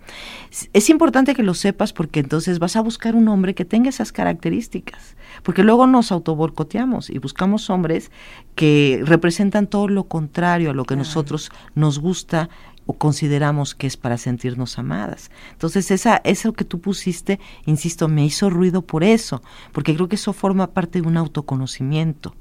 Es- 0.72 0.88
importante 0.88 1.34
que 1.34 1.42
lo 1.42 1.52
sepas 1.52 1.92
porque 1.92 2.20
entonces 2.20 2.58
vas 2.58 2.74
a 2.76 2.80
buscar 2.80 3.16
un 3.16 3.28
hombre 3.28 3.54
que 3.54 3.66
tenga 3.66 3.90
esas 3.90 4.12
características. 4.12 5.14
Porque 5.42 5.62
luego 5.62 5.86
nos 5.86 6.10
autoborcoteamos 6.10 7.10
y 7.10 7.18
buscamos 7.18 7.68
hombres 7.68 8.10
que 8.54 9.02
representan 9.04 9.66
todo 9.66 9.88
lo 9.88 10.04
contrario 10.04 10.70
a 10.70 10.74
lo 10.74 10.84
que 10.84 10.94
Claro. 10.94 11.06
nosotros 11.06 11.50
nos 11.74 11.98
gusta 11.98 12.48
o 12.86 12.94
consideramos 12.94 13.74
que 13.74 13.86
es 13.86 13.98
para 13.98 14.16
sentirnos 14.16 14.78
amadas. 14.78 15.30
Entonces, 15.52 15.90
esa, 15.90 16.22
eso 16.24 16.54
que 16.54 16.64
tú 16.64 16.80
pusiste, 16.80 17.40
insisto, 17.66 18.08
me 18.08 18.24
hizo 18.24 18.48
ruido 18.48 18.80
por 18.80 19.04
eso, 19.04 19.42
porque 19.72 19.94
creo 19.94 20.08
que 20.08 20.16
eso 20.16 20.32
forma 20.32 20.68
parte 20.72 21.02
de 21.02 21.08
un 21.08 21.18
autoconocimiento. 21.18 22.34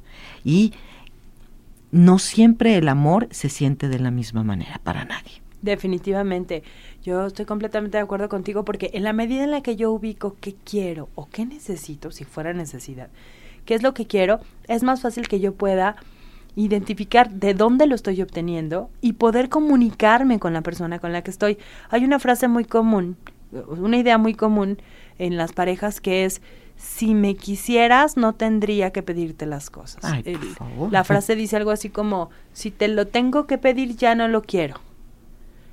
Y 0.45 0.72
no 1.94 2.18
siempre 2.18 2.76
el 2.76 2.89
amor 2.89 3.28
se 3.30 3.50
siente 3.50 3.88
de 3.88 4.00
la 4.00 4.10
misma 4.10 4.44
manera 4.44 4.82
para 4.84 5.06
nadie. 5.06 5.44
Definitivamente, 5.62 6.64
yo 7.04 7.28
estoy 7.28 7.46
completamente 7.46 7.98
de 7.98 8.04
acuerdo 8.04 8.30
contigo 8.30 8.66
porque 8.66 8.89
en 8.96 9.04
la 9.04 9.14
medida 9.14 9.44
en 9.44 9.52
la 9.52 9.62
que 9.62 9.76
yo 9.76 9.91
ubico 9.91 10.36
qué 10.41 10.56
quiero 10.66 11.10
o 11.14 11.30
qué 11.30 11.46
necesito, 11.46 12.10
si 12.10 12.26
fuera 12.26 12.52
necesidad, 12.52 13.10
qué 13.66 13.76
es 13.76 13.84
lo 13.84 13.94
que 13.94 14.08
quiero, 14.08 14.39
es 14.68 14.82
más 14.82 15.02
fácil 15.02 15.28
que 15.28 15.39
yo 15.39 15.54
pueda 15.54 15.96
identificar 16.56 17.30
de 17.30 17.54
dónde 17.54 17.86
lo 17.86 17.94
estoy 17.94 18.22
obteniendo 18.24 18.89
y 19.00 19.14
poder 19.14 19.50
comunicarme 19.50 20.39
con 20.39 20.54
la 20.54 20.62
persona 20.62 20.98
con 20.98 21.14
la 21.14 21.22
que 21.22 21.30
estoy. 21.32 21.60
Hay 21.91 22.04
una 22.04 22.18
frase 22.18 22.48
muy 22.48 22.66
común, 22.66 23.18
una 23.68 23.98
idea 23.98 24.18
muy 24.18 24.34
común 24.34 24.80
en 25.20 25.38
las 25.38 25.54
parejas 25.54 26.02
que 26.02 26.26
es, 26.26 26.41
si 26.84 27.15
me 27.15 27.36
quisieras 27.36 28.17
no 28.17 28.34
tendría 28.34 28.91
que 28.91 29.01
pedirte 29.01 29.45
las 29.45 29.69
cosas. 29.69 30.03
La 30.91 31.03
frase 31.05 31.36
dice 31.36 31.55
algo 31.55 31.71
así 31.71 31.89
como, 31.89 32.29
si 32.51 32.71
te 32.71 32.89
lo 32.89 33.07
tengo 33.07 33.47
que 33.47 33.57
pedir 33.57 33.95
ya 33.95 34.15
no 34.15 34.27
lo 34.27 34.41
quiero. 34.41 34.81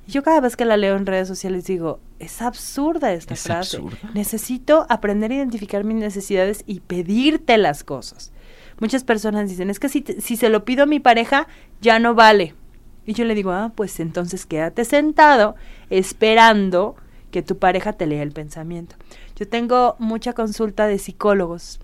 Yo 0.07 0.23
cada 0.23 0.39
vez 0.39 0.55
que 0.55 0.65
la 0.65 0.77
leo 0.77 0.95
en 0.95 1.05
redes 1.05 1.27
sociales 1.27 1.65
digo, 1.65 1.99
es 2.19 2.41
absurda 2.41 3.11
esta 3.11 3.35
frase. 3.35 3.83
Necesito 4.13 4.85
aprender 4.89 5.31
a 5.31 5.35
identificar 5.35 5.83
mis 5.83 5.97
necesidades 5.97 6.63
y 6.65 6.79
pedirte 6.79 7.57
las 7.57 7.83
cosas. 7.83 8.31
Muchas 8.79 9.03
personas 9.03 9.49
dicen, 9.49 9.69
es 9.69 9.79
que 9.79 9.89
si, 9.89 10.03
si 10.19 10.37
se 10.37 10.49
lo 10.49 10.63
pido 10.65 10.83
a 10.83 10.87
mi 10.87 10.99
pareja, 10.99 11.47
ya 11.81 11.99
no 11.99 12.15
vale. 12.15 12.55
Y 13.05 13.13
yo 13.13 13.25
le 13.25 13.35
digo, 13.35 13.51
ah, 13.51 13.73
pues 13.75 13.99
entonces 13.99 14.45
quédate 14.45 14.85
sentado 14.85 15.55
esperando 15.89 16.95
que 17.31 17.41
tu 17.41 17.57
pareja 17.57 17.93
te 17.93 18.05
lea 18.05 18.21
el 18.21 18.31
pensamiento. 18.31 18.95
Yo 19.41 19.47
tengo 19.47 19.95
mucha 19.97 20.33
consulta 20.33 20.85
de 20.85 20.99
psicólogos 20.99 21.79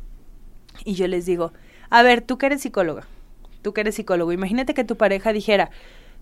y 0.86 0.94
yo 0.94 1.08
les 1.08 1.26
digo, 1.26 1.54
a 1.90 2.04
ver, 2.04 2.22
tú 2.22 2.38
que 2.38 2.46
eres 2.46 2.62
psicóloga, 2.62 3.08
tú 3.64 3.74
que 3.74 3.82
eres 3.82 3.96
psicólogo, 3.96 4.32
imagínate 4.32 4.76
que 4.76 4.84
tu 4.84 4.96
pareja 4.96 5.34
dijera, 5.34 5.72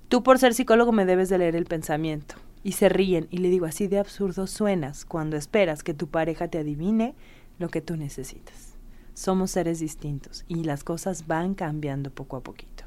tú 0.08 0.24
por 0.24 0.40
ser 0.40 0.54
psicólogo 0.54 0.94
me 0.94 1.04
debes 1.04 1.28
de 1.28 1.38
leer 1.38 1.58
el 1.58 1.66
pensamiento. 1.66 2.36
Y 2.64 2.72
se 2.72 2.88
ríen 2.88 3.28
y 3.32 3.40
le 3.40 3.50
digo, 3.50 3.66
así 3.66 3.88
de 3.88 4.00
absurdo 4.00 4.48
suenas 4.48 5.04
cuando 5.04 5.36
esperas 5.36 5.84
que 5.84 5.94
tu 5.94 6.08
pareja 6.08 6.48
te 6.48 6.60
adivine 6.60 7.16
lo 7.60 7.68
que 7.68 7.82
tú 7.82 7.98
necesitas 7.98 8.76
somos 9.14 9.52
seres 9.52 9.80
distintos 9.80 10.46
y 10.48 10.64
las 10.64 10.86
cosas 10.86 11.28
van 11.28 11.54
cambiando 11.54 12.12
poco 12.12 12.38
a 12.38 12.44
poquito. 12.44 12.85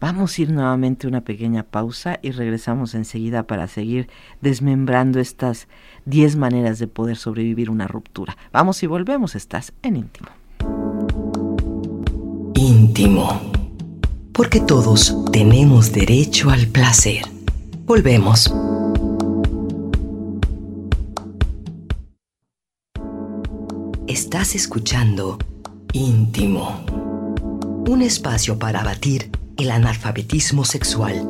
Vamos 0.00 0.38
a 0.38 0.42
ir 0.42 0.50
nuevamente 0.50 1.06
una 1.06 1.20
pequeña 1.20 1.62
pausa 1.62 2.18
y 2.22 2.30
regresamos 2.30 2.94
enseguida 2.94 3.42
para 3.42 3.66
seguir 3.66 4.08
desmembrando 4.40 5.20
estas 5.20 5.68
10 6.06 6.36
maneras 6.36 6.78
de 6.78 6.86
poder 6.86 7.18
sobrevivir 7.18 7.68
una 7.68 7.86
ruptura. 7.86 8.38
Vamos 8.50 8.82
y 8.82 8.86
volvemos, 8.86 9.34
estás 9.34 9.74
en 9.82 9.96
íntimo. 9.96 10.28
Íntimo. 12.54 13.52
Porque 14.32 14.60
todos 14.60 15.14
tenemos 15.32 15.92
derecho 15.92 16.48
al 16.48 16.66
placer. 16.68 17.24
Volvemos. 17.84 18.50
Estás 24.06 24.54
escuchando 24.54 25.38
Íntimo. 25.92 26.84
Un 27.86 28.00
espacio 28.00 28.58
para 28.58 28.80
abatir 28.80 29.30
el 29.60 29.70
analfabetismo 29.70 30.64
sexual. 30.64 31.28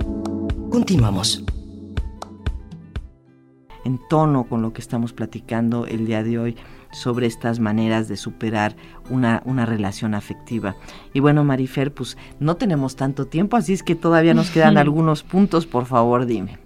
Continuamos. 0.70 1.44
En 3.84 3.98
tono 4.08 4.44
con 4.44 4.62
lo 4.62 4.72
que 4.72 4.80
estamos 4.80 5.12
platicando 5.12 5.84
el 5.86 6.06
día 6.06 6.22
de 6.22 6.38
hoy 6.38 6.56
sobre 6.92 7.26
estas 7.26 7.58
maneras 7.58 8.06
de 8.06 8.16
superar 8.16 8.76
una, 9.08 9.42
una 9.46 9.66
relación 9.66 10.14
afectiva. 10.14 10.76
Y 11.12 11.18
bueno, 11.18 11.42
Marifer, 11.42 11.92
pues 11.92 12.16
no 12.38 12.56
tenemos 12.56 12.94
tanto 12.94 13.26
tiempo, 13.26 13.56
así 13.56 13.72
es 13.72 13.82
que 13.82 13.96
todavía 13.96 14.32
nos 14.32 14.50
quedan 14.50 14.78
algunos 14.78 15.24
puntos, 15.24 15.66
por 15.66 15.86
favor, 15.86 16.26
dime. 16.26 16.58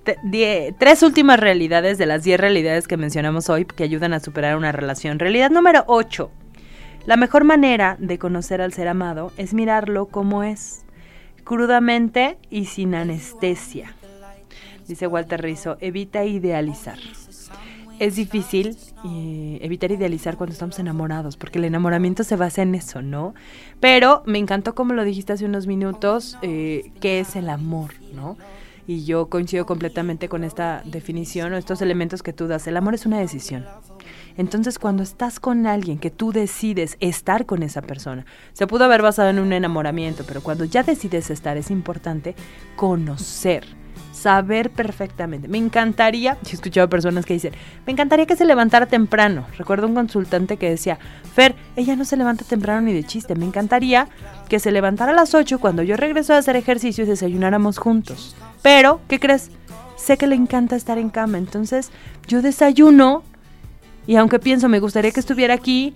tres 0.79 1.03
últimas 1.03 1.41
realidades 1.41 1.97
de 1.97 2.05
las 2.05 2.25
diez 2.25 2.39
realidades 2.39 2.87
que 2.87 2.99
mencionamos 2.99 3.49
hoy 3.49 3.65
que 3.65 3.85
ayudan 3.85 4.13
a 4.13 4.21
superar 4.21 4.59
una 4.59 4.73
relación. 4.73 5.19
Realidad 5.19 5.51
número 5.51 5.85
8 5.87 6.31
la 7.07 7.19
mejor 7.19 7.45
manera 7.45 7.99
de 8.01 8.19
conocer 8.19 8.63
al 8.63 8.73
ser 8.73 8.89
amado 8.89 9.31
es 9.37 9.53
mirarlo 9.53 10.07
como 10.07 10.43
es, 10.43 10.84
crudamente 11.45 12.39
y 12.51 12.65
sin 12.67 12.95
anestesia. 12.95 13.95
Dice 14.89 15.07
Walter 15.07 15.41
Rizzo, 15.41 15.77
evita 15.81 16.25
idealizar. 16.25 16.99
Es 18.01 18.17
difícil 18.17 18.77
eh, 19.05 19.59
evitar 19.63 19.93
idealizar 19.93 20.37
cuando 20.37 20.53
estamos 20.53 20.79
enamorados, 20.79 21.37
porque 21.37 21.59
el 21.59 21.65
enamoramiento 21.65 22.25
se 22.25 22.35
basa 22.37 22.63
en 22.63 22.75
eso, 22.75 23.03
¿no? 23.03 23.35
Pero 23.79 24.23
me 24.27 24.39
encantó 24.39 24.75
como 24.75 24.95
lo 24.95 25.05
dijiste 25.05 25.33
hace 25.33 25.45
unos 25.45 25.67
minutos, 25.67 26.37
eh, 26.43 26.91
qué 27.01 27.21
es 27.21 27.37
el 27.37 27.49
amor, 27.49 27.93
¿no? 28.13 28.37
Y 28.87 29.05
yo 29.05 29.29
coincido 29.29 29.65
completamente 29.65 30.29
con 30.29 30.45
esta 30.45 30.83
definición 30.85 31.53
o 31.53 31.57
estos 31.57 31.81
elementos 31.81 32.23
que 32.23 32.33
tú 32.33 32.49
das. 32.49 32.67
El 32.67 32.77
amor 32.77 32.95
es 32.95 33.07
una 33.07 33.19
decisión. 33.19 33.65
Entonces, 34.37 34.79
cuando 34.79 35.03
estás 35.03 35.39
con 35.39 35.67
alguien 35.67 35.99
que 35.99 36.11
tú 36.11 36.33
decides 36.33 36.97
estar 37.01 37.47
con 37.47 37.63
esa 37.63 37.83
persona, 37.83 38.27
se 38.53 38.67
pudo 38.67 38.85
haber 38.85 39.03
basado 39.03 39.29
en 39.31 39.39
un 39.39 39.53
enamoramiento, 39.53 40.25
pero 40.27 40.43
cuando 40.43 40.65
ya 40.65 40.83
decides 40.83 41.31
estar 41.31 41.57
es 41.57 41.71
importante 41.71 42.35
conocer, 42.77 43.65
saber 44.13 44.71
perfectamente. 44.71 45.49
Me 45.49 45.59
encantaría, 45.59 46.35
yo 46.43 46.51
he 46.51 46.55
escuchado 46.55 46.89
personas 46.89 47.27
que 47.27 47.35
dicen, 47.35 47.53
me 47.87 47.93
encantaría 47.93 48.27
que 48.27 48.37
se 48.37 48.45
levantara 48.45 48.87
temprano. 48.87 49.47
Recuerdo 49.57 49.87
un 49.87 49.95
consultante 49.95 50.57
que 50.57 50.71
decía, 50.71 50.99
Fer, 51.35 51.55
ella 51.77 51.95
no 51.95 52.05
se 52.05 52.17
levanta 52.17 52.45
temprano 52.45 52.81
ni 52.81 52.93
de 52.93 53.05
chiste, 53.05 53.35
me 53.35 53.45
encantaría 53.45 54.09
que 54.49 54.59
se 54.59 54.73
levantara 54.73 55.13
a 55.13 55.15
las 55.15 55.35
8 55.35 55.59
cuando 55.59 55.83
yo 55.83 55.97
regreso 55.97 56.35
a 56.35 56.39
hacer 56.39 56.57
ejercicio 56.57 57.05
y 57.05 57.07
desayunáramos 57.07 57.79
juntos. 57.79 58.35
Pero, 58.63 59.01
¿qué 59.09 59.21
crees? 59.21 59.51
Sé 59.97 60.17
que 60.17 60.27
le 60.27 60.35
encanta 60.35 60.75
estar 60.75 60.99
en 60.99 61.11
cama, 61.11 61.39
entonces 61.39 61.91
yo 62.27 62.43
desayuno 62.43 63.23
y 64.07 64.17
aunque 64.17 64.39
pienso, 64.39 64.69
me 64.69 64.81
gustaría 64.81 65.11
que 65.11 65.21
estuviera 65.21 65.55
aquí, 65.55 65.95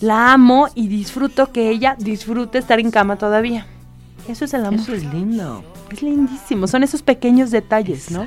la 0.00 0.32
amo 0.32 0.68
y 0.74 0.88
disfruto 0.88 1.52
que 1.52 1.70
ella 1.70 1.96
disfrute 1.98 2.58
estar 2.58 2.80
en 2.80 2.90
cama 2.90 3.16
todavía. 3.16 3.66
Eso 4.28 4.44
es 4.44 4.54
el 4.54 4.64
amor. 4.64 4.80
Eso 4.80 4.94
es 4.94 5.04
lindo. 5.04 5.64
Es 5.90 6.02
lindísimo. 6.02 6.66
Son 6.66 6.82
esos 6.82 7.02
pequeños 7.02 7.50
detalles, 7.50 8.10
¿no? 8.10 8.26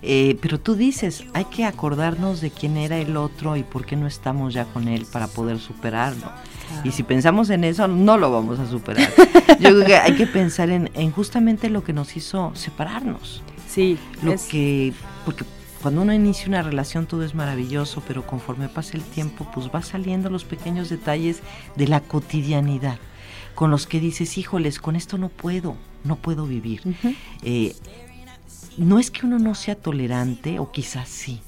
Eh, 0.00 0.38
pero 0.40 0.60
tú 0.60 0.76
dices, 0.76 1.24
hay 1.34 1.44
que 1.46 1.64
acordarnos 1.64 2.40
de 2.40 2.50
quién 2.50 2.76
era 2.76 2.98
el 2.98 3.16
otro 3.16 3.56
y 3.56 3.64
por 3.64 3.84
qué 3.84 3.96
no 3.96 4.06
estamos 4.06 4.54
ya 4.54 4.64
con 4.64 4.86
él 4.86 5.06
para 5.10 5.26
poder 5.26 5.58
superarlo. 5.58 6.30
Y 6.84 6.92
si 6.92 7.02
pensamos 7.02 7.50
en 7.50 7.64
eso, 7.64 7.88
no 7.88 8.16
lo 8.16 8.30
vamos 8.30 8.60
a 8.60 8.68
superar. 8.68 9.10
Yo 9.60 9.70
creo 9.70 9.84
que 9.84 9.96
hay 9.96 10.14
que 10.14 10.26
pensar 10.26 10.70
en, 10.70 11.10
justamente 11.10 11.68
lo 11.68 11.82
que 11.82 11.92
nos 11.92 12.16
hizo 12.16 12.52
separarnos. 12.54 13.42
Sí. 13.66 13.98
Lo 14.22 14.34
que, 14.50 14.92
porque 15.24 15.44
cuando 15.82 16.02
uno 16.02 16.12
inicia 16.12 16.48
una 16.48 16.62
relación 16.62 17.06
todo 17.06 17.24
es 17.24 17.34
maravilloso, 17.34 18.02
pero 18.06 18.26
conforme 18.26 18.68
pasa 18.68 18.96
el 18.96 19.04
tiempo, 19.04 19.48
pues 19.54 19.70
va 19.72 19.82
saliendo 19.82 20.28
los 20.30 20.44
pequeños 20.44 20.88
detalles 20.88 21.40
de 21.76 21.86
la 21.86 22.00
cotidianidad, 22.00 22.98
con 23.54 23.70
los 23.70 23.86
que 23.86 24.00
dices, 24.00 24.38
híjoles, 24.38 24.80
con 24.80 24.96
esto 24.96 25.18
no 25.18 25.28
puedo, 25.28 25.76
no 26.04 26.16
puedo 26.16 26.46
vivir. 26.46 26.82
Eh, 27.42 27.76
no 28.76 28.98
es 28.98 29.10
que 29.10 29.26
uno 29.26 29.38
no 29.38 29.54
sea 29.54 29.76
tolerante, 29.76 30.58
o 30.58 30.70
quizás 30.70 31.08
sí, 31.08 31.40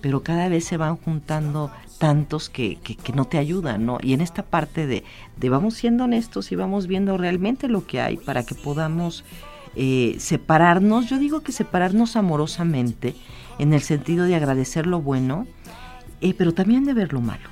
pero 0.00 0.22
cada 0.22 0.48
vez 0.48 0.64
se 0.64 0.76
van 0.76 0.96
juntando 0.96 1.70
tantos 1.98 2.50
que, 2.50 2.76
que, 2.76 3.12
no 3.12 3.26
te 3.26 3.38
ayudan, 3.38 3.86
¿no? 3.86 3.98
Y 4.02 4.12
en 4.12 4.20
esta 4.20 4.42
parte 4.42 4.88
de, 4.88 5.04
de, 5.36 5.48
vamos 5.48 5.74
siendo 5.74 6.04
honestos 6.04 6.50
y 6.50 6.56
vamos 6.56 6.88
viendo 6.88 7.16
realmente 7.16 7.68
lo 7.68 7.86
que 7.86 8.00
hay 8.00 8.16
para 8.16 8.44
que 8.44 8.56
podamos 8.56 9.24
eh, 9.76 10.16
separarnos, 10.18 11.08
yo 11.08 11.18
digo 11.18 11.40
que 11.40 11.52
separarnos 11.52 12.16
amorosamente, 12.16 13.14
en 13.58 13.72
el 13.72 13.82
sentido 13.82 14.24
de 14.26 14.34
agradecer 14.34 14.86
lo 14.86 15.00
bueno, 15.00 15.46
eh, 16.20 16.34
pero 16.36 16.52
también 16.52 16.84
de 16.84 16.94
ver 16.94 17.12
lo 17.12 17.20
malo. 17.20 17.48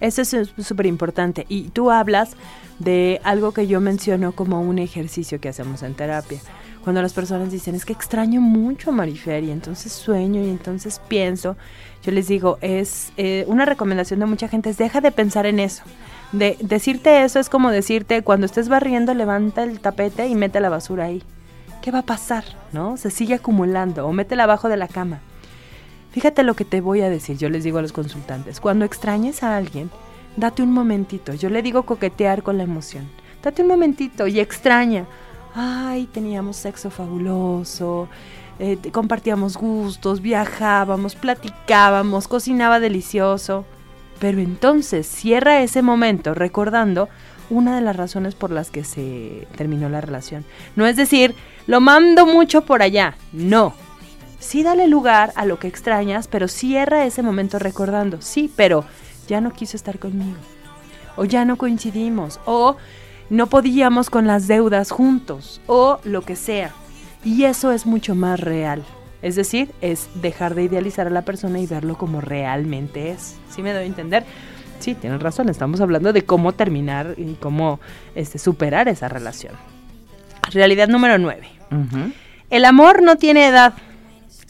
Eso 0.00 0.22
es 0.22 0.34
súper 0.58 0.86
importante. 0.86 1.46
Y 1.48 1.68
tú 1.68 1.92
hablas 1.92 2.36
de 2.80 3.20
algo 3.22 3.52
que 3.52 3.68
yo 3.68 3.80
menciono 3.80 4.32
como 4.32 4.60
un 4.60 4.80
ejercicio 4.80 5.40
que 5.40 5.48
hacemos 5.48 5.82
en 5.84 5.94
terapia. 5.94 6.40
Cuando 6.82 7.00
las 7.00 7.12
personas 7.12 7.52
dicen, 7.52 7.76
es 7.76 7.84
que 7.84 7.92
extraño 7.92 8.40
mucho 8.40 8.90
a 8.90 8.92
Marifer 8.92 9.44
y 9.44 9.52
entonces 9.52 9.92
sueño 9.92 10.42
y 10.42 10.48
entonces 10.48 11.00
pienso, 11.06 11.56
yo 12.02 12.10
les 12.10 12.26
digo, 12.26 12.58
es 12.60 13.12
eh, 13.16 13.44
una 13.46 13.64
recomendación 13.64 14.18
de 14.18 14.26
mucha 14.26 14.48
gente, 14.48 14.70
es 14.70 14.78
deja 14.78 15.00
de 15.00 15.12
pensar 15.12 15.46
en 15.46 15.60
eso. 15.60 15.84
De, 16.32 16.56
decirte 16.60 17.22
eso 17.22 17.38
es 17.38 17.48
como 17.48 17.70
decirte, 17.70 18.22
cuando 18.22 18.46
estés 18.46 18.68
barriendo, 18.68 19.14
levanta 19.14 19.62
el 19.62 19.78
tapete 19.78 20.26
y 20.26 20.34
mete 20.34 20.58
la 20.58 20.70
basura 20.70 21.04
ahí. 21.04 21.22
¿Qué 21.80 21.92
va 21.92 22.00
a 22.00 22.06
pasar? 22.06 22.44
¿No? 22.72 22.96
Se 22.96 23.10
sigue 23.10 23.34
acumulando 23.34 24.06
o 24.08 24.12
métela 24.12 24.44
abajo 24.44 24.68
de 24.68 24.76
la 24.76 24.88
cama. 24.88 25.20
Fíjate 26.12 26.42
lo 26.42 26.54
que 26.54 26.64
te 26.64 26.80
voy 26.80 27.00
a 27.00 27.10
decir, 27.10 27.36
yo 27.38 27.48
les 27.48 27.64
digo 27.64 27.78
a 27.78 27.82
los 27.82 27.92
consultantes, 27.92 28.60
cuando 28.60 28.84
extrañes 28.84 29.42
a 29.42 29.56
alguien, 29.56 29.90
date 30.36 30.62
un 30.62 30.72
momentito, 30.72 31.34
yo 31.34 31.48
le 31.48 31.62
digo 31.62 31.84
coquetear 31.84 32.42
con 32.42 32.58
la 32.58 32.64
emoción, 32.64 33.08
date 33.42 33.62
un 33.62 33.68
momentito 33.68 34.26
y 34.26 34.38
extraña, 34.38 35.06
ay, 35.54 36.06
teníamos 36.12 36.56
sexo 36.56 36.90
fabuloso, 36.90 38.08
eh, 38.58 38.78
compartíamos 38.92 39.56
gustos, 39.56 40.20
viajábamos, 40.20 41.14
platicábamos, 41.14 42.28
cocinaba 42.28 42.80
delicioso. 42.80 43.64
Pero 44.20 44.38
entonces 44.38 45.06
cierra 45.08 45.62
ese 45.62 45.82
momento 45.82 46.32
recordando 46.32 47.08
una 47.50 47.74
de 47.74 47.82
las 47.82 47.96
razones 47.96 48.36
por 48.36 48.52
las 48.52 48.70
que 48.70 48.84
se 48.84 49.48
terminó 49.56 49.88
la 49.88 50.00
relación. 50.00 50.44
No 50.76 50.86
es 50.86 50.96
decir, 50.96 51.34
lo 51.66 51.80
mando 51.80 52.24
mucho 52.24 52.62
por 52.62 52.82
allá, 52.82 53.16
no. 53.32 53.74
Sí 54.42 54.64
dale 54.64 54.88
lugar 54.88 55.32
a 55.36 55.46
lo 55.46 55.60
que 55.60 55.68
extrañas, 55.68 56.26
pero 56.26 56.48
cierra 56.48 57.06
ese 57.06 57.22
momento 57.22 57.60
recordando, 57.60 58.20
sí, 58.20 58.52
pero 58.56 58.84
ya 59.28 59.40
no 59.40 59.52
quiso 59.52 59.76
estar 59.76 60.00
conmigo. 60.00 60.36
O 61.16 61.24
ya 61.24 61.44
no 61.44 61.56
coincidimos, 61.56 62.40
o 62.44 62.76
no 63.30 63.46
podíamos 63.46 64.10
con 64.10 64.26
las 64.26 64.48
deudas 64.48 64.90
juntos, 64.90 65.60
o 65.68 66.00
lo 66.02 66.22
que 66.22 66.34
sea. 66.34 66.72
Y 67.24 67.44
eso 67.44 67.70
es 67.70 67.86
mucho 67.86 68.16
más 68.16 68.40
real. 68.40 68.82
Es 69.22 69.36
decir, 69.36 69.70
es 69.80 70.08
dejar 70.16 70.56
de 70.56 70.64
idealizar 70.64 71.06
a 71.06 71.10
la 71.10 71.22
persona 71.22 71.60
y 71.60 71.68
verlo 71.68 71.96
como 71.96 72.20
realmente 72.20 73.12
es. 73.12 73.36
¿Sí 73.48 73.62
me 73.62 73.72
doy 73.72 73.84
a 73.84 73.86
entender? 73.86 74.24
Sí, 74.80 74.96
tienen 74.96 75.20
razón, 75.20 75.50
estamos 75.50 75.80
hablando 75.80 76.12
de 76.12 76.24
cómo 76.24 76.52
terminar 76.52 77.14
y 77.16 77.34
cómo 77.34 77.78
este, 78.16 78.40
superar 78.40 78.88
esa 78.88 79.08
relación. 79.08 79.54
Realidad 80.50 80.88
número 80.88 81.16
9. 81.16 81.46
El 82.50 82.64
amor 82.64 83.02
no 83.02 83.14
tiene 83.14 83.46
edad. 83.46 83.74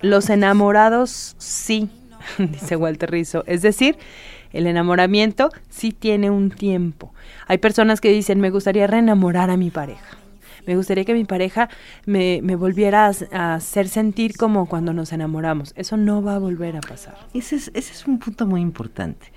Los 0.03 0.31
enamorados 0.31 1.35
sí, 1.39 1.89
dice 2.39 2.77
Walter 2.77 3.11
Rizzo. 3.11 3.45
Es 3.47 3.63
decir, 3.63 3.97
el 4.53 4.67
enamoramiento 4.67 5.51
sí 5.71 5.93
tiene 5.93 6.31
un 6.31 6.51
tiempo. 6.51 7.15
Hay 7.47 7.59
personas 7.59 8.01
que 8.01 8.11
dicen, 8.11 8.41
me 8.41 8.51
gustaría 8.51 8.87
reenamorar 8.87 9.51
a 9.51 9.57
mi 9.57 9.71
pareja. 9.71 10.19
Me 10.67 10.77
gustaría 10.77 11.05
que 11.05 11.15
mi 11.15 11.25
pareja 11.25 11.69
me, 12.07 12.41
volviera 12.57 13.11
a, 13.33 13.55
hacer 13.55 13.89
sentir 13.89 14.37
como 14.37 14.67
cuando 14.67 14.93
nos 14.93 15.13
enamoramos. 15.13 15.73
Eso 15.77 15.97
no 15.97 16.23
va 16.23 16.37
a 16.37 16.39
volver 16.39 16.77
a 16.77 16.81
pasar. 16.81 17.17
Ese 17.35 17.57
es, 17.57 17.71
ese 17.75 17.93
es 17.93 18.07
un 18.07 18.19
punto 18.19 18.47
muy 18.47 18.61
importante. 18.61 19.33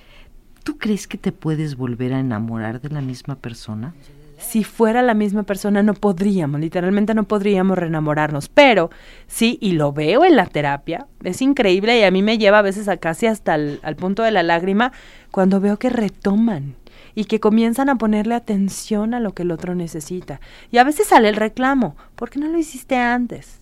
¿Tú 0.64 0.78
crees 0.78 1.08
que 1.08 1.18
te 1.18 1.32
puedes 1.32 1.76
volver 1.76 2.14
a 2.14 2.20
enamorar 2.20 2.82
de 2.82 2.90
la 2.90 3.02
misma 3.02 3.36
persona? 3.36 3.94
Si 4.38 4.64
fuera 4.64 5.02
la 5.02 5.14
misma 5.14 5.44
persona 5.44 5.84
no 5.84 5.94
podríamos, 5.94 6.60
literalmente 6.60 7.14
no 7.14 7.24
podríamos 7.24 7.78
reenamorarnos, 7.78 8.50
pero 8.50 8.90
sí, 9.28 9.58
y 9.62 9.74
lo 9.74 9.94
veo 9.94 10.26
en 10.26 10.36
la 10.36 10.46
terapia, 10.46 11.08
es 11.24 11.42
increíble 11.42 12.00
y 12.00 12.04
a 12.04 12.12
mí 12.12 12.22
me 12.22 12.38
lleva 12.38 12.60
a 12.60 12.64
veces 12.64 12.88
a 12.88 12.98
casi 12.98 13.28
hasta 13.28 13.56
el 13.56 13.80
al 13.84 13.96
punto 13.96 14.24
de 14.24 14.32
la 14.32 14.44
lágrima 14.44 14.92
cuando 15.32 15.60
veo 15.60 15.78
que 15.78 15.90
retoman 15.90 16.76
y 17.16 17.26
que 17.26 17.40
comienzan 17.40 17.90
a 17.90 17.98
ponerle 17.98 18.36
atención 18.36 19.14
a 19.14 19.20
lo 19.20 19.34
que 19.34 19.44
el 19.44 19.52
otro 19.52 19.74
necesita. 19.74 20.42
Y 20.70 20.78
a 20.78 20.84
veces 20.84 21.08
sale 21.08 21.30
el 21.30 21.36
reclamo, 21.36 21.96
¿por 22.16 22.30
qué 22.30 22.40
no 22.40 22.48
lo 22.48 22.58
hiciste 22.58 22.98
antes? 22.98 23.60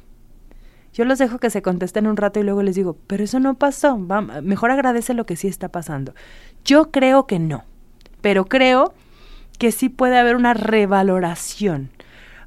Yo 0.93 1.05
los 1.05 1.19
dejo 1.19 1.39
que 1.39 1.49
se 1.49 1.61
contesten 1.61 2.07
un 2.07 2.17
rato 2.17 2.39
y 2.39 2.43
luego 2.43 2.61
les 2.61 2.75
digo, 2.75 2.97
pero 3.07 3.23
eso 3.23 3.39
no 3.39 3.55
pasó, 3.55 3.97
mejor 3.97 4.71
agradece 4.71 5.13
lo 5.13 5.25
que 5.25 5.35
sí 5.35 5.47
está 5.47 5.69
pasando. 5.69 6.13
Yo 6.65 6.91
creo 6.91 7.25
que 7.25 7.39
no, 7.39 7.63
pero 8.21 8.45
creo 8.45 8.93
que 9.57 9.71
sí 9.71 9.89
puede 9.89 10.17
haber 10.17 10.35
una 10.35 10.53
revaloración. 10.53 11.89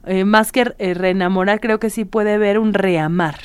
Eh, 0.07 0.25
más 0.25 0.53
que 0.53 0.75
eh, 0.79 0.95
reenamorar, 0.95 1.61
creo 1.61 1.81
que 1.81 1.91
sí 1.91 2.05
puede 2.05 2.35
haber 2.35 2.59
un 2.59 2.75
reamar. 2.75 3.39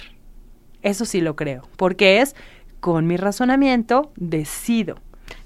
Eso 0.83 1.05
sí 1.05 1.21
lo 1.21 1.35
creo, 1.35 1.67
porque 1.75 2.21
es 2.21 2.35
con 2.79 3.07
mi 3.07 3.17
razonamiento 3.17 4.11
decido 4.15 4.95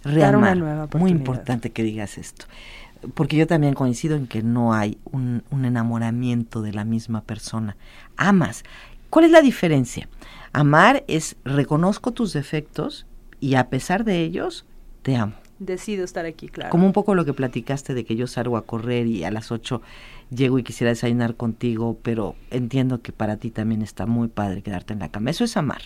dar 0.04 0.36
una 0.36 0.56
nueva 0.56 0.86
oportunidad. 0.86 1.00
Muy 1.00 1.12
importante 1.12 1.72
que 1.72 1.84
digas 1.84 2.18
esto, 2.18 2.46
porque 3.14 3.38
yo 3.38 3.48
también 3.48 3.74
coincido 3.74 4.16
en 4.16 4.28
que 4.28 4.44
no 4.44 4.74
hay 4.74 4.98
un, 5.06 5.44
un 5.52 5.66
enamoramiento 5.66 6.62
de 6.62 6.74
la 6.74 6.86
misma 6.86 7.22
persona. 7.22 7.76
Amas. 8.18 8.64
¿Cuál 9.10 9.26
es 9.26 9.32
la 9.32 9.42
diferencia? 9.42 10.10
Amar 10.52 11.04
es 11.08 11.36
reconozco 11.46 12.12
tus 12.12 12.34
defectos 12.34 13.06
y 13.40 13.56
a 13.56 13.70
pesar 13.70 14.04
de 14.04 14.22
ellos 14.22 14.66
te 15.04 15.16
amo 15.16 15.36
decido 15.60 16.04
estar 16.04 16.26
aquí, 16.26 16.50
claro. 16.50 16.70
Como 16.70 16.86
un 16.86 16.94
poco 16.94 17.16
lo 17.16 17.26
que 17.26 17.34
platicaste 17.34 17.94
de 17.94 18.06
que 18.06 18.16
yo 18.16 18.28
salgo 18.28 18.58
a 18.58 18.66
correr 18.66 19.08
y 19.08 19.24
a 19.24 19.32
las 19.32 19.52
8 19.52 19.82
llego 20.30 20.60
y 20.60 20.64
quisiera 20.64 20.90
desayunar 20.90 21.36
contigo, 21.36 21.98
pero 22.02 22.36
entiendo 22.52 23.02
que 23.02 23.12
para 23.12 23.38
ti 23.38 23.52
también 23.52 23.82
está 23.82 24.06
muy 24.06 24.28
padre 24.28 24.62
quedarte 24.62 24.94
en 24.94 25.00
la 25.00 25.10
cama. 25.10 25.30
Eso 25.30 25.44
es 25.44 25.56
amar, 25.58 25.82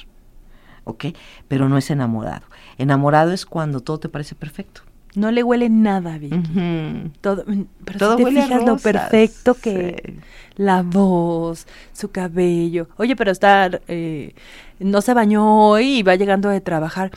¿ok? 0.86 1.06
Pero 1.48 1.70
no 1.70 1.78
es 1.78 1.90
enamorado. 1.90 2.46
Enamorado 2.78 3.32
es 3.32 3.46
cuando 3.46 3.82
todo 3.82 4.00
te 4.00 4.10
parece 4.10 4.36
perfecto. 4.36 4.82
No 5.16 5.32
le 5.32 5.42
huele 5.42 5.70
nada, 5.70 6.20
Vicky. 6.20 7.12
Todo, 7.22 7.44
pero 7.84 8.00
todo 8.00 8.18
si 8.18 8.26
te 8.26 8.30
fijas 8.30 8.64
lo 8.64 8.78
perfecto 8.78 9.56
que 9.56 10.20
la 10.56 10.84
voz, 10.84 11.66
su 11.94 12.12
cabello. 12.12 12.90
Oye, 12.98 13.16
pero 13.16 13.32
estar 13.32 13.82
eh, 13.88 14.36
no 14.78 15.02
se 15.02 15.16
bañó 15.16 15.68
hoy 15.68 16.00
y 16.00 16.04
va 16.04 16.16
llegando 16.16 16.50
de 16.50 16.62
trabajar. 16.62 17.12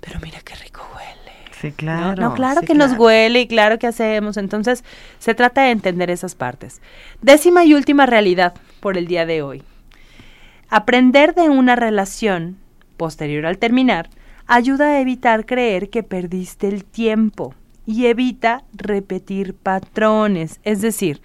Pero 0.00 0.20
mira 0.20 0.40
qué 0.44 0.54
rico 0.54 0.82
Sí, 1.62 1.70
claro. 1.70 2.20
No, 2.20 2.34
claro 2.34 2.62
que 2.62 2.74
nos 2.74 2.98
huele 2.98 3.42
y 3.42 3.46
claro 3.46 3.78
que 3.78 3.86
hacemos. 3.86 4.36
Entonces, 4.36 4.82
se 5.20 5.32
trata 5.32 5.62
de 5.62 5.70
entender 5.70 6.10
esas 6.10 6.34
partes. 6.34 6.82
Décima 7.20 7.64
y 7.64 7.74
última 7.74 8.04
realidad 8.04 8.54
por 8.80 8.98
el 8.98 9.06
día 9.06 9.26
de 9.26 9.42
hoy. 9.42 9.62
Aprender 10.70 11.36
de 11.36 11.42
una 11.42 11.76
relación 11.76 12.56
posterior 12.96 13.46
al 13.46 13.58
terminar 13.58 14.10
ayuda 14.48 14.86
a 14.86 15.00
evitar 15.00 15.46
creer 15.46 15.88
que 15.88 16.02
perdiste 16.02 16.66
el 16.66 16.84
tiempo 16.84 17.54
y 17.86 18.06
evita 18.06 18.64
repetir 18.72 19.54
patrones. 19.54 20.58
Es 20.64 20.82
decir, 20.82 21.22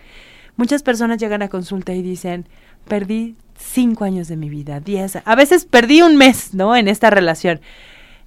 muchas 0.56 0.84
personas 0.84 1.18
llegan 1.18 1.42
a 1.42 1.50
consulta 1.50 1.94
y 1.94 2.04
dicen, 2.04 2.48
perdí 2.88 3.36
cinco 3.58 4.04
años 4.04 4.28
de 4.28 4.38
mi 4.38 4.50
vida, 4.50 4.82
diez, 4.82 5.18
a 5.26 5.36
veces 5.36 5.66
perdí 5.66 6.04
un 6.04 6.16
mes, 6.16 6.54
¿no? 6.54 6.76
En 6.76 6.88
esta 6.88 7.10
relación. 7.10 7.60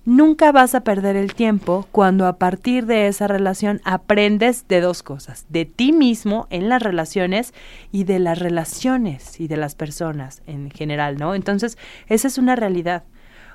Nunca 0.06 0.50
vas 0.50 0.74
a 0.74 0.80
perder 0.80 1.14
el 1.16 1.34
tiempo 1.34 1.86
cuando 1.92 2.26
a 2.26 2.38
partir 2.38 2.86
de 2.86 3.06
esa 3.06 3.26
relación 3.26 3.82
aprendes 3.84 4.66
de 4.66 4.80
dos 4.80 5.02
cosas, 5.02 5.44
de 5.50 5.66
ti 5.66 5.92
mismo 5.92 6.46
en 6.48 6.70
las 6.70 6.82
relaciones 6.82 7.52
y 7.92 8.04
de 8.04 8.18
las 8.18 8.38
relaciones 8.38 9.38
y 9.38 9.46
de 9.46 9.58
las 9.58 9.74
personas 9.74 10.42
en 10.46 10.70
general, 10.70 11.18
¿no? 11.18 11.34
Entonces, 11.34 11.76
esa 12.08 12.28
es 12.28 12.38
una 12.38 12.56
realidad. 12.56 13.04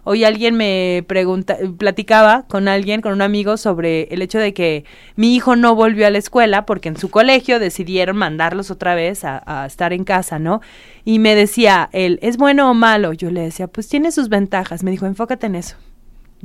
Hoy 0.04 0.24
alguien 0.24 0.56
me 0.56 1.04
pregunta, 1.08 1.58
platicaba 1.80 2.44
con 2.48 2.68
alguien, 2.68 3.02
con 3.02 3.14
un 3.14 3.24
amigo, 3.24 3.58
sobre 3.58 4.04
el 4.12 4.22
hecho 4.22 4.38
de 4.38 4.54
que 4.54 4.86
mi 5.16 5.34
hijo 5.36 5.56
no 5.56 5.74
volvió 5.74 6.06
a 6.06 6.12
la 6.12 6.20
escuela 6.20 6.68
porque 6.68 6.90
en 6.90 6.98
su 6.98 7.10
colegio 7.10 7.58
decidieron 7.58 8.18
mandarlos 8.18 8.70
otra 8.70 8.94
vez 8.94 9.26
a, 9.26 9.42
a, 9.48 9.66
estar 9.66 9.94
en 9.94 10.04
casa, 10.04 10.38
¿no? 10.38 10.62
Y 11.06 11.18
me 11.18 11.34
decía 11.34 11.90
él, 11.92 12.20
¿es 12.22 12.38
bueno 12.38 12.70
o 12.70 12.76
malo? 12.76 13.14
Yo 13.14 13.32
le 13.32 13.42
decía, 13.42 13.66
pues 13.66 13.88
tiene 13.88 14.12
sus 14.12 14.30
ventajas. 14.30 14.84
Me 14.84 14.92
dijo, 14.92 15.08
enfócate 15.08 15.48
en 15.48 15.56
eso 15.56 15.76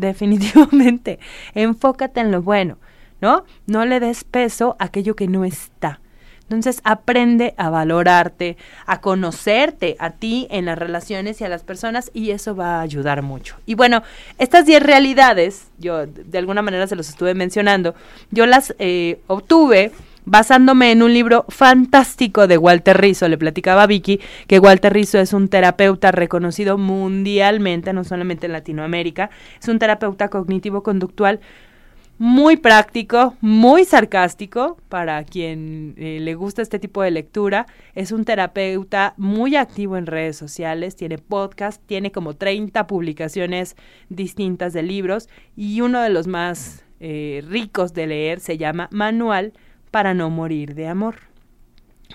definitivamente. 0.01 1.19
Enfócate 1.55 2.21
en 2.21 2.33
lo 2.33 2.43
bueno, 2.43 2.79
¿no? 3.21 3.45
No 3.67 3.85
le 3.85 4.01
des 4.01 4.25
peso 4.25 4.77
a 4.79 4.85
aquello 4.85 5.15
que 5.15 5.29
no 5.29 5.45
está. 5.45 6.01
Entonces 6.51 6.81
aprende 6.83 7.55
a 7.59 7.71
valorarte, 7.71 8.57
a 8.85 9.01
conocerte 9.01 9.95
a 10.01 10.11
ti 10.11 10.49
en 10.51 10.65
las 10.65 10.77
relaciones 10.77 11.41
y 11.41 11.45
a 11.45 11.49
las 11.49 11.63
personas 11.63 12.11
y 12.13 12.33
eso 12.33 12.57
va 12.57 12.79
a 12.79 12.81
ayudar 12.81 13.23
mucho. 13.23 13.55
Y 13.67 13.77
bueno, 13.77 14.03
estas 14.37 14.67
10 14.67 14.83
realidades, 14.83 15.69
yo 15.79 16.07
de 16.07 16.39
alguna 16.39 16.61
manera 16.61 16.89
se 16.89 16.97
los 16.97 17.09
estuve 17.09 17.35
mencionando, 17.35 17.95
yo 18.33 18.47
las 18.47 18.75
eh, 18.81 19.21
obtuve 19.29 19.93
basándome 20.31 20.93
en 20.93 21.03
un 21.03 21.13
libro 21.13 21.45
fantástico 21.49 22.47
de 22.47 22.57
Walter 22.57 22.97
Rizzo. 23.01 23.29
Le 23.29 23.37
platicaba 23.37 23.89
Vicky 23.89 24.21
que 24.47 24.61
Walter 24.61 24.93
Rizzo 24.93 25.19
es 25.19 25.33
un 25.33 25.49
terapeuta 25.49 26.13
reconocido 26.13 26.79
mundialmente, 26.79 27.93
no 27.93 28.05
solamente 28.05 28.47
en 28.47 28.53
Latinoamérica. 28.53 29.31
Es 29.61 29.67
un 29.67 29.81
terapeuta 29.81 30.29
cognitivo-conductual 30.29 31.41
muy 32.19 32.59
práctico, 32.59 33.35
muy 33.41 33.85
sarcástico 33.85 34.77
para 34.89 35.25
quien 35.25 35.95
eh, 35.97 36.19
le 36.21 36.35
gusta 36.35 36.63
este 36.63 36.79
tipo 36.79 37.03
de 37.03 37.11
lectura. 37.11 37.67
Es 37.97 38.13
un 38.13 38.25
terapeuta 38.25 39.15
muy 39.17 39.57
activo 39.57 39.97
en 39.97 40.07
redes 40.07 40.37
sociales, 40.37 40.95
tiene 40.95 41.19
podcast, 41.19 41.83
tiene 41.87 42.13
como 42.13 42.35
30 42.37 42.87
publicaciones 42.87 43.75
distintas 44.11 44.75
de 44.75 44.85
libros 44.85 45.29
y 45.57 45.81
uno 45.81 46.01
de 46.01 46.11
los 46.11 46.29
más 46.29 46.85
eh, 47.01 47.43
ricos 47.49 47.95
de 47.95 48.07
leer 48.07 48.39
se 48.39 48.59
llama 48.59 48.89
Manual 48.93 49.55
para 49.91 50.15
no 50.15 50.31
morir 50.31 50.75
de 50.75 50.89
amor. 50.89 51.17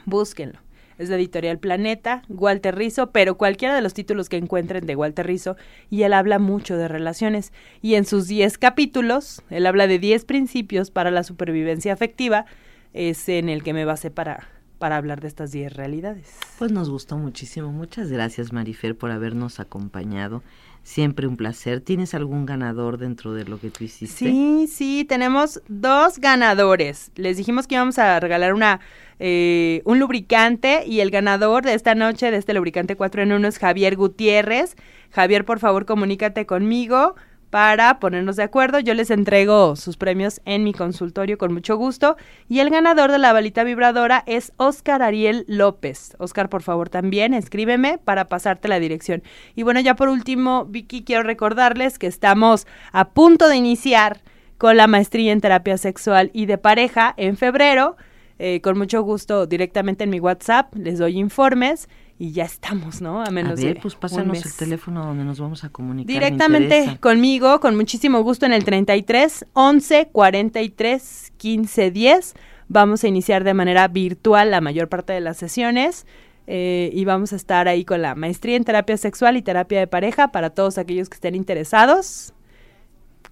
Búsquenlo. 0.06 0.60
Es 0.98 1.10
de 1.10 1.16
Editorial 1.16 1.60
Planeta, 1.60 2.22
Walter 2.30 2.76
Rizzo, 2.76 3.12
pero 3.12 3.38
cualquiera 3.38 3.76
de 3.76 3.82
los 3.82 3.94
títulos 3.94 4.30
que 4.30 4.38
encuentren 4.38 4.86
de 4.86 4.96
Walter 4.96 5.28
Rizzo, 5.28 5.58
y 5.90 6.04
él 6.04 6.14
habla 6.14 6.40
mucho 6.40 6.78
de 6.78 6.88
relaciones. 6.88 7.52
Y 7.82 7.96
en 7.96 8.06
sus 8.06 8.28
10 8.28 8.58
capítulos, 8.58 9.42
él 9.50 9.66
habla 9.66 9.88
de 9.88 10.00
10 10.00 10.24
principios 10.24 10.92
para 10.92 11.12
la 11.12 11.24
supervivencia 11.24 11.92
afectiva, 11.92 12.46
es 12.94 13.28
en 13.28 13.50
el 13.50 13.62
que 13.62 13.74
me 13.74 13.84
basé 13.84 14.10
para, 14.10 14.48
para 14.80 14.96
hablar 14.96 15.20
de 15.20 15.28
estas 15.28 15.52
10 15.52 15.74
realidades. 15.74 16.38
Pues 16.58 16.72
nos 16.72 16.90
gustó 16.90 17.18
muchísimo. 17.18 17.74
Muchas 17.74 18.10
gracias, 18.10 18.54
Marifer, 18.54 18.98
por 18.98 19.12
habernos 19.12 19.60
acompañado 19.60 20.44
Siempre 20.86 21.26
un 21.26 21.36
placer. 21.36 21.82
¿Tienes 21.82 22.14
algún 22.14 22.46
ganador 22.46 23.00
dentro 23.00 23.34
de 23.34 23.44
lo 23.44 23.60
que 23.60 23.72
tú 23.72 23.84
hiciste? 23.84 24.30
Sí, 24.30 24.68
sí, 24.72 25.04
tenemos 25.04 25.60
dos 25.68 26.20
ganadores. 26.20 27.12
Les 27.16 27.38
dijimos 27.38 27.66
que 27.66 27.74
íbamos 27.74 27.98
a 27.98 28.20
regalar 28.20 28.54
una 28.54 28.80
eh, 29.18 29.82
un 29.86 29.98
lubricante 29.98 30.84
y 30.86 31.00
el 31.00 31.10
ganador 31.10 31.66
de 31.66 31.74
esta 31.74 31.96
noche 31.96 32.30
de 32.30 32.38
este 32.38 32.54
lubricante 32.54 32.96
4 32.96 33.24
en 33.24 33.32
1 33.32 33.48
es 33.48 33.58
Javier 33.58 33.96
Gutiérrez. 33.96 34.76
Javier, 35.10 35.44
por 35.44 35.58
favor, 35.58 35.88
comunícate 35.88 36.46
conmigo 36.46 37.16
para 37.56 38.02
ponernos 38.02 38.36
de 38.36 38.44
acuerdo. 38.44 38.82
Yo 38.82 38.94
les 38.94 39.10
entrego 39.10 39.78
sus 39.78 39.96
premios 39.96 40.42
en 40.44 40.66
mi 40.66 40.74
consultorio 40.74 41.38
con 41.38 41.54
mucho 41.54 41.78
gusto. 41.78 42.18
Y 42.50 42.60
el 42.60 42.70
ganador 42.70 43.14
de 43.14 43.18
la 43.18 43.32
balita 43.32 43.64
vibradora 43.64 44.26
es 44.28 44.52
Oscar 44.58 45.02
Ariel 45.02 45.46
López. 45.48 46.18
Oscar, 46.20 46.50
por 46.50 46.64
favor, 46.64 46.90
también 46.90 47.34
escríbeme 47.34 47.98
para 47.98 48.28
pasarte 48.28 48.68
la 48.68 48.82
dirección. 48.82 49.24
Y 49.56 49.64
bueno, 49.64 49.80
ya 49.80 49.96
por 49.96 50.10
último, 50.10 50.66
Vicky, 50.66 51.06
quiero 51.06 51.24
recordarles 51.24 51.98
que 51.98 52.08
estamos 52.08 52.68
a 52.92 53.12
punto 53.12 53.48
de 53.48 53.56
iniciar 53.56 54.20
con 54.58 54.76
la 54.76 54.88
maestría 54.88 55.32
en 55.32 55.40
terapia 55.40 55.78
sexual 55.78 56.32
y 56.34 56.48
de 56.48 56.58
pareja 56.58 57.14
en 57.16 57.38
febrero. 57.38 57.96
Eh, 58.38 58.60
con 58.60 58.78
mucho 58.78 59.02
gusto, 59.02 59.48
directamente 59.48 60.04
en 60.04 60.10
mi 60.10 60.20
WhatsApp, 60.20 60.76
les 60.76 61.00
doy 61.00 61.18
informes 61.18 61.88
y 62.18 62.32
ya 62.32 62.46
estamos, 62.46 63.02
¿no? 63.02 63.22
A 63.22 63.30
menos 63.30 63.60
a 63.60 63.64
ver, 63.64 63.80
pues 63.82 63.96
pásanos 63.96 64.46
el 64.46 64.54
teléfono 64.54 65.06
donde 65.06 65.24
nos 65.24 65.40
vamos 65.40 65.64
a 65.64 65.70
comunicar. 65.70 66.08
Directamente 66.08 66.98
conmigo, 67.02 67.60
con 67.60 67.76
muchísimo 67.76 68.22
gusto 68.24 68.46
en 68.46 68.54
el 68.54 68.64
33 68.64 69.46
11 69.54 70.10
43 70.12 71.34
15 71.38 71.92
10. 71.92 72.34
Vamos 72.68 73.04
a 73.04 73.08
iniciar 73.08 73.44
de 73.44 73.54
manera 73.54 73.88
virtual 73.88 74.52
la 74.52 74.62
mayor 74.62 74.88
parte 74.88 75.14
de 75.14 75.20
las 75.20 75.38
sesiones. 75.38 76.06
Eh, 76.48 76.92
y 76.94 77.06
vamos 77.06 77.34
a 77.34 77.36
estar 77.36 77.68
ahí 77.68 77.84
con 77.86 78.04
la 78.04 78.14
maestría 78.14 78.56
en 78.56 78.64
terapia 78.64 78.98
sexual 78.98 79.36
y 79.36 79.42
terapia 79.42 79.80
de 79.80 79.88
pareja 79.88 80.32
para 80.32 80.52
todos 80.52 80.78
aquellos 80.78 81.10
que 81.10 81.16
estén 81.16 81.34
interesados 81.34 82.36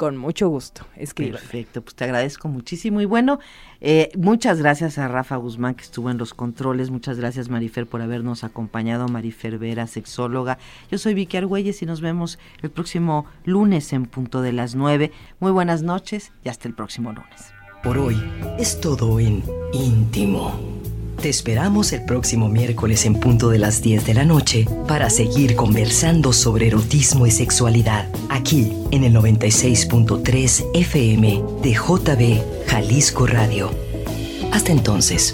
con 0.04 0.18
mucho 0.18 0.49
gusto. 0.49 0.86
Escribe. 0.97 1.32
Perfecto, 1.32 1.82
pues 1.82 1.95
te 1.95 2.04
agradezco 2.04 2.49
muchísimo. 2.49 2.99
Y 2.99 3.06
bueno, 3.06 3.39
eh, 3.80 4.12
muchas 4.18 4.60
gracias 4.60 4.97
a 4.97 5.08
Rafa 5.08 5.38
Guzmán 5.38 5.76
que 5.76 5.84
estuvo 5.84 6.10
en 6.10 6.18
los 6.18 6.34
controles. 6.34 6.89
Muchas 6.89 7.18
gracias 7.18 7.47
Marifer 7.47 7.88
por 7.88 8.01
habernos 8.01 8.43
acompañado. 8.43 9.08
Marifer 9.08 9.58
Vera, 9.58 9.88
sexóloga. 9.88 10.58
Yo 10.91 10.97
soy 10.97 11.14
Vicky 11.14 11.38
Argüelles 11.38 11.82
y 11.82 11.86
nos 11.86 12.01
vemos 12.01 12.38
el 12.62 12.70
próximo 12.70 13.28
lunes 13.45 13.93
en 13.93 14.06
punto 14.06 14.41
de 14.41 14.51
las 14.51 14.76
nueve. 14.76 15.14
Muy 15.39 15.54
buenas 15.54 15.84
noches 15.84 16.34
y 16.43 16.49
hasta 16.49 16.68
el 16.68 16.74
próximo 16.74 17.14
lunes. 17.14 17.54
Por 17.82 17.97
hoy 17.97 18.22
es 18.60 18.82
todo 18.82 19.22
en 19.22 19.41
íntimo. 19.72 20.93
Te 21.24 21.30
esperamos 21.30 21.94
el 21.94 22.04
próximo 22.04 22.50
miércoles 22.50 23.06
en 23.06 23.14
punto 23.14 23.50
de 23.50 23.58
las 23.58 23.82
10 23.82 24.06
de 24.06 24.14
la 24.14 24.26
noche 24.26 24.68
para 24.90 25.10
seguir 25.10 25.56
conversando 25.56 26.34
sobre 26.34 26.68
erotismo 26.68 27.26
y 27.26 27.32
sexualidad, 27.32 28.10
aquí 28.28 28.74
en 28.92 29.06
el 29.06 29.16
96.3 29.16 30.66
FM 30.74 31.42
de 31.62 31.72
JB 31.72 32.68
Jalisco 32.68 33.26
Radio. 33.26 33.72
Hasta 34.52 34.74
entonces. 34.74 35.34